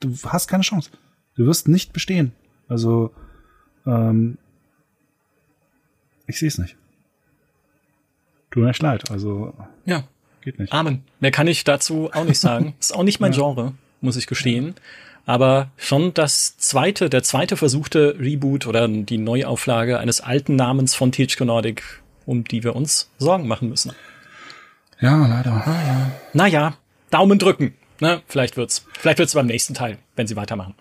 [0.00, 0.90] du hast keine Chance.
[1.36, 2.32] Du wirst nicht bestehen.
[2.68, 3.12] Also,
[3.86, 4.38] ähm,
[6.26, 6.76] ich sehe es nicht.
[8.52, 9.10] Tut mir echt leid.
[9.10, 9.54] Also.
[9.84, 10.04] Ja.
[10.42, 10.72] Geht nicht.
[10.72, 11.04] Amen.
[11.20, 12.74] Mehr kann ich dazu auch nicht sagen.
[12.80, 13.38] ist auch nicht mein ja.
[13.38, 14.74] Genre, muss ich gestehen.
[15.24, 21.12] Aber schon das zweite, der zweite versuchte Reboot oder die Neuauflage eines alten Namens von
[21.12, 23.92] THQ Nordic, um die wir uns Sorgen machen müssen.
[25.00, 25.62] Ja, leider.
[25.64, 26.74] Naja, naja
[27.10, 27.74] Daumen drücken.
[28.00, 28.20] Ne?
[28.26, 28.84] Vielleicht wird's.
[28.98, 30.74] Vielleicht wird's beim nächsten Teil, wenn sie weitermachen.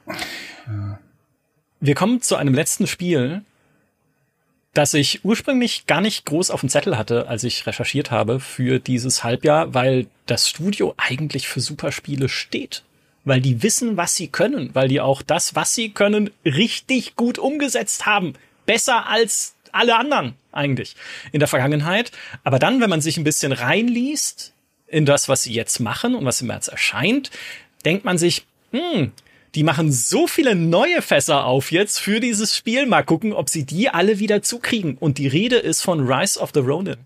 [0.68, 1.00] Ja.
[1.80, 3.44] Wir kommen zu einem letzten Spiel,
[4.74, 8.80] das ich ursprünglich gar nicht groß auf dem Zettel hatte, als ich recherchiert habe für
[8.80, 12.84] dieses Halbjahr, weil das Studio eigentlich für Superspiele steht.
[13.24, 17.38] Weil die wissen, was sie können, weil die auch das, was sie können, richtig gut
[17.38, 18.34] umgesetzt haben.
[18.66, 20.96] Besser als alle anderen eigentlich
[21.32, 22.12] in der Vergangenheit.
[22.44, 24.54] Aber dann, wenn man sich ein bisschen reinliest
[24.88, 27.30] in das, was sie jetzt machen und was im März erscheint,
[27.86, 29.12] denkt man sich, hm,
[29.56, 32.86] die machen so viele neue Fässer auf jetzt für dieses Spiel.
[32.86, 34.98] Mal gucken, ob sie die alle wieder zukriegen.
[34.98, 36.98] Und die Rede ist von Rise of the Ronin.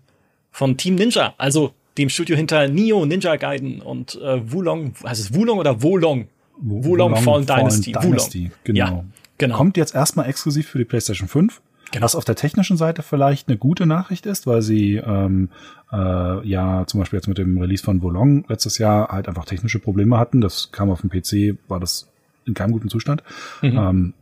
[0.52, 1.34] Von Team Ninja.
[1.38, 4.94] Also dem Studio hinter Neo, Ninja Gaiden und äh, Wulong.
[5.04, 6.28] Heißt es Wulong oder Wolong?
[6.58, 7.92] Wulong, Wulong Fallen Dynasty.
[7.92, 8.38] Fallen Dynasty.
[8.38, 8.52] Wulong.
[8.64, 8.78] Genau.
[8.78, 9.04] Ja,
[9.38, 9.56] genau.
[9.56, 11.60] Kommt jetzt erstmal exklusiv für die PlayStation 5.
[11.92, 12.04] Genau.
[12.04, 15.50] Was auf der technischen Seite vielleicht eine gute Nachricht ist, weil sie ähm,
[15.92, 19.78] äh, ja zum Beispiel jetzt mit dem Release von Volong letztes Jahr halt einfach technische
[19.78, 20.40] Probleme hatten.
[20.40, 22.08] Das kam auf dem PC, war das
[22.46, 23.22] in keinem guten Zustand.
[23.62, 23.76] Mhm.
[23.76, 24.14] Ähm,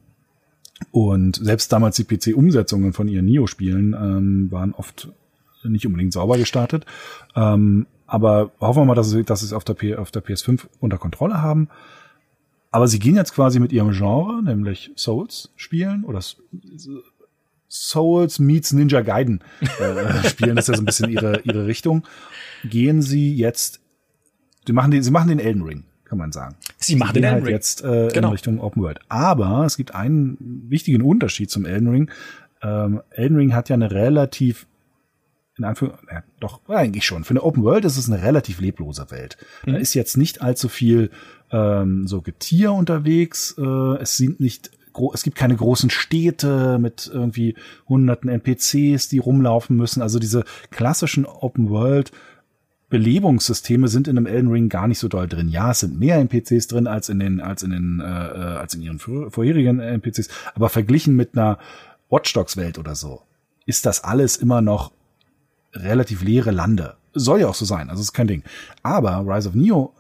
[0.91, 5.09] und selbst damals die PC-Umsetzungen von ihren Nio-Spielen ähm, waren oft
[5.63, 6.85] nicht unbedingt sauber gestartet.
[7.37, 10.23] Ähm, aber hoffen wir mal, dass sie, dass sie es auf der, P auf der
[10.23, 11.69] PS5 unter Kontrolle haben.
[12.71, 16.21] Aber sie gehen jetzt quasi mit ihrem Genre, nämlich Souls spielen oder
[17.69, 20.57] Souls meets Ninja Gaiden äh, spielen.
[20.57, 22.05] Das ist ja so ein bisschen ihre, ihre Richtung.
[22.65, 23.81] Gehen sie jetzt,
[24.67, 26.57] sie machen, die, sie machen den Elden Ring kann man sagen.
[26.79, 27.55] Sie machen den Elden halt Ring.
[27.55, 28.29] jetzt äh, genau.
[28.29, 29.01] in Richtung Open World.
[29.09, 32.11] Aber es gibt einen wichtigen Unterschied zum Elden Ring.
[32.63, 34.67] Ähm, Elden Ring hat ja eine relativ
[35.57, 37.23] in Anführungszeichen, ja, doch, eigentlich schon.
[37.23, 39.37] Für eine Open World ist es eine relativ leblose Welt.
[39.65, 39.73] Mhm.
[39.73, 41.11] Da ist jetzt nicht allzu viel
[41.53, 43.55] ähm, so Getier unterwegs.
[43.57, 44.71] Äh, es sind nicht
[45.13, 47.57] es gibt keine großen Städte mit irgendwie
[47.89, 50.03] hunderten NPCs, die rumlaufen müssen.
[50.03, 52.13] Also diese klassischen Open World
[52.95, 55.49] Belebungssysteme sind in einem Elden Ring gar nicht so doll drin.
[55.49, 58.73] Ja, es sind mehr NPCs drin als in den als in den äh, äh als
[58.75, 61.59] in ihren vorherigen NPCs, aber verglichen mit einer
[62.09, 63.23] Watch Dogs Welt oder so
[63.67, 64.93] ist das alles immer noch
[65.73, 66.95] relativ leere Lande.
[67.15, 68.45] Soll ja auch so sein, also ist kein Ding.
[68.85, 69.93] Aber Rise of Neo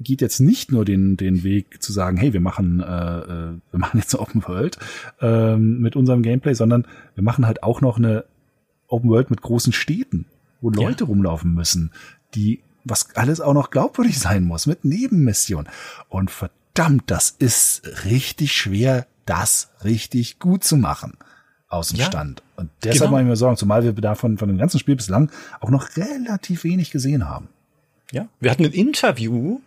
[0.00, 2.84] geht jetzt nicht nur den den Weg zu sagen, hey, wir machen äh,
[3.20, 4.78] äh wir machen jetzt eine Open World
[5.20, 8.24] äh, mit unserem Gameplay, sondern wir machen halt auch noch eine
[8.88, 10.26] Open World mit großen Städten,
[10.60, 11.08] wo Leute ja.
[11.08, 11.92] rumlaufen müssen,
[12.34, 15.68] die, was alles auch noch glaubwürdig sein muss, mit Nebenmission.
[16.08, 21.16] Und verdammt, das ist richtig schwer, das richtig gut zu machen.
[21.68, 22.06] außen ja.
[22.06, 22.42] stand.
[22.56, 23.10] Und deshalb genau.
[23.12, 25.30] mache ich mir Sorgen, zumal wir davon von dem ganzen Spiel bislang
[25.60, 27.48] auch noch relativ wenig gesehen haben.
[28.10, 29.60] Ja, wir hatten ein Interview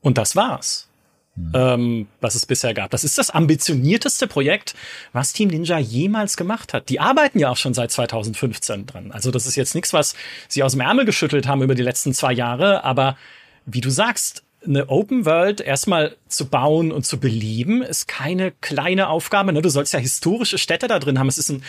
[0.00, 0.88] und das war's.
[1.36, 1.52] Hm.
[1.54, 2.90] Ähm, was es bisher gab.
[2.90, 4.74] Das ist das ambitionierteste Projekt,
[5.12, 6.88] was Team Ninja jemals gemacht hat.
[6.88, 9.12] Die arbeiten ja auch schon seit 2015 dran.
[9.12, 10.14] Also das ist jetzt nichts, was
[10.48, 12.82] sie aus dem Ärmel geschüttelt haben über die letzten zwei Jahre.
[12.84, 13.16] Aber
[13.64, 19.08] wie du sagst, eine Open World erstmal zu bauen und zu beleben, ist keine kleine
[19.08, 19.52] Aufgabe.
[19.52, 19.62] Ne?
[19.62, 21.28] Du sollst ja historische Städte da drin haben.
[21.28, 21.62] Es ist ein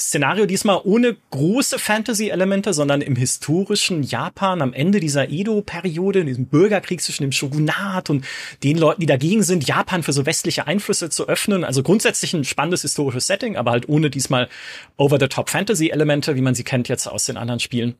[0.00, 6.46] Szenario diesmal ohne große Fantasy-Elemente, sondern im historischen Japan am Ende dieser Edo-Periode, in diesem
[6.46, 8.24] Bürgerkrieg zwischen dem Shogunat und
[8.64, 11.64] den Leuten, die dagegen sind, Japan für so westliche Einflüsse zu öffnen.
[11.64, 14.48] Also grundsätzlich ein spannendes historisches Setting, aber halt ohne diesmal
[14.96, 17.94] over-the-top-Fantasy-Elemente, wie man sie kennt jetzt aus den anderen Spielen.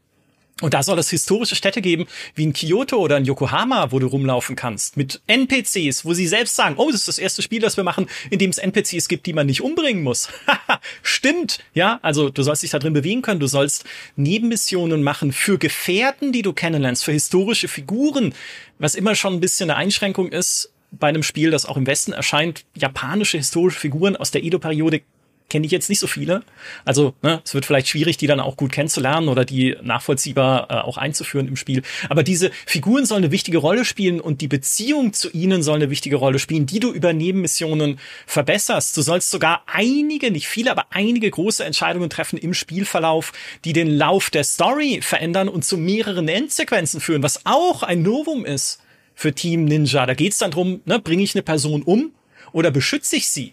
[0.61, 4.07] Und da soll es historische Städte geben, wie in Kyoto oder in Yokohama, wo du
[4.07, 7.77] rumlaufen kannst, mit NPCs, wo sie selbst sagen, oh, das ist das erste Spiel, das
[7.77, 10.29] wir machen, in dem es NPCs gibt, die man nicht umbringen muss.
[11.03, 13.85] Stimmt, ja, also du sollst dich da drin bewegen können, du sollst
[14.17, 18.35] Nebenmissionen machen für Gefährten, die du kennenlernst, für historische Figuren,
[18.79, 22.13] was immer schon ein bisschen eine Einschränkung ist bei einem Spiel, das auch im Westen
[22.13, 25.03] erscheint, japanische historische Figuren aus der Edo-Periode
[25.51, 26.43] kenne ich jetzt nicht so viele.
[26.85, 30.75] Also ne, es wird vielleicht schwierig, die dann auch gut kennenzulernen oder die nachvollziehbar äh,
[30.75, 31.83] auch einzuführen im Spiel.
[32.09, 35.91] Aber diese Figuren sollen eine wichtige Rolle spielen und die Beziehung zu ihnen soll eine
[35.91, 38.97] wichtige Rolle spielen, die du über Nebenmissionen verbesserst.
[38.97, 43.33] Du sollst sogar einige, nicht viele, aber einige große Entscheidungen treffen im Spielverlauf,
[43.65, 48.45] die den Lauf der Story verändern und zu mehreren Endsequenzen führen, was auch ein Novum
[48.45, 48.81] ist
[49.15, 50.07] für Team Ninja.
[50.07, 52.13] Da geht's dann drum, ne, bringe ich eine Person um
[52.53, 53.53] oder beschütze ich sie?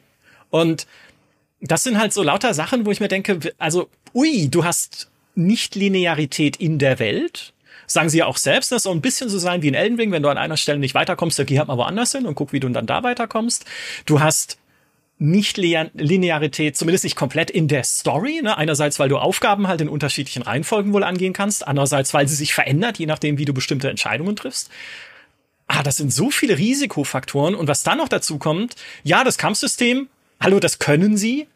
[0.49, 0.87] Und
[1.61, 6.57] das sind halt so lauter Sachen, wo ich mir denke, also, ui, du hast Nicht-Linearität
[6.57, 7.53] in der Welt.
[7.87, 10.11] Sagen sie ja auch selbst, das soll ein bisschen so sein wie in Elden Ring,
[10.11, 12.51] wenn du an einer Stelle nicht weiterkommst, dann geh halt mal woanders hin und guck,
[12.51, 13.65] wie du dann da weiterkommst.
[14.05, 14.57] Du hast
[15.19, 18.41] nicht Linearität, zumindest nicht komplett in der Story.
[18.43, 18.57] Ne?
[18.57, 21.67] Einerseits, weil du Aufgaben halt in unterschiedlichen Reihenfolgen wohl angehen kannst.
[21.67, 24.69] Andererseits, weil sie sich verändert, je nachdem, wie du bestimmte Entscheidungen triffst.
[25.67, 27.55] Ah, das sind so viele Risikofaktoren.
[27.55, 30.07] Und was dann noch dazu kommt, ja, das Kampfsystem
[30.39, 31.47] hallo, das können sie.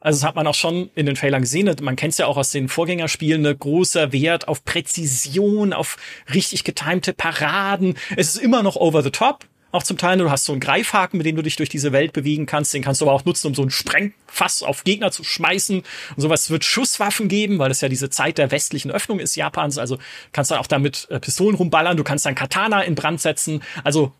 [0.00, 1.74] Also das hat man auch schon in den Trailern gesehen.
[1.82, 5.96] Man kennt es ja auch aus den Vorgängerspielen, ne großer Wert auf Präzision, auf
[6.32, 7.96] richtig getimte Paraden.
[8.16, 9.44] Es ist immer noch over the top.
[9.70, 12.14] Auch zum Teil, du hast so einen Greifhaken, mit dem du dich durch diese Welt
[12.14, 12.72] bewegen kannst.
[12.72, 15.80] Den kannst du aber auch nutzen, um so ein Sprengfass auf Gegner zu schmeißen.
[15.80, 19.76] Und sowas wird Schusswaffen geben, weil das ja diese Zeit der westlichen Öffnung ist Japans.
[19.76, 19.98] Also
[20.32, 21.98] kannst du auch damit äh, Pistolen rumballern.
[21.98, 23.62] Du kannst dann Katana in Brand setzen.
[23.84, 24.12] Also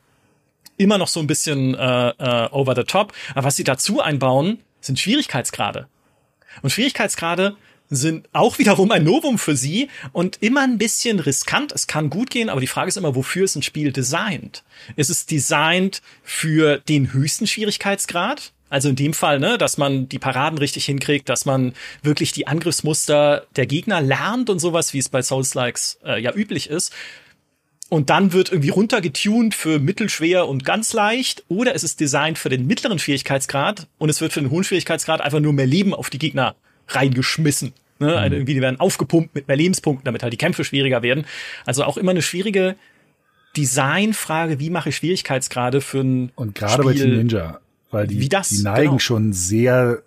[0.79, 3.13] immer noch so ein bisschen äh, äh, over the top.
[3.35, 5.89] Aber was sie dazu einbauen, sind Schwierigkeitsgrade.
[6.63, 7.57] Und Schwierigkeitsgrade
[7.91, 11.73] sind auch wiederum ein Novum für sie und immer ein bisschen riskant.
[11.73, 14.63] Es kann gut gehen, aber die Frage ist immer, wofür ist ein Spiel designt?
[14.97, 18.53] Ist es designt für den höchsten Schwierigkeitsgrad?
[18.71, 21.73] Also in dem Fall, ne, dass man die Paraden richtig hinkriegt, dass man
[22.03, 26.69] wirklich die Angriffsmuster der Gegner lernt und sowas, wie es bei Souls-Likes äh, ja üblich
[26.69, 26.93] ist
[27.89, 32.49] und dann wird irgendwie runtergetuned für mittelschwer und ganz leicht oder es ist designt für
[32.49, 36.11] den mittleren Schwierigkeitsgrad und es wird für den hohen Schwierigkeitsgrad einfach nur mehr Leben auf
[36.11, 36.55] die Gegner
[36.89, 37.73] reingeschmissen.
[37.99, 38.09] Ne?
[38.09, 38.15] Mhm.
[38.15, 41.25] Also irgendwie die werden aufgepumpt mit mehr Lebenspunkten, damit halt die Kämpfe schwieriger werden.
[41.65, 42.77] Also auch immer eine schwierige
[43.57, 47.61] Designfrage, wie mache ich Schwierigkeitsgrade für ein Und gerade bei Team Ninja,
[47.91, 48.99] weil die, das, die neigen genau.
[48.99, 50.03] schon sehr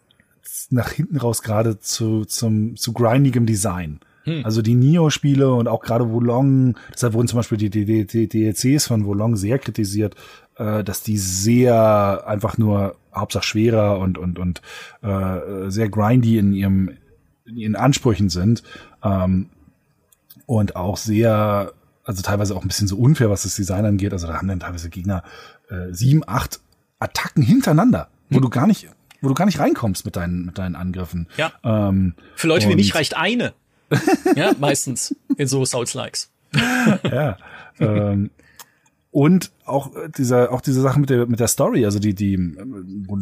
[0.69, 3.99] nach hinten raus gerade zu, zum, zu grindigem Design.
[4.23, 4.45] Hm.
[4.45, 8.87] Also die Nio-Spiele und auch gerade Wolong, deshalb wurden zum Beispiel die, die, die DLCs
[8.87, 10.15] von Wolong sehr kritisiert,
[10.57, 14.61] äh, dass die sehr einfach nur Hauptsache schwerer und und und
[15.01, 16.91] äh, sehr grindy in ihrem
[17.45, 18.63] in ihren Ansprüchen sind
[19.03, 19.49] ähm,
[20.45, 21.73] und auch sehr
[22.03, 24.13] also teilweise auch ein bisschen so unfair, was das Design angeht.
[24.13, 25.23] Also da haben dann teilweise Gegner
[25.69, 26.59] äh, sieben, acht
[26.99, 28.43] Attacken hintereinander, wo hm.
[28.43, 28.89] du gar nicht
[29.21, 31.27] wo du gar nicht reinkommst mit deinen, mit deinen Angriffen.
[31.37, 31.51] Ja.
[31.63, 33.53] Ähm, Für Leute wie mich reicht eine.
[34.35, 36.29] ja, meistens in so Souls-Likes.
[37.03, 37.37] ja.
[37.79, 38.31] Ähm,
[39.11, 42.55] und auch dieser, auch diese Sache mit der, mit der Story, also die, die,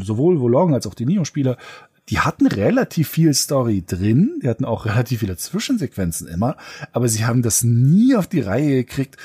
[0.01, 1.57] sowohl Wolong als auch die Neo-Spieler,
[2.09, 6.57] die hatten relativ viel Story drin, die hatten auch relativ viele Zwischensequenzen immer,
[6.91, 9.17] aber sie haben das nie auf die Reihe gekriegt,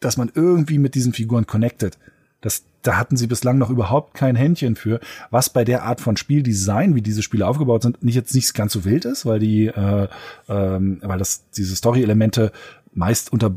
[0.00, 1.98] dass man irgendwie mit diesen Figuren connected.
[2.44, 5.00] Das, da hatten sie bislang noch überhaupt kein Händchen für,
[5.30, 8.74] was bei der Art von Spieldesign, wie diese Spiele aufgebaut sind, nicht jetzt nicht ganz
[8.74, 10.08] so wild ist, weil die, äh,
[10.48, 12.52] ähm, weil das diese Story-Elemente
[12.92, 13.56] meist unter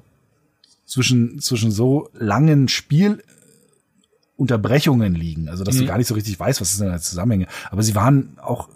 [0.86, 5.80] zwischen zwischen so langen Spielunterbrechungen liegen, also dass mhm.
[5.82, 7.48] du gar nicht so richtig weißt, was ist denn da Zusammenhänge.
[7.70, 8.70] Aber sie waren auch,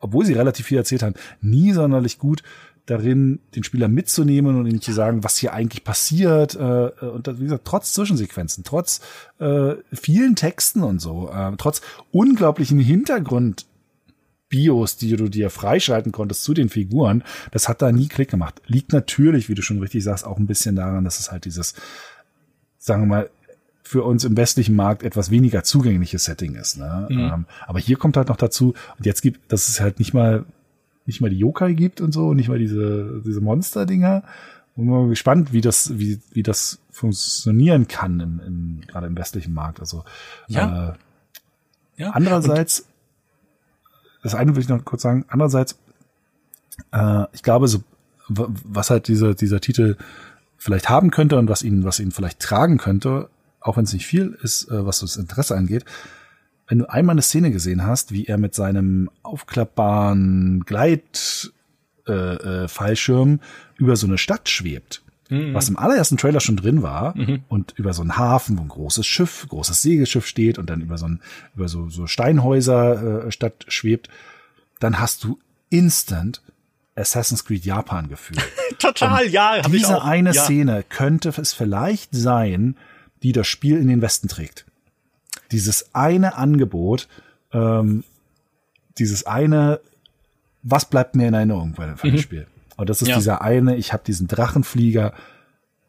[0.00, 2.42] obwohl sie relativ viel erzählt haben, nie sonderlich gut
[2.90, 6.54] darin, den Spieler mitzunehmen und ihm zu sagen, was hier eigentlich passiert.
[6.54, 9.00] Äh, und wie gesagt, trotz Zwischensequenzen, trotz
[9.38, 13.66] äh, vielen Texten und so, äh, trotz unglaublichen Hintergrund
[14.48, 18.62] Bios, die du dir freischalten konntest zu den Figuren, das hat da nie Klick gemacht.
[18.66, 21.74] Liegt natürlich, wie du schon richtig sagst, auch ein bisschen daran, dass es halt dieses,
[22.78, 23.30] sagen wir mal,
[23.82, 26.76] für uns im westlichen Markt etwas weniger zugängliches Setting ist.
[26.76, 27.06] Ne?
[27.10, 27.18] Mhm.
[27.18, 30.44] Ähm, aber hier kommt halt noch dazu, und jetzt gibt, dass es halt nicht mal,
[31.08, 34.22] nicht mal die Yokai gibt und so, und nicht mal diese, diese Monster-Dinger.
[34.76, 39.54] Und mal gespannt, wie das, wie, wie das funktionieren kann im, im, gerade im westlichen
[39.54, 39.80] Markt.
[39.80, 40.04] Also,
[40.46, 40.90] ja.
[40.90, 40.92] Äh,
[41.96, 42.10] ja.
[42.10, 42.86] Andererseits, und
[44.22, 45.78] das eine will ich noch kurz sagen, andererseits,
[46.92, 47.82] äh, ich glaube, so,
[48.28, 49.96] was halt dieser, dieser Titel
[50.58, 53.30] vielleicht haben könnte und was ihn, was ihn vielleicht tragen könnte,
[53.60, 55.86] auch wenn es nicht viel ist, äh, was das Interesse angeht,
[56.68, 63.38] wenn du einmal eine Szene gesehen hast, wie er mit seinem aufklappbaren Gleitfallschirm äh, äh,
[63.78, 65.54] über so eine Stadt schwebt, mhm.
[65.54, 67.42] was im allerersten Trailer schon drin war mhm.
[67.48, 70.98] und über so einen Hafen, wo ein großes Schiff, großes Segelschiff steht und dann über
[70.98, 71.22] so ein,
[71.56, 74.10] über so, so Steinhäuser äh, Stadt schwebt,
[74.78, 75.38] dann hast du
[75.70, 76.42] instant
[76.94, 78.42] Assassin's Creed Japan gefühlt.
[78.78, 79.62] Total, und ja.
[79.62, 80.42] Diese eine ja.
[80.42, 82.76] Szene könnte es vielleicht sein,
[83.22, 84.66] die das Spiel in den Westen trägt.
[85.50, 87.08] Dieses eine Angebot,
[87.52, 88.04] ähm,
[88.98, 89.80] dieses eine,
[90.62, 92.18] was bleibt mir in Erinnerung bei dem mhm.
[92.18, 92.46] Spiel?
[92.76, 93.16] Und das ist ja.
[93.16, 95.12] dieser eine, ich habe diesen Drachenflieger,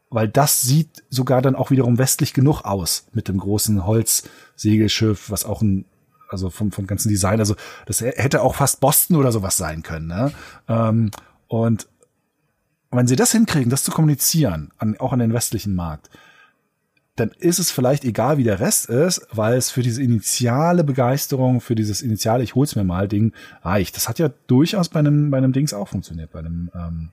[0.09, 5.45] weil das sieht sogar dann auch wiederum westlich genug aus mit dem großen Holzsegelschiff, was
[5.45, 5.85] auch ein
[6.29, 7.55] also vom, vom ganzen Design, also
[7.85, 10.07] das hätte auch fast Boston oder sowas sein können.
[10.07, 10.31] Ne?
[10.67, 11.11] Ähm,
[11.47, 11.87] und
[12.91, 16.09] wenn sie das hinkriegen, das zu kommunizieren, an, auch an den westlichen Markt,
[17.19, 21.61] dann ist es vielleicht egal, wie der Rest ist, weil es für diese initiale Begeisterung,
[21.61, 23.33] für dieses initiale Ich hol's mir mal Ding
[23.63, 23.95] reicht.
[23.95, 27.09] Das hat ja durchaus bei einem, bei einem Dings auch funktioniert, bei einem, ähm,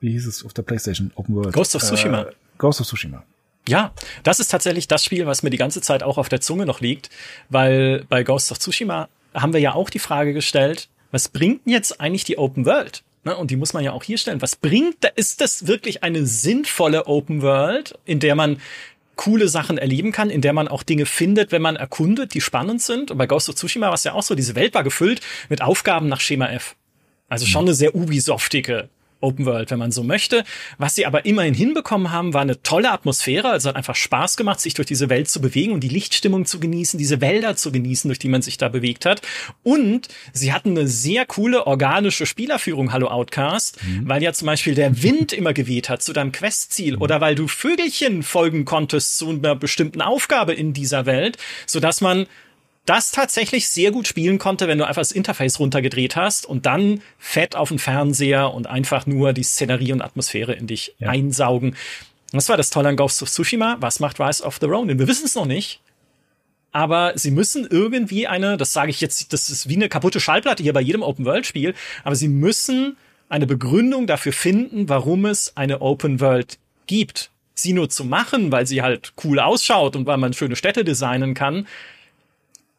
[0.00, 1.52] wie hieß es auf der Playstation Open World?
[1.52, 2.22] Ghost of Tsushima.
[2.22, 3.24] Äh, Ghost of Tsushima.
[3.68, 3.92] Ja,
[4.22, 6.80] das ist tatsächlich das Spiel, was mir die ganze Zeit auch auf der Zunge noch
[6.80, 7.10] liegt,
[7.48, 12.00] weil bei Ghost of Tsushima haben wir ja auch die Frage gestellt, was bringt jetzt
[12.00, 13.02] eigentlich die Open World?
[13.26, 14.40] Ne, und die muss man ja auch hier stellen.
[14.40, 18.60] Was bringt, da ist das wirklich eine sinnvolle Open World, in der man
[19.16, 22.82] coole Sachen erleben kann, in der man auch Dinge findet, wenn man erkundet, die spannend
[22.82, 23.10] sind.
[23.10, 25.60] Und bei Ghost of Tsushima war es ja auch so, diese Welt war gefüllt mit
[25.60, 26.76] Aufgaben nach Schema F.
[27.28, 27.70] Also schon mhm.
[27.70, 28.90] eine sehr Ubisoftige
[29.20, 30.44] Open World, wenn man so möchte.
[30.78, 33.48] Was sie aber immerhin hinbekommen haben, war eine tolle Atmosphäre.
[33.48, 36.60] Also hat einfach Spaß gemacht, sich durch diese Welt zu bewegen und die Lichtstimmung zu
[36.60, 39.22] genießen, diese Wälder zu genießen, durch die man sich da bewegt hat.
[39.62, 44.08] Und sie hatten eine sehr coole organische Spielerführung, Hallo Outcast, mhm.
[44.08, 47.02] weil ja zum Beispiel der Wind immer geweht hat zu deinem Questziel mhm.
[47.02, 52.26] oder weil du Vögelchen folgen konntest zu einer bestimmten Aufgabe in dieser Welt, sodass man
[52.86, 57.02] das tatsächlich sehr gut spielen konnte, wenn du einfach das Interface runtergedreht hast und dann
[57.18, 61.10] fett auf den Fernseher und einfach nur die Szenerie und Atmosphäre in dich ja.
[61.10, 61.76] einsaugen.
[62.32, 63.76] Das war das Tolle an Ghost of Tsushima.
[63.80, 64.98] Was macht Rise of the Ronin?
[64.98, 65.80] Wir wissen es noch nicht.
[66.72, 70.62] Aber sie müssen irgendwie eine, das sage ich jetzt, das ist wie eine kaputte Schallplatte
[70.62, 72.96] hier bei jedem Open-World-Spiel, aber sie müssen
[73.28, 77.30] eine Begründung dafür finden, warum es eine Open World gibt.
[77.54, 81.32] Sie nur zu machen, weil sie halt cool ausschaut und weil man schöne Städte designen
[81.32, 81.66] kann,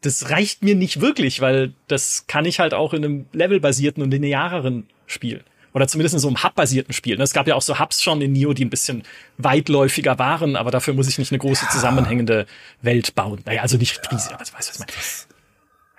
[0.02, 4.12] das reicht mir nicht wirklich, weil das kann ich halt auch in einem levelbasierten und
[4.12, 5.44] lineareren Spiel.
[5.74, 7.18] Oder zumindest in so einem Hub-basierten Spiel.
[7.18, 7.24] Ne?
[7.24, 9.04] Es gab ja auch so Hubs schon in Neo, die ein bisschen
[9.38, 12.48] weitläufiger waren, aber dafür muss ich nicht eine große zusammenhängende
[12.82, 13.42] Welt bauen.
[13.46, 14.92] Naja, also nicht riesig, aber du weißt, was ich meine.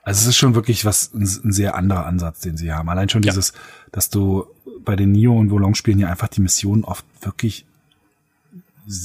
[0.02, 2.88] Also es ist schon wirklich was, ein, ein, sehr anderer Ansatz, den sie haben.
[2.88, 3.60] Allein schon dieses, ja.
[3.92, 4.46] dass du
[4.80, 7.66] bei den Neo und Wolong Spielen ja einfach die Missionen oft wirklich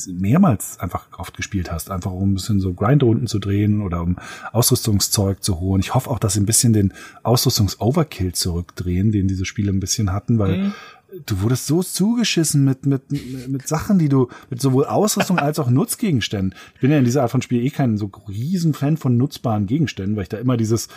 [0.07, 4.17] mehrmals einfach oft gespielt hast, einfach um ein bisschen so Grindrunden zu drehen oder um
[4.51, 5.81] Ausrüstungszeug zu holen.
[5.81, 6.93] Ich hoffe auch, dass sie ein bisschen den
[7.23, 10.73] Ausrüstungs-Overkill zurückdrehen, den diese Spiele ein bisschen hatten, weil mhm.
[11.25, 13.03] du wurdest so zugeschissen mit, mit,
[13.49, 16.57] mit Sachen, die du, mit sowohl Ausrüstung als auch Nutzgegenständen.
[16.75, 19.67] Ich bin ja in dieser Art von Spiel eh kein so riesen Fan von nutzbaren
[19.67, 20.87] Gegenständen, weil ich da immer dieses,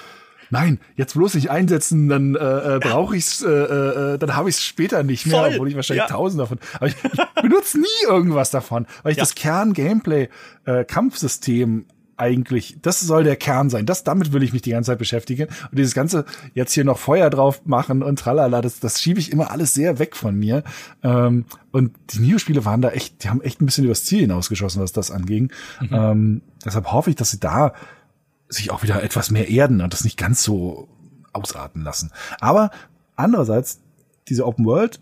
[0.50, 4.56] nein, jetzt bloß nicht einsetzen, dann äh, äh, brauche ich's, äh, äh, dann habe ich
[4.56, 5.50] es später nicht mehr, Voll.
[5.54, 6.14] obwohl ich wahrscheinlich ja.
[6.14, 6.58] tausend davon.
[6.74, 9.22] Aber ich, ich benutze nie irgendwas davon, weil ich ja.
[9.22, 11.84] das Kern-Gameplay-Kampfsystem
[12.16, 13.86] eigentlich, das soll der Kern sein.
[13.86, 15.48] Das, damit will ich mich die ganze Zeit beschäftigen.
[15.70, 16.24] Und dieses ganze
[16.54, 19.98] jetzt hier noch Feuer drauf machen und tralala, das, das schiebe ich immer alles sehr
[19.98, 20.62] weg von mir.
[21.02, 24.82] Ähm, und die Neo-Spiele waren da echt, die haben echt ein bisschen übers Ziel hinausgeschossen,
[24.82, 25.52] was das anging.
[25.80, 25.88] Mhm.
[25.92, 27.74] Ähm, deshalb hoffe ich, dass sie da
[28.48, 30.88] sich auch wieder etwas mehr erden und das nicht ganz so
[31.32, 32.10] ausarten lassen.
[32.40, 32.70] Aber
[33.16, 33.80] andererseits,
[34.28, 35.00] diese Open World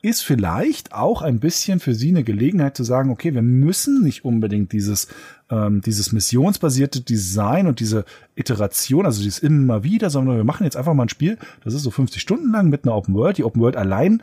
[0.00, 4.24] ist vielleicht auch ein bisschen für sie eine Gelegenheit zu sagen, okay, wir müssen nicht
[4.24, 5.08] unbedingt dieses,
[5.50, 8.04] ähm, dieses missionsbasierte Design und diese
[8.36, 11.82] Iteration, also dieses immer wieder, sondern wir machen jetzt einfach mal ein Spiel, das ist
[11.82, 13.38] so 50 Stunden lang mit einer Open World.
[13.38, 14.22] Die Open World allein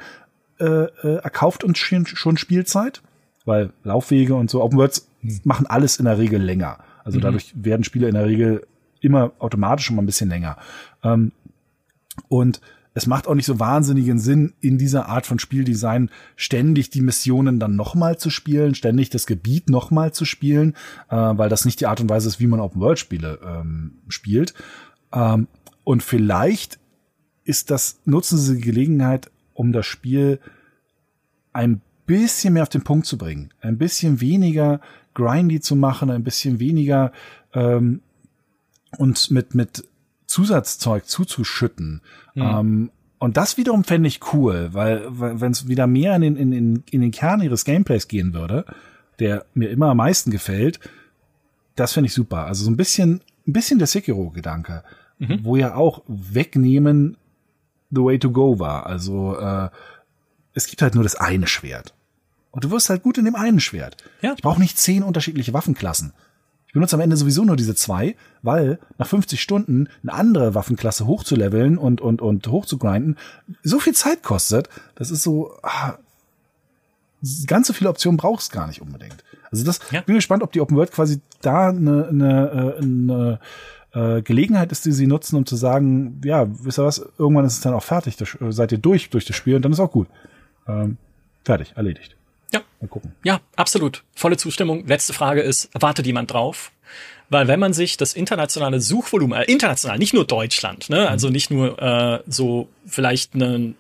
[0.60, 3.02] äh, äh, erkauft uns schon, schon Spielzeit,
[3.44, 5.10] weil Laufwege und so Open Worlds
[5.44, 6.78] machen alles in der Regel länger.
[7.06, 7.22] Also mhm.
[7.22, 8.68] dadurch werden Spiele in der Regel
[9.00, 10.58] immer automatisch schon mal ein bisschen länger.
[11.04, 11.32] Ähm,
[12.28, 12.60] und
[12.94, 17.60] es macht auch nicht so wahnsinnigen Sinn, in dieser Art von Spieldesign ständig die Missionen
[17.60, 20.76] dann nochmal zu spielen, ständig das Gebiet nochmal zu spielen,
[21.10, 24.54] äh, weil das nicht die Art und Weise ist, wie man Open-World-Spiele ähm, spielt.
[25.14, 25.48] Ähm,
[25.84, 26.80] und vielleicht
[27.44, 30.40] ist das, nutzen sie die Gelegenheit, um das Spiel
[31.52, 34.80] ein bisschen mehr auf den Punkt zu bringen, ein bisschen weniger
[35.16, 37.12] grindy zu machen, ein bisschen weniger
[37.54, 38.02] ähm,
[38.98, 39.88] und mit, mit
[40.28, 42.02] Zusatzzeug zuzuschütten.
[42.36, 42.42] Mhm.
[42.42, 46.52] Ähm, und das wiederum fände ich cool, weil, wenn es wieder mehr in den, in,
[46.52, 48.66] in, in den Kern ihres Gameplays gehen würde,
[49.18, 50.80] der mir immer am meisten gefällt,
[51.76, 52.46] das fände ich super.
[52.46, 54.84] Also so ein bisschen, ein bisschen der Sekiro-Gedanke,
[55.18, 55.40] mhm.
[55.44, 57.18] wo ja auch wegnehmen
[57.90, 58.86] the way to go war.
[58.86, 59.70] Also äh,
[60.54, 61.95] es gibt halt nur das eine Schwert.
[62.56, 63.98] Und du wirst halt gut in dem einen Schwert.
[64.22, 64.34] Ja.
[64.36, 66.14] Ich brauche nicht zehn unterschiedliche Waffenklassen
[66.76, 71.78] benutze am Ende sowieso nur diese zwei, weil nach 50 Stunden eine andere Waffenklasse hochzuleveln
[71.78, 73.18] und, und, und hochzugrinden
[73.64, 74.70] so viel Zeit kostet.
[74.96, 75.94] Das ist so, ah,
[77.48, 79.24] ganz so viele Optionen brauchst gar nicht unbedingt.
[79.52, 80.02] Also das, ja.
[80.02, 83.40] bin gespannt, ob die Open World quasi da eine, eine, eine
[83.94, 87.54] äh, Gelegenheit ist, die sie nutzen, um zu sagen, ja, wisst ihr was, irgendwann ist
[87.54, 89.92] es dann auch fertig, das, seid ihr durch durch das Spiel und dann ist auch
[89.92, 90.10] gut.
[90.68, 90.98] Ähm,
[91.46, 92.18] fertig, erledigt.
[92.54, 92.62] Ja.
[92.82, 93.16] Mal gucken.
[93.24, 94.04] Ja, absolut.
[94.16, 94.86] Volle Zustimmung.
[94.86, 96.72] Letzte Frage ist, wartet jemand drauf?
[97.30, 101.50] Weil wenn man sich das internationale Suchvolumen, äh, international, nicht nur Deutschland, ne, also nicht
[101.50, 103.74] nur äh, so vielleicht eine,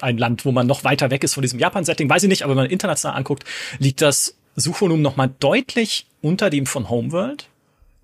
[0.00, 2.50] ein Land, wo man noch weiter weg ist von diesem Japan-Setting, weiß ich nicht, aber
[2.50, 3.44] wenn man international anguckt,
[3.78, 7.48] liegt das Suchvolumen noch mal deutlich unter dem von Homeworld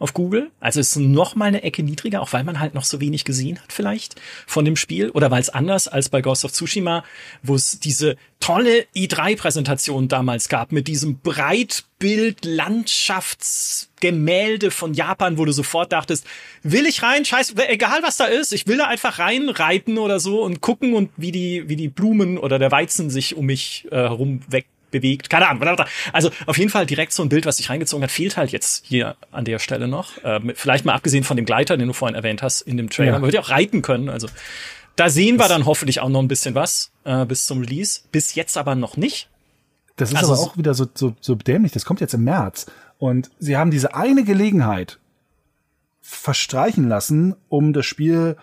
[0.00, 0.50] auf Google.
[0.58, 3.60] Also ist noch mal eine Ecke niedriger, auch weil man halt noch so wenig gesehen
[3.60, 4.16] hat vielleicht
[4.46, 7.04] von dem Spiel oder weil es anders als bei Ghost of Tsushima,
[7.42, 15.52] wo es diese tolle i3-Präsentation damals gab mit diesem Breitbild Landschaftsgemälde von Japan, wo du
[15.52, 16.26] sofort dachtest,
[16.62, 20.42] will ich rein, scheiß, egal was da ist, ich will da einfach reinreiten oder so
[20.42, 23.96] und gucken und wie die wie die Blumen oder der Weizen sich um mich äh,
[23.96, 25.30] herum weg bewegt.
[25.30, 25.76] Keine Ahnung.
[26.12, 28.84] Also auf jeden Fall direkt so ein Bild, was sich reingezogen hat, fehlt halt jetzt
[28.86, 30.22] hier an der Stelle noch.
[30.24, 33.08] Äh, vielleicht mal abgesehen von dem Gleiter, den du vorhin erwähnt hast in dem Trailer.
[33.08, 33.12] Ja.
[33.14, 34.08] Man würde ja auch reiten können.
[34.08, 34.28] Also
[34.96, 38.00] da sehen das wir dann hoffentlich auch noch ein bisschen was äh, bis zum Release.
[38.12, 39.28] Bis jetzt aber noch nicht.
[39.96, 41.72] Das ist also aber auch wieder so, so, so dämlich.
[41.72, 42.66] Das kommt jetzt im März.
[42.98, 44.98] Und sie haben diese eine Gelegenheit
[46.00, 48.36] verstreichen lassen, um das Spiel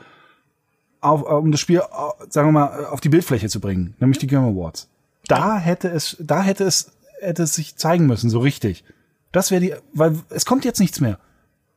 [1.01, 1.81] auf, um das Spiel,
[2.29, 4.89] sagen wir mal, auf die Bildfläche zu bringen, nämlich die Game Awards
[5.27, 8.83] da hätte es, da hätte es, hätte es sich zeigen müssen, so richtig.
[9.31, 11.19] Das wäre die, weil es kommt jetzt nichts mehr.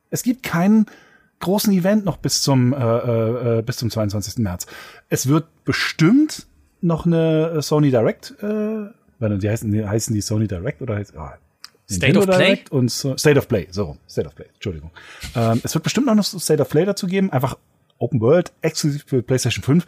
[0.09, 0.85] Es gibt keinen
[1.39, 4.37] großen Event noch bis zum, äh, äh, äh bis zum 22.
[4.37, 4.67] März.
[5.09, 6.47] Es wird bestimmt
[6.81, 8.87] noch eine Sony Direct, äh,
[9.19, 11.29] die heißen, die heißen die Sony Direct oder heißt, oh,
[11.89, 14.91] State of Play und so, State of Play, so State of Play, Entschuldigung.
[15.35, 17.57] Ähm, es wird bestimmt noch eine State of Play dazu geben, einfach
[17.97, 19.85] Open World, exklusiv für PlayStation 5.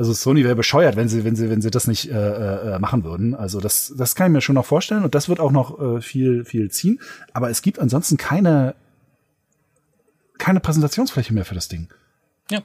[0.00, 3.04] Also Sony wäre bescheuert, wenn sie, wenn sie, wenn sie das nicht äh, äh, machen
[3.04, 3.34] würden.
[3.34, 6.00] Also das, das kann ich mir schon noch vorstellen und das wird auch noch äh,
[6.00, 7.00] viel, viel ziehen.
[7.34, 8.74] Aber es gibt ansonsten keine,
[10.38, 11.88] keine Präsentationsfläche mehr für das Ding.
[12.50, 12.62] Ja.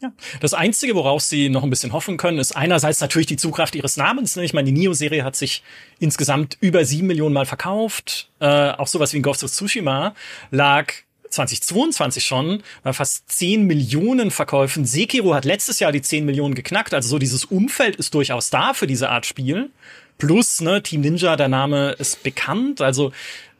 [0.00, 0.14] Ja.
[0.40, 3.98] Das Einzige, woraus sie noch ein bisschen hoffen können, ist einerseits natürlich die Zugkraft ihres
[3.98, 4.36] Namens.
[4.36, 4.44] Ne?
[4.44, 5.62] Ich meine, die Neo-Serie hat sich
[5.98, 8.30] insgesamt über sieben Millionen Mal verkauft.
[8.40, 10.14] Äh, auch sowas wie ein Ghost of Tsushima
[10.50, 10.94] lag
[11.30, 14.84] 2022 schon bei fast 10 Millionen Verkäufen.
[14.84, 16.94] Sekiro hat letztes Jahr die 10 Millionen geknackt.
[16.94, 19.70] Also so dieses Umfeld ist durchaus da für diese Art Spiel.
[20.18, 22.80] Plus, ne, Team Ninja, der Name ist bekannt.
[22.80, 23.12] Also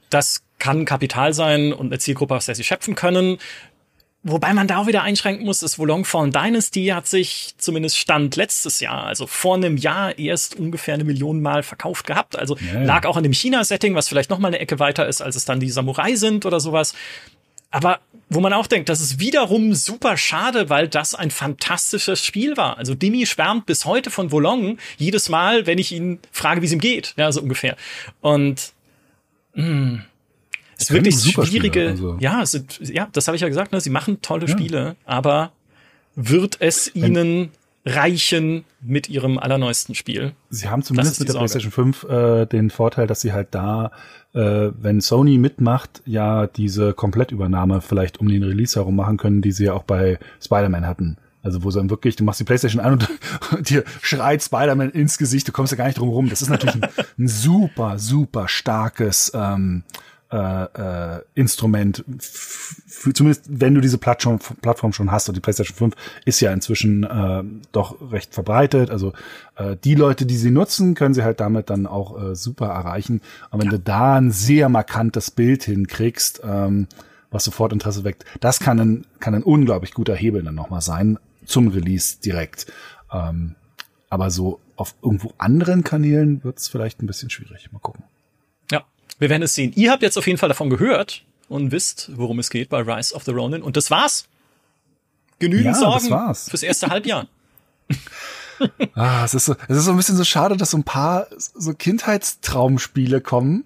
[0.09, 3.39] das kann Kapital sein und eine Zielgruppe, aus der sie schöpfen können.
[4.23, 8.35] Wobei man da auch wieder einschränken muss, ist Wolong Fallen Dynasty hat sich zumindest Stand
[8.35, 12.37] letztes Jahr, also vor einem Jahr erst ungefähr eine Million Mal verkauft gehabt.
[12.37, 12.83] Also ja.
[12.83, 15.45] lag auch an dem China-Setting, was vielleicht noch mal eine Ecke weiter ist, als es
[15.45, 16.93] dann die Samurai sind oder sowas.
[17.71, 17.99] Aber
[18.29, 22.77] wo man auch denkt, das ist wiederum super schade, weil das ein fantastisches Spiel war.
[22.77, 26.71] Also Dimi schwärmt bis heute von Volong jedes Mal, wenn ich ihn frage, wie es
[26.71, 27.13] ihm geht.
[27.17, 27.75] Ja, so ungefähr.
[28.21, 28.73] Und
[29.53, 30.01] mh, hm,
[30.77, 31.89] es ist wirklich schwierige.
[31.89, 32.17] Also.
[32.19, 33.71] Ja, sind, ja, das habe ich ja gesagt.
[33.71, 33.81] Ne?
[33.81, 34.51] Sie machen tolle ja.
[34.51, 35.51] Spiele, aber
[36.15, 37.51] wird es ihnen
[37.85, 40.33] reichen mit ihrem allerneuesten Spiel.
[40.49, 43.91] Sie haben zumindest mit der PlayStation 5 äh, den Vorteil, dass sie halt da,
[44.33, 49.51] äh, wenn Sony mitmacht, ja diese Komplettübernahme vielleicht um den Release herum machen können, die
[49.51, 51.17] sie ja auch bei Spider-Man hatten.
[51.43, 53.09] Also wo sie dann wirklich, du machst die Playstation an und,
[53.51, 56.29] und dir schreit Spider-Man ins Gesicht, du kommst ja gar nicht drum rum.
[56.29, 56.87] Das ist natürlich ein,
[57.17, 59.83] ein super, super starkes ähm,
[60.31, 62.03] äh, äh, Instrument,
[63.13, 65.95] zumindest wenn du diese Plattform, Plattform schon hast und die PlayStation 5
[66.25, 68.89] ist ja inzwischen äh, doch recht verbreitet.
[68.89, 69.13] Also
[69.55, 73.21] äh, die Leute, die sie nutzen, können sie halt damit dann auch äh, super erreichen.
[73.49, 73.77] Und wenn ja.
[73.77, 76.87] du da ein sehr markantes Bild hinkriegst, ähm,
[77.29, 78.25] was sofort Interesse weckt.
[78.39, 82.71] Das kann ein, kann ein unglaublich guter Hebel dann nochmal sein zum Release direkt.
[83.11, 83.55] Ähm,
[84.09, 87.71] aber so auf irgendwo anderen Kanälen wird es vielleicht ein bisschen schwierig.
[87.71, 88.03] Mal gucken.
[89.21, 89.71] Wir werden es sehen.
[89.75, 93.13] Ihr habt jetzt auf jeden Fall davon gehört und wisst, worum es geht bei Rise
[93.13, 93.61] of the Ronin.
[93.61, 94.25] Und das war's.
[95.37, 97.27] Genügend ja, Sorgen fürs erste Halbjahr.
[98.95, 101.27] ah, es ist so, es ist so ein bisschen so schade, dass so ein paar
[101.37, 103.65] so Kindheitstraumspiele kommen.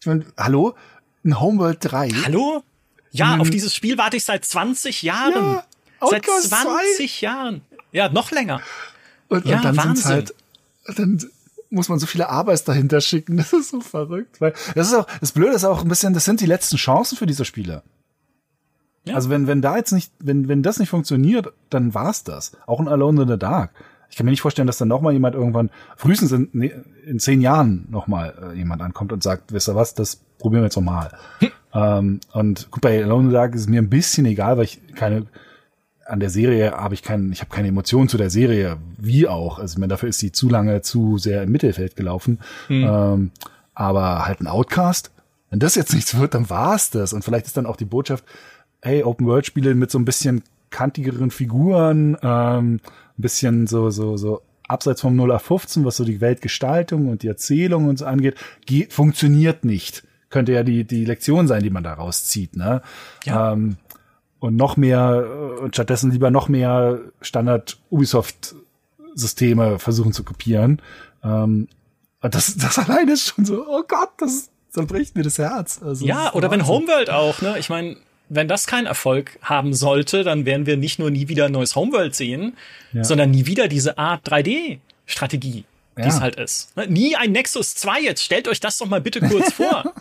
[0.00, 0.76] Ich meine, hallo?
[1.24, 2.10] Ein Homeworld 3?
[2.24, 2.62] Hallo?
[3.10, 5.32] Ja, auf dieses Spiel warte ich seit 20 Jahren.
[5.34, 5.64] Ja,
[6.00, 7.26] seit 20 2.
[7.26, 7.62] Jahren.
[7.90, 8.60] Ja, noch länger.
[9.28, 10.10] Und, ja, und dann Wahnsinn.
[10.12, 10.34] halt,
[10.96, 11.20] dann
[11.72, 13.36] muss man so viele Arbeits dahinter schicken.
[13.42, 14.40] Das ist so verrückt.
[14.40, 17.16] Weil das ist auch, das Blöde ist auch ein bisschen, das sind die letzten Chancen
[17.16, 17.82] für diese Spiele.
[19.04, 19.14] Ja.
[19.14, 22.52] Also wenn, wenn da jetzt nicht, wenn, wenn das nicht funktioniert, dann war's das.
[22.66, 23.72] Auch ein Alone in the Dark.
[24.10, 26.70] Ich kann mir nicht vorstellen, dass dann nochmal jemand irgendwann, frühestens in,
[27.06, 30.66] in zehn Jahren nochmal äh, jemand ankommt und sagt, wisst ihr was, das probieren wir
[30.66, 31.16] jetzt nochmal.
[31.38, 31.50] Hm.
[31.72, 34.82] Ähm, und gut, bei Alone in the Dark ist mir ein bisschen egal, weil ich
[34.94, 35.26] keine,
[36.12, 39.58] an der Serie habe ich keinen, ich habe keine Emotionen zu der Serie, wie auch.
[39.58, 42.38] Also ich meine, dafür ist sie zu lange zu sehr im Mittelfeld gelaufen.
[42.66, 42.84] Hm.
[42.84, 43.30] Ähm,
[43.74, 45.10] aber halt ein Outcast.
[45.48, 47.14] Wenn das jetzt nichts wird, dann war's das.
[47.14, 48.24] Und vielleicht ist dann auch die Botschaft,
[48.82, 52.80] hey, Open-World-Spiele mit so ein bisschen kantigeren Figuren, ähm, ein
[53.16, 57.28] bisschen so, so, so abseits vom 0 auf 15, was so die Weltgestaltung und die
[57.28, 58.36] Erzählung und so angeht,
[58.66, 60.04] geht, funktioniert nicht.
[60.28, 62.82] Könnte ja die, die Lektion sein, die man daraus zieht, ne?
[63.24, 63.54] Ja.
[63.54, 63.78] Ähm,
[64.42, 68.56] und noch mehr, und äh, stattdessen lieber noch mehr Standard Ubisoft
[69.14, 70.82] Systeme versuchen zu kopieren.
[71.22, 71.68] Ähm,
[72.20, 75.80] das, das alleine ist schon so, oh Gott, das, das bricht mir das Herz.
[75.80, 77.56] Also, ja, oder wenn Homeworld auch, ne?
[77.58, 77.96] Ich meine,
[78.28, 81.76] wenn das keinen Erfolg haben sollte, dann werden wir nicht nur nie wieder ein neues
[81.76, 82.56] Homeworld sehen,
[82.92, 83.04] ja.
[83.04, 85.64] sondern nie wieder diese Art 3D-Strategie,
[85.96, 86.08] die ja.
[86.08, 86.76] es halt ist.
[86.76, 88.24] Ne, nie ein Nexus 2 jetzt.
[88.24, 89.94] Stellt euch das doch mal bitte kurz vor.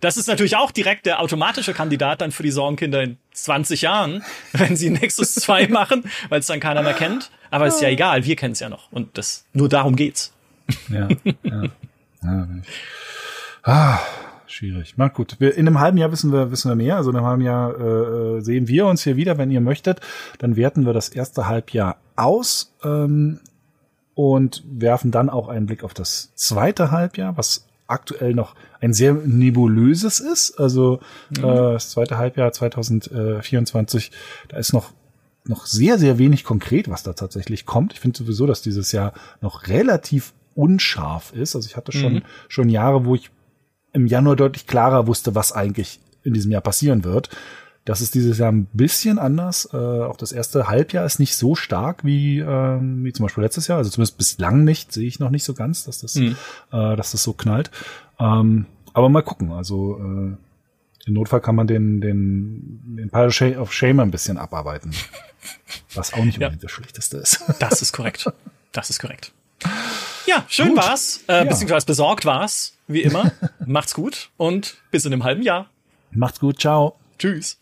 [0.00, 4.22] Das ist natürlich auch direkt der automatische Kandidat dann für die Sorgenkinder in 20 Jahren,
[4.52, 7.30] wenn sie Nexus 2 machen, weil es dann keiner mehr kennt.
[7.50, 8.90] Aber ist ja egal, wir kennen es ja noch.
[8.92, 10.32] Und das, nur darum geht's.
[10.88, 11.08] Ja,
[11.44, 11.62] ja.
[12.22, 12.58] ja.
[13.62, 13.98] Ah,
[14.46, 14.94] schwierig.
[14.96, 16.96] Na gut, wir, in einem halben Jahr wissen wir, wissen wir mehr.
[16.96, 20.00] Also in einem halben Jahr äh, sehen wir uns hier wieder, wenn ihr möchtet.
[20.38, 23.40] Dann werten wir das erste Halbjahr aus ähm,
[24.14, 29.14] und werfen dann auch einen Blick auf das zweite Halbjahr, was aktuell noch ein sehr
[29.14, 30.58] nebulöses ist.
[30.58, 31.00] Also
[31.30, 31.44] mhm.
[31.44, 34.10] äh, das zweite Halbjahr 2024,
[34.48, 34.92] da ist noch
[35.48, 37.92] noch sehr, sehr wenig konkret, was da tatsächlich kommt.
[37.92, 41.54] Ich finde sowieso, dass dieses Jahr noch relativ unscharf ist.
[41.54, 42.22] Also ich hatte schon, mhm.
[42.48, 43.30] schon Jahre, wo ich
[43.92, 47.30] im Januar deutlich klarer wusste, was eigentlich in diesem Jahr passieren wird.
[47.86, 49.68] Das ist dieses Jahr ein bisschen anders.
[49.72, 53.68] Äh, auch das erste Halbjahr ist nicht so stark wie, äh, wie zum Beispiel letztes
[53.68, 53.78] Jahr.
[53.78, 56.36] Also zumindest bislang nicht, sehe ich noch nicht so ganz, dass das, mhm.
[56.72, 57.70] äh, dass das so knallt.
[58.18, 59.52] Ähm, aber mal gucken.
[59.52, 60.36] Also äh,
[61.06, 64.90] im Notfall kann man den, den, den Pile of Shame ein bisschen abarbeiten.
[65.94, 66.66] Was auch nicht unbedingt ja.
[66.66, 67.44] das Schlechteste ist.
[67.60, 68.28] Das ist korrekt.
[68.72, 69.30] Das ist korrekt.
[70.26, 70.78] Ja, schön gut.
[70.78, 71.20] war's.
[71.28, 71.44] Äh, ja.
[71.44, 73.30] Beziehungsweise besorgt war's, wie immer.
[73.64, 75.70] Macht's gut und bis in einem halben Jahr.
[76.10, 76.96] Macht's gut, ciao.
[77.18, 77.56] Tschüss.